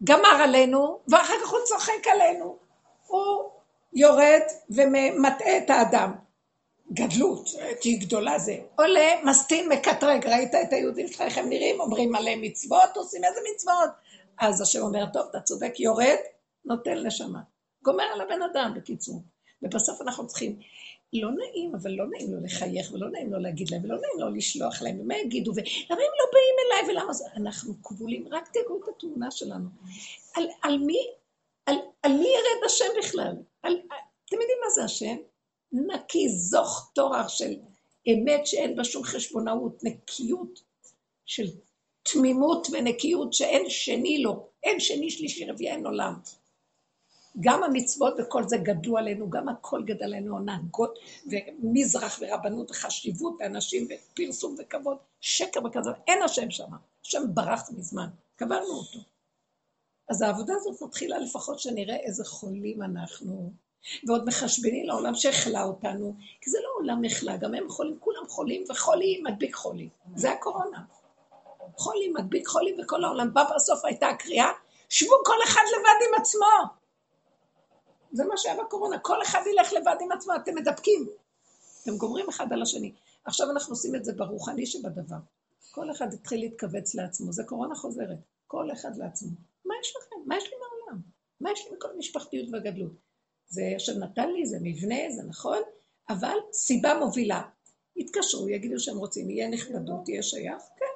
[0.04, 2.58] גמר עלינו, ואחר כך הוא צוחק עלינו.
[3.06, 3.50] הוא
[3.92, 6.12] יורד ומטעה את האדם.
[6.92, 7.48] גדלות,
[7.80, 8.56] תהיי גדולה זה.
[8.76, 11.80] עולה, מסטין, מקטרג, ראית את היהודים שלך, איך הם נראים?
[11.80, 13.90] אומרים מלא מצוות, עושים איזה מצוות?
[14.40, 16.16] אז השם אומר, טוב, אתה צודק, יורד,
[16.64, 17.40] נותן נשמה.
[17.82, 19.22] גומר על הבן אדם, בקיצור.
[19.62, 20.58] ובסוף אנחנו צריכים
[21.14, 24.30] לא נעים, אבל לא נעים לו לחייך, ולא נעים לו להגיד להם, ולא נעים לו
[24.30, 27.24] לשלוח להם, ומה יגידו, ולמה הם לא באים אליי, ולמה זה...
[27.36, 29.68] אנחנו כבולים, רק תראו את התמונה שלנו.
[30.34, 30.98] על, על מי,
[31.66, 33.36] על, על מי ירד השם בכלל?
[33.62, 33.80] על,
[34.24, 35.16] אתם יודעים מה זה השם?
[35.72, 37.54] נקי, זוך תואר של
[38.08, 40.60] אמת שאין בה שום חשבונאות, נקיות
[41.26, 41.46] של
[42.02, 46.14] תמימות ונקיות שאין שני לו, אין שני שלישי רביעי, אין עולם.
[47.40, 53.88] גם המצוות וכל זה גדלו עלינו, גם הכל גדל עלינו, הנהגות ומזרח ורבנות וחשיבות ואנשים
[53.90, 56.68] ופרסום וכבוד, שקר וכזה, אין השם שם,
[57.04, 58.06] השם ברח מזמן,
[58.36, 58.98] קברנו אותו.
[60.08, 63.52] אז העבודה הזאת מתחילה לפחות שנראה איזה חולים אנחנו,
[64.06, 68.64] ועוד מחשבני לעולם שהכלה אותנו, כי זה לא עולם נחלה, גם הם חולים, כולם חולים,
[68.70, 70.82] וחולי מדביק חולי, זה הקורונה.
[71.76, 74.48] חולי מדביק חולי, וכל העולם בא בסוף הייתה הקריאה,
[74.88, 76.83] שבו כל אחד לבד עם עצמו.
[78.14, 81.08] זה מה שהיה בקורונה, כל אחד ילך לבד עם עצמו, אתם מדבקים.
[81.82, 82.92] אתם גומרים אחד על השני.
[83.24, 85.16] עכשיו אנחנו עושים את זה ברוחני שבדבר.
[85.70, 88.18] כל אחד יתחיל להתכווץ לעצמו, זה קורונה חוזרת.
[88.46, 89.28] כל אחד לעצמו.
[89.64, 90.16] מה יש לכם?
[90.26, 91.02] מה יש לי מהעולם?
[91.40, 92.92] מה יש לי מכל המשפחתיות והגדלות?
[93.48, 95.58] זה השם נתן לי, זה מבנה, זה נכון,
[96.08, 97.42] אבל סיבה מובילה.
[97.96, 100.94] יתקשרו, יגידו שהם רוצים, יהיה נכבדות, יהיה שייך, כן.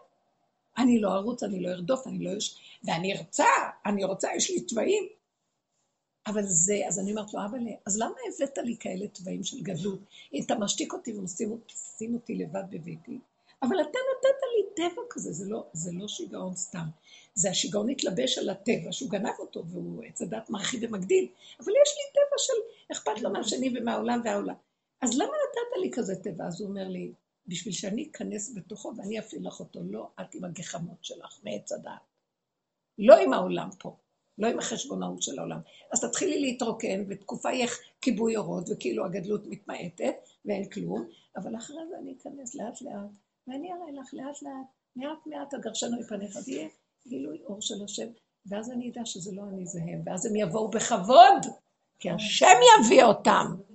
[0.82, 2.78] אני לא ארוץ, אני לא ארדוף, אני לא יש...
[2.84, 3.44] ואני ארצה,
[3.86, 5.08] אני רוצה, יש לי תוואים.
[6.28, 10.00] אבל זה, אז אני אומרת לו, אבל אז למה הבאת לי כאלה תוואים של גדלות?
[10.34, 13.18] אם אתה משתיק אותי ומשים אותי לבד בביתי,
[13.62, 16.86] אבל אתה נתת לי טבע כזה, זה לא, זה לא שיגעון סתם.
[17.34, 21.28] זה השיגעון התלבש על הטבע, שהוא גנב אותו, והוא עץ הדת מרחיב ומגדיל,
[21.60, 22.52] אבל יש לי טבע של
[22.92, 24.54] אכפת לו מהשני ומהעולם והעולם.
[25.00, 26.46] אז למה נתת לי כזה טבע?
[26.46, 27.12] אז הוא אומר לי,
[27.46, 31.92] בשביל שאני אכנס בתוכו ואני אפעיל לך אותו, לא את עם הגחמות שלך מעץ הדת.
[32.98, 33.96] לא עם העולם פה.
[34.38, 35.60] לא עם החשבונאות של העולם.
[35.92, 37.66] אז תתחילי להתרוקן, ותקופה יהיה
[38.00, 43.10] כיבוי אורות, וכאילו הגדלות מתמעטת, ואין כלום, אבל אחרי זה אני אכנס לאט לאט,
[43.48, 44.66] ואני אראה לך לאט לאט,
[44.96, 46.68] מעט מעט אגרשנו מפניך, ויהיה
[47.08, 48.06] גילוי אור של השם,
[48.46, 51.46] ואז אני אדע שזה לא אני זה הם, ואז הם יבואו בכבוד,
[51.98, 53.67] כי השם יביא אותם.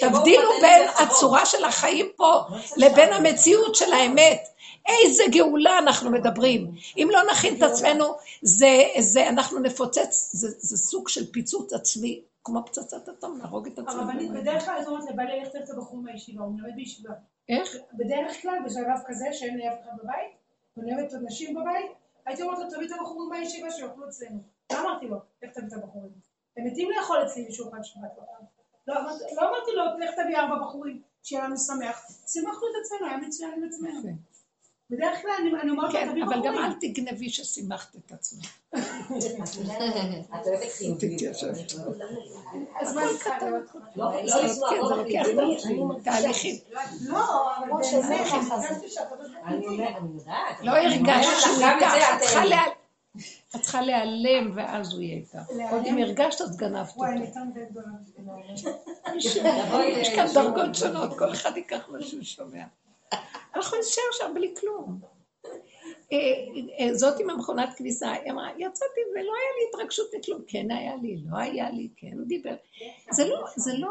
[0.00, 2.40] תבדילו בין הצורה של החיים פה
[2.76, 4.48] לבין המציאות של האמת.
[4.88, 6.70] איזה גאולה אנחנו מדברים.
[6.96, 8.04] אם לא נכין את עצמנו,
[8.42, 13.78] זה, זה, אנחנו נפוצץ, זה, זה סוג של פיצוץ עצמי, כמו פצצת אטום, נהרוג את
[13.78, 14.00] עצמנו.
[14.00, 17.10] הרבנית, בדרך כלל אומרת לבעלי ללכת את הבחור מהישיבה, הוא מלמד בישיבה.
[17.48, 17.76] איך?
[17.92, 20.32] בדרך כלל, בשלב כזה, שאין לי אף אחד בבית,
[20.76, 21.90] ואני אוהבת נשים בבית,
[22.26, 24.38] הייתי אומרת לו, תביא את הבחורים מהישיבה שיאכלו אצלנו.
[24.72, 26.10] לא אמרתי לו, לך תביא את הבחורים.
[26.56, 28.18] הם מתים לאכול אצלי בשולחן שבת.
[28.90, 29.00] לא,
[29.36, 32.02] לא אמרתי לו, לך תביא ארבע בחורים, שיהיה לנו שמח.
[32.26, 34.12] שימחנו את עצמנו, היה מצוין עם עצמנו.
[34.90, 35.30] בדרך כלל
[35.62, 38.58] אני אומרת כן, אבל גם אל תגנבי ששימחת את עצמך.
[40.34, 41.22] את אוהבת חיובית.
[42.80, 43.64] אז מה צריכה להיות?
[43.96, 46.56] לא כן, זה לוקח תהליכים.
[47.00, 47.82] לא, אבל
[49.46, 50.60] אני אומרת, אני יודעת.
[50.62, 52.79] לא הרגשת שהוא איתך,
[53.56, 55.38] את צריכה להיעלם ואז הוא יהיה איתך.
[55.70, 57.24] עוד אם הרגשת, אז גנבת וואי, אותו.
[57.24, 57.86] יותר מדי גדולה.
[60.00, 62.64] יש כאן דרגות שונות, כל אחד ייקח מה שהוא שומע.
[63.54, 65.00] אנחנו נשאר שם בלי כלום.
[66.12, 66.18] אה,
[66.78, 70.42] אה, זאת עם המכונת כביסה, היא אמרה, יצאתי ולא היה לי התרגשות מכלום.
[70.46, 72.54] כן היה לי, לא היה לי, כן דיבר.
[73.10, 73.44] זה לא,
[73.78, 73.88] לא,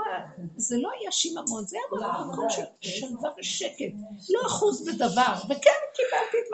[0.57, 2.01] זה לא היה שיממון, זה היה
[2.31, 3.93] מקום של שלווה ושקט.
[4.29, 6.49] לא אחוז בדבר, וכן קיבלתי את.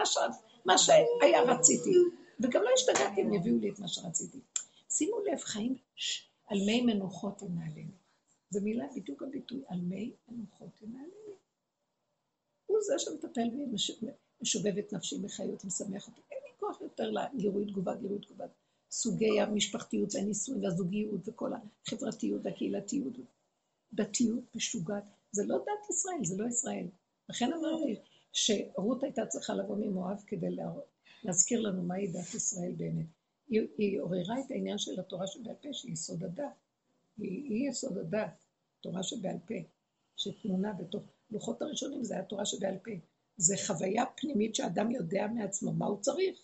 [0.65, 1.93] מה שהיה רציתי.
[2.39, 4.39] וגם לא השתגעתי אם יביאו לי את מה שרציתי.
[4.89, 5.75] שימו לב, חיים
[6.47, 7.91] על מי מנוחות ינהלנו.
[8.49, 11.35] זו מילה, בדיוק הביטוי, על מי מנוחות ינהלנו.
[12.65, 13.65] הוא זה שמטפל בי,
[14.41, 16.21] משובב את נפשי בחיות, משמח אותי.
[16.31, 18.45] אין לי כוח יותר לגירוי תגובה, גירוי תגובה.
[18.91, 23.13] סוגי המשפחתיות והנישואים והזוגיות וכל החברתיות והקהילתיות.
[23.93, 25.03] דתיות משוגעת.
[25.31, 26.87] זה לא דת ישראל, זה לא ישראל.
[27.29, 27.99] לכן אמרתי
[28.31, 30.49] שרות הייתה צריכה לבוא ממואב כדי
[31.25, 33.05] להזכיר לנו מהי דת ישראל באמת.
[33.47, 36.43] היא, היא עוררה את העניין של התורה שבעל פה, שהיא יסוד הדת.
[37.17, 38.45] היא, היא יסוד הדת,
[38.81, 39.55] תורה שבעל פה,
[40.15, 42.91] שטמונה בתוך לוחות הראשונים, זה היה תורה שבעל פה.
[43.37, 46.39] זה חוויה פנימית שאדם יודע מעצמו מה הוא צריך.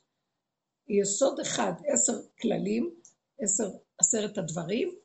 [0.88, 2.95] יסוד אחד, עשר כללים,
[3.40, 4.95] עשר, עשרת הדברים,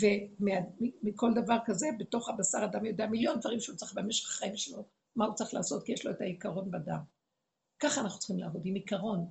[0.00, 4.84] ומכל דבר כזה, בתוך הבשר אדם יודע מיליון דברים שהוא צריך במשך החיים שלו,
[5.16, 7.00] מה הוא צריך לעשות, כי יש לו את העיקרון בדם.
[7.82, 9.26] ככה אנחנו צריכים לעבוד, עם עיקרון.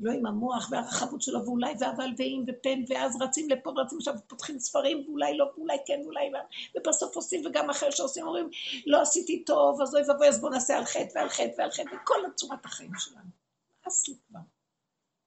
[0.00, 4.58] לא עם המוח והרחבות שלו, ואולי ואבל ואם ופן, ואז רצים לפה ורצים עכשיו, פותחים
[4.58, 6.38] ספרים, ואולי לא, ואולי כן, ואולי לא,
[6.76, 8.50] ובסוף עושים, וגם אחרי שעושים, אומרים,
[8.86, 11.94] לא עשיתי טוב, אז אוי ואבוי, אז בואו נעשה על חטא ועל חטא ועל חטא,
[12.02, 13.30] וכל צורת החיים שלנו.
[13.82, 14.40] נמאס לי כבר.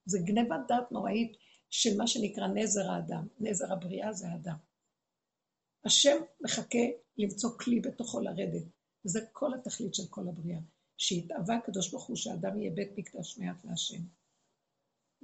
[0.04, 1.36] זה גנבת דעת נוראית
[1.70, 3.26] של מה שנקרא נזר האדם.
[3.40, 4.56] נזר הבריאה זה האדם.
[5.84, 6.84] השם מחכה
[7.18, 8.64] למצוא כלי בתוכו לרדת.
[9.04, 10.60] וזה כל התכלית של כל הבריאה.
[10.98, 14.02] שהתאווה הקדוש ברוך הוא שהאדם יהיה בית מקדש מעט להשם.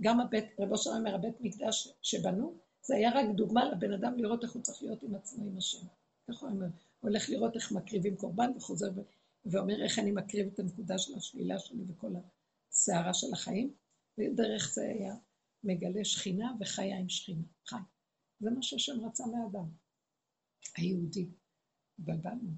[0.00, 4.44] גם הבית, רב אושר אומר, הבית מקדש שבנו, זה היה רק דוגמה לבן אדם לראות
[4.44, 5.86] איך הוא צריך להיות עם עצמו, עם השם.
[6.28, 9.00] ככה הוא אומר, הוא הולך לראות איך מקריבים קורבן וחוזר ו...
[9.44, 12.12] ואומר איך אני מקריב את הנקודה של השלילה שלי וכל
[12.70, 13.74] הסערה של החיים,
[14.18, 15.14] ודרך זה היה
[15.64, 17.76] מגלה שכינה וחיה עם שכינה, חי.
[18.40, 19.68] זה מה שהשם רצה מאדם,
[20.76, 21.28] היהודי.
[21.98, 22.50] התבלבלנו.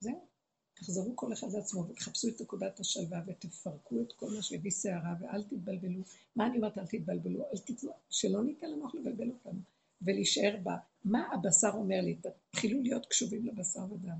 [0.00, 0.33] זהו.
[0.74, 5.42] תחזרו כל אחד לעצמו ותחפשו את נקודת השלווה ותפרקו את כל מה שהביא סערה ואל
[5.42, 6.02] תתבלבלו.
[6.36, 7.44] מה אני אומרת אל תתבלבלו?
[7.52, 9.60] אל תתנו, שלא ניתן למוח לבלבל אותנו
[10.02, 10.76] ולהישאר בה.
[11.04, 12.16] מה הבשר אומר לי?
[12.50, 14.18] תתחילו להיות קשובים לבשר ודם.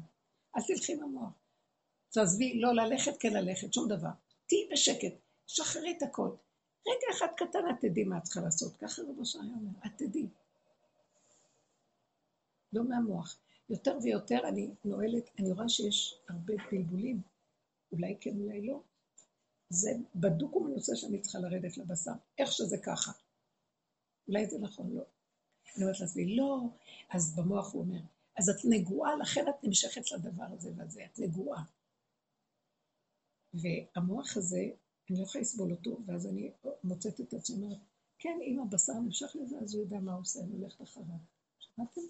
[0.57, 1.33] אל תלכי עם המוח.
[2.11, 4.11] תעזבי, לא ללכת, כן ללכת, שום דבר.
[4.47, 5.15] תהיי בשקט,
[5.47, 6.31] שחררי את הכל.
[6.89, 8.77] רגע אחד קטן את תדעי מה את צריכה לעשות.
[8.77, 10.29] ככה רבו השעה אומר, את תדעי.
[12.73, 13.39] לא מהמוח.
[13.69, 17.23] יותר ויותר אני נועלת, אני רואה שיש הרבה בלבולים,
[17.93, 18.83] אולי כן, אולי לא.
[19.71, 23.13] זה בדוק ומנוסה שאני צריכה לרדת לבשר, איך שזה ככה.
[24.29, 25.03] אולי זה נכון, לא.
[25.77, 26.61] אני אומרת לעצמי, לא,
[27.11, 28.01] אז במוח הוא אומר,
[28.39, 31.65] אז את נגועה, לכן את נמשכת לדבר הזה והזה, את נגועה.
[33.55, 34.61] והמוח הזה,
[35.11, 36.53] אני לא יכולה לסבול אותו, ואז אני
[36.85, 37.79] מוצאת את עצמי, אומרת,
[38.19, 41.19] כן, אם הבשר נמשך לזה, אז הוא יודע מה הוא עושה, אני הולכת אחריו.
[41.59, 42.01] שמעתם?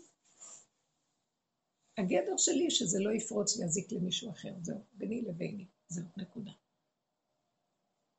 [1.98, 6.50] הגדר שלי שזה לא יפרוץ ויזיק למישהו אחר, זהו, ביני לביני, זהו, נקודה.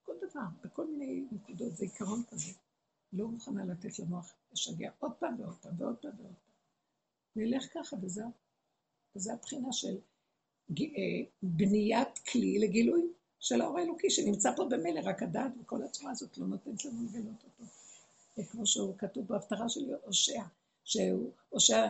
[0.04, 2.52] כל דבר, בכל מיני נקודות, זה עיקרון כזה.
[3.14, 6.56] לא מוכנה לתת למוח לשגע עוד פעם ועוד פעם ועוד פעם ועוד פעם.
[7.36, 8.32] נלך ככה וזהו.
[9.16, 9.98] וזו הבחינה של
[10.80, 10.84] אה,
[11.44, 13.02] בניית כלי לגילוי
[13.40, 17.44] של האור האלוקי, שנמצא פה במילא, רק הדעת וכל הצורה הזאת לא נותנת לנו לגלות
[17.44, 17.64] אותו.
[18.52, 20.44] כמו שהוא כתוב בהפטרה של הושע,
[20.84, 21.88] שהוא, הושע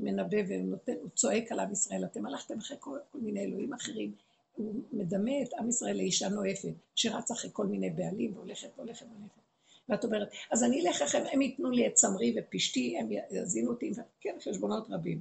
[0.00, 4.12] מנבא ונותן, הוא צועק על עם ישראל, אתם הלכתם אחרי כל, כל מיני אלוהים אחרים,
[4.56, 9.40] הוא מדמה את עם ישראל לאישה נואפת, שרצה אחרי כל מיני בעלים והולכת והולכת והולכת.
[9.88, 13.92] ואת אומרת, אז אני אלך אחריהם, הם ייתנו לי את צמרי ופשתי, הם יזינו אותי,
[14.20, 15.20] כן, חשבונות רבים.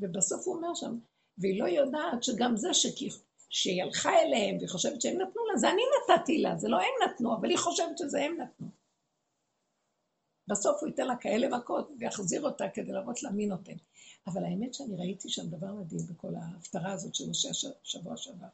[0.00, 0.98] ובסוף הוא אומר שם,
[1.38, 3.08] והיא לא יודעת שגם זה שכי,
[3.50, 5.82] שהיא הלכה אליהם והיא חושבת שהם נתנו לה, זה אני
[6.12, 8.77] נתתי לה, זה לא הם נתנו, אבל היא חושבת שזה הם נתנו.
[10.48, 13.76] בסוף הוא ייתן לה כאלה מכות ויחזיר אותה כדי להראות לה מי נותן.
[14.26, 17.48] אבל האמת שאני ראיתי שם דבר מדהים בכל ההפטרה הזאת של משה
[17.82, 18.46] שבוע שעבר.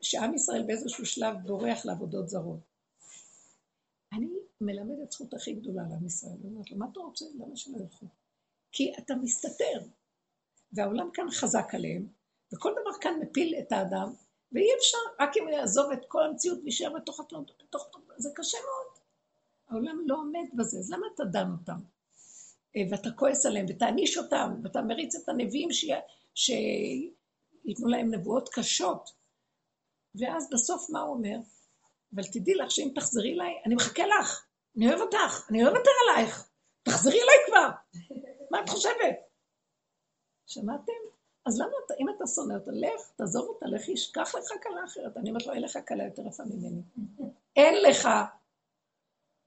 [0.00, 2.60] שעם ישראל באיזשהו שלב בורח לעבודות זרות.
[4.12, 4.28] אני
[4.60, 6.36] מלמדת זכות הכי גדולה לעם ישראל.
[6.40, 7.24] אני אומרת לו, מה אתה רוצה?
[7.34, 8.06] למה שלא ילכו?
[8.72, 9.80] כי אתה מסתתר,
[10.72, 12.08] והעולם כאן חזק עליהם,
[12.52, 14.12] וכל דבר כאן מפיל את האדם,
[14.52, 17.20] ואי אפשר, רק אם יעזוב את כל המציאות ויישאר בתוך
[17.68, 17.88] בתוך...
[18.16, 18.85] זה קשה מאוד.
[19.68, 21.80] העולם לא עומד בזה, אז למה אתה דן אותם?
[22.76, 25.68] אה, ואתה כועס עליהם, ותעניש אותם, ואתה מריץ את הנביאים
[26.34, 29.10] שייתנו להם נבואות קשות.
[30.14, 31.36] ואז בסוף מה הוא אומר?
[32.14, 35.90] אבל תדעי לך שאם תחזרי אליי, אני מחכה לך, אני אוהב אותך, אני לא אוותר
[36.02, 36.48] עלייך,
[36.82, 37.68] תחזרי אליי כבר.
[38.50, 39.16] מה את חושבת?
[40.46, 40.92] שמעתם?
[41.46, 45.16] אז למה אתה, אם אתה שונא אותה, לך, תעזוב אותה, לך ישכח לך כלה אחרת.
[45.16, 46.82] אני אומרת לו, אין לך כלה יותר יפה ממני.
[47.56, 48.08] אין לך.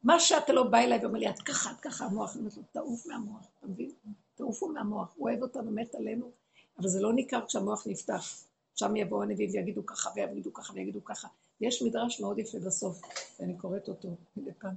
[0.04, 2.64] מה שאתה לא בא אליי ואומר לי, את ככה, את ככה, המוח, אני אומרת לו,
[2.72, 3.92] תעוף מהמוח, אתה מבין?
[4.36, 6.32] תעופו מהמוח, הוא אוהב אותנו, מת עלינו,
[6.78, 8.44] אבל זה לא ניכר כשהמוח נפתח.
[8.76, 11.28] שם יבואו הנביאים ויגידו ככה, ויגידו ככה, ויגידו ככה.
[11.62, 13.02] יש מדרש מאוד יפה בסוף,
[13.40, 14.76] ואני קוראת אותו מדי פעם,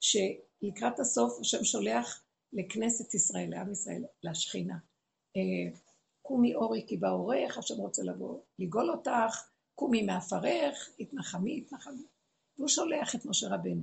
[0.00, 4.78] שלקראת הסוף השם שולח לכנסת ישראל, לעם ישראל, לשכינה.
[5.36, 5.78] אה,
[6.22, 12.02] קומי אורי כי באורך, השם רוצה לבוא לגאול אותך, קומי מעפרך, התנחמי, התנחמי.
[12.58, 13.82] והוא שולח את משה רבנו.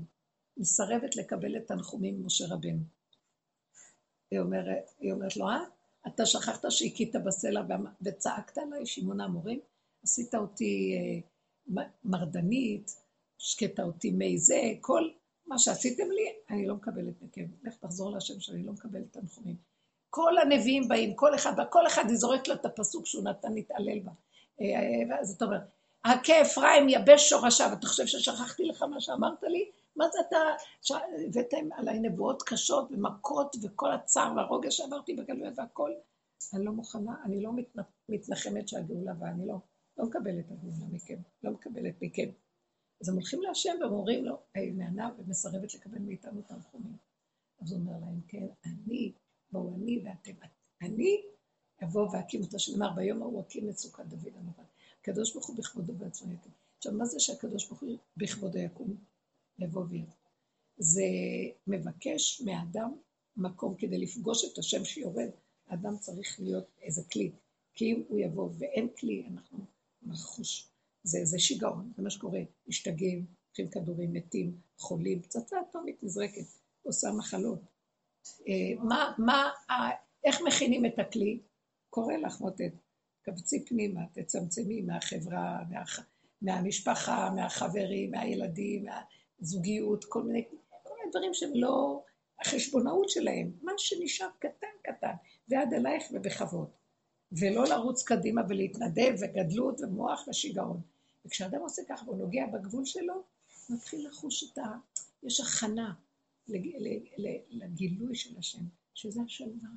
[0.57, 2.83] מסרבת לקבל את תנחומים ממשה רבנו.
[4.31, 5.63] היא אומרת, היא אומרת לו, אה?
[6.07, 7.61] אתה שכחת שהכית בסלע
[8.01, 9.59] וצעקת עליי, שמעון המורים?
[10.03, 12.91] עשית אותי אה, מרדנית,
[13.41, 15.09] השקית אותי מי זה, כל
[15.47, 17.45] מה שעשיתם לי, אני לא מקבלת מכם.
[17.63, 19.55] לך תחזור להשם שאני לא מקבלת תנחומים.
[20.09, 24.11] כל הנביאים באים, כל אחד, כל אחד זורק לה את הפסוק שהוא נתן להתעלל בה.
[24.61, 25.61] אה, זאת אומרת,
[26.05, 29.69] הכה אפרים יבש שורשיו, אתה חושב ששכחתי לך מה שאמרת לי?
[29.95, 30.37] מה זה אתה,
[31.27, 35.91] הבאתם עליי נבואות קשות ומכות וכל הצער והרוגש שעברתי בגלויות והכל.
[36.53, 37.51] אני לא מוכנה, אני לא
[38.09, 39.55] מתנחמת שהגאולה באה, אני לא,
[39.97, 42.29] לא מקבלת את הגאולה מכם, לא מקבלת מכם.
[43.01, 46.97] אז הם הולכים להשם ואומרים לו, היא נענה ומסרבת לקבל מאיתנו תנחומים.
[47.61, 49.13] אז הוא אומר להם, כן, אני,
[49.51, 50.31] בואו אני ואתם,
[50.81, 51.21] אני
[51.83, 54.63] אבוא ואקים אותה, שנאמר ביום ההוא אקים את סוכת דוד המובן.
[55.01, 56.51] הקדוש ברוך הוא בכבודו בעצמו יקום.
[56.77, 59.10] עכשיו, מה זה שהקדוש ברוך הוא בכבודו יקום?
[59.61, 60.13] יבוא ויבוא.
[60.77, 61.05] זה
[61.67, 62.91] מבקש מאדם
[63.37, 65.29] מקום כדי לפגוש את השם שיורד.
[65.67, 67.31] האדם צריך להיות איזה כלי.
[67.73, 69.65] כי אם הוא יבוא ואין כלי, אנחנו
[70.01, 70.67] נחוש.
[71.03, 72.39] זה, זה שיגעון, זה מה שקורה.
[72.67, 76.45] משתגעים, לוקחים כדורים, מתים, חולים, פצצה אטומית נזרקת,
[76.81, 77.59] עושה מחלות.
[78.47, 79.49] אה, מה, מה,
[80.23, 81.39] איך מכינים את הכלי?
[81.89, 82.73] קורא לך מוטט,
[83.21, 85.83] קבצי פנימה, תצמצמי מהחברה, מה,
[86.41, 88.85] מהמשפחה, מהחברים, מהילדים,
[89.41, 90.45] מהזוגיות, כל מיני,
[90.83, 92.03] כל מיני דברים שהם לא
[92.41, 95.13] החשבונאות שלהם, מה שנשאר קטן קטן,
[95.47, 96.69] ועד אלייך ובכבוד.
[97.31, 100.81] ולא לרוץ קדימה ולהתנדב וגדלות ומוח ושיגעון.
[101.25, 103.23] וכשאדם עושה ככה והוא נוגע בגבול שלו,
[103.69, 104.61] מתחיל לחוש את ה...
[105.23, 105.93] יש הכנה
[107.49, 108.63] לגילוי של השם,
[108.93, 109.69] שזה השלווה.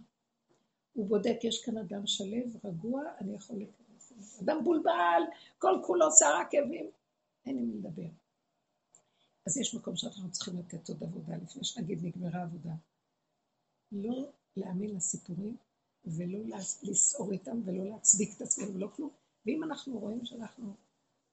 [0.93, 4.41] הוא בודק, יש כאן אדם שלב, רגוע, אני יכול להיכנס.
[4.43, 5.23] אדם בולבל,
[5.59, 6.91] כל כולו שערה כאבים,
[7.47, 8.24] אין עם מי לדבר.
[9.47, 12.73] אז יש מקום שאנחנו צריכים לתת עוד עבודה לפני שנגיד נגמרה עבודה.
[13.93, 15.57] לא להאמין לסיפורים
[16.05, 16.39] ולא
[16.83, 19.11] לסעור איתם ולא להצדיק את עצמנו ולא כלום.
[19.47, 20.75] ואם אנחנו רואים שאנחנו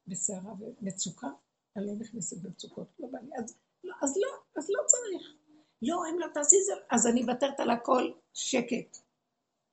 [0.08, 1.28] בסערה ומצוקה,
[1.76, 4.28] אני לא נכנסת במצוקות, לא בא לי, אז לא, אז לא,
[4.58, 5.36] אז לא צריך.
[5.82, 8.98] לא, אם לא תעשי זה, אז אני מוותרת על הכל, שקט.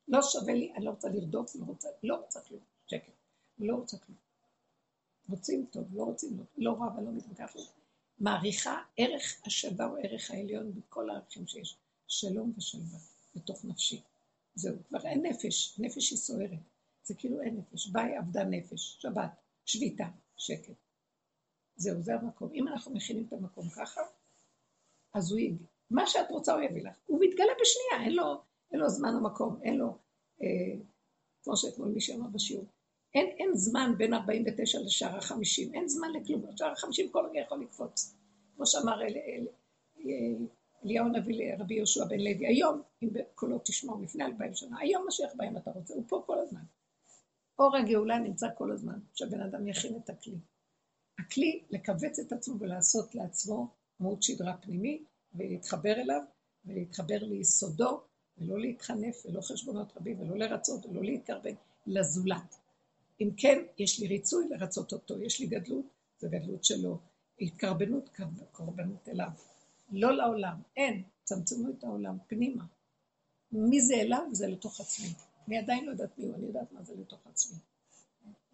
[0.09, 3.13] לא שווה לי, אני לא רוצה לרדוף, לא רוצה, לא רוצה כלום, שקט.
[3.59, 4.19] לא רוצה כלום.
[5.29, 7.78] רוצים טוב, לא רוצים, לא, לא רע ולא מתווכח.
[8.21, 11.77] מעריכה ערך השלווה הוא ערך העליון בכל הערכים שיש.
[12.07, 12.99] שלום ושלווה
[13.35, 14.03] בתוך נפשי.
[14.55, 16.59] זהו, כבר אין נפש, נפש היא סוערת.
[17.05, 17.87] זה כאילו אין נפש.
[17.87, 19.31] ביי עבדה נפש, שבת,
[19.65, 20.75] שביתה, שקט.
[21.77, 22.51] זהו, זה המקום.
[22.55, 24.01] אם אנחנו מכינים את המקום ככה,
[25.15, 26.97] אז הוא יגיד, מה שאת רוצה הוא יביא לך.
[27.07, 28.43] הוא מתגלה בשנייה, אין לו,
[28.73, 29.99] אין לו זמן ומקום, אין לו,
[30.43, 30.47] אה,
[31.43, 32.65] כמו שאתמול מישהו אמר בשיעור,
[33.19, 37.63] אין, אין זמן בין 49 לשער ה-50, אין זמן לכלום, בשער ה-50 כל רגע יכול
[37.63, 38.15] לקפוץ.
[38.57, 39.47] כמו שאמר אל, אל,
[40.07, 40.47] אל,
[40.85, 45.31] אליהו הנביא לרבי יהושע בן לוי, היום, אם בקולו תשמעו לפני אלפיים שנה, היום משיח
[45.37, 46.61] בהם אתה רוצה, הוא פה כל הזמן.
[47.59, 50.39] אור הגאולה נמצא כל הזמן, שהבן אדם יכין את הכלי.
[51.19, 53.69] הכלי לכווץ את עצמו ולעשות לעצמו
[54.01, 55.05] עמוד שדרה פנימי,
[55.35, 56.21] ולהתחבר אליו,
[56.65, 58.01] ולהתחבר ליסודו,
[58.39, 61.55] ולא להתחנף, ולא חשבונות רבים, ולא לרצות, ולא להתקרבן,
[61.87, 62.68] לזולת.
[63.21, 65.87] אם כן, יש לי ריצוי לרצות אותו, יש לי גדלות,
[66.19, 66.99] זו גדלות שלו.
[67.41, 68.11] התקרבנות,
[68.53, 69.31] קרבנות אליו.
[69.93, 71.03] לא לעולם, אין.
[71.25, 72.65] צמצמו את העולם פנימה.
[73.53, 74.23] מי זה אליו?
[74.33, 75.09] זה לתוך עצמי.
[75.49, 77.59] אני עדיין לא יודעת מי הוא, אני יודעת מה זה לתוך עצמי.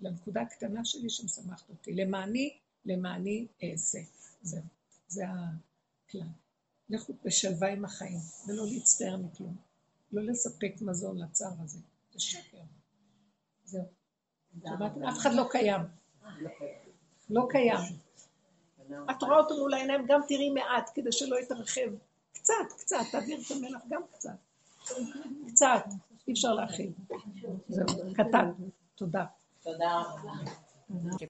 [0.01, 1.95] לנקודה הקטנה שלי שמשמחת אותי.
[1.95, 3.99] למעני, למעני אעשה.
[4.43, 4.63] זהו.
[5.09, 6.29] זה הכלל.
[6.91, 8.19] לכו בשלווה עם החיים,
[8.49, 9.57] ולא להצטער מכלום.
[10.13, 11.79] לא לספק מזון לצער הזה.
[12.13, 12.59] זה שקר.
[13.65, 13.85] זהו.
[15.09, 15.81] אף אחד לא קיים.
[17.31, 17.79] לא קיים.
[19.11, 21.91] את רואה אותו מול העיניים, גם תראי מעט, כדי שלא יתרחב.
[22.33, 24.31] קצת, קצת, תעביר את המלח גם קצת.
[25.47, 25.85] קצת,
[26.29, 26.93] אי אפשר להכיל.
[27.69, 28.51] זהו, קטן.
[28.95, 29.25] תודה.
[29.63, 30.33] תודה רבה.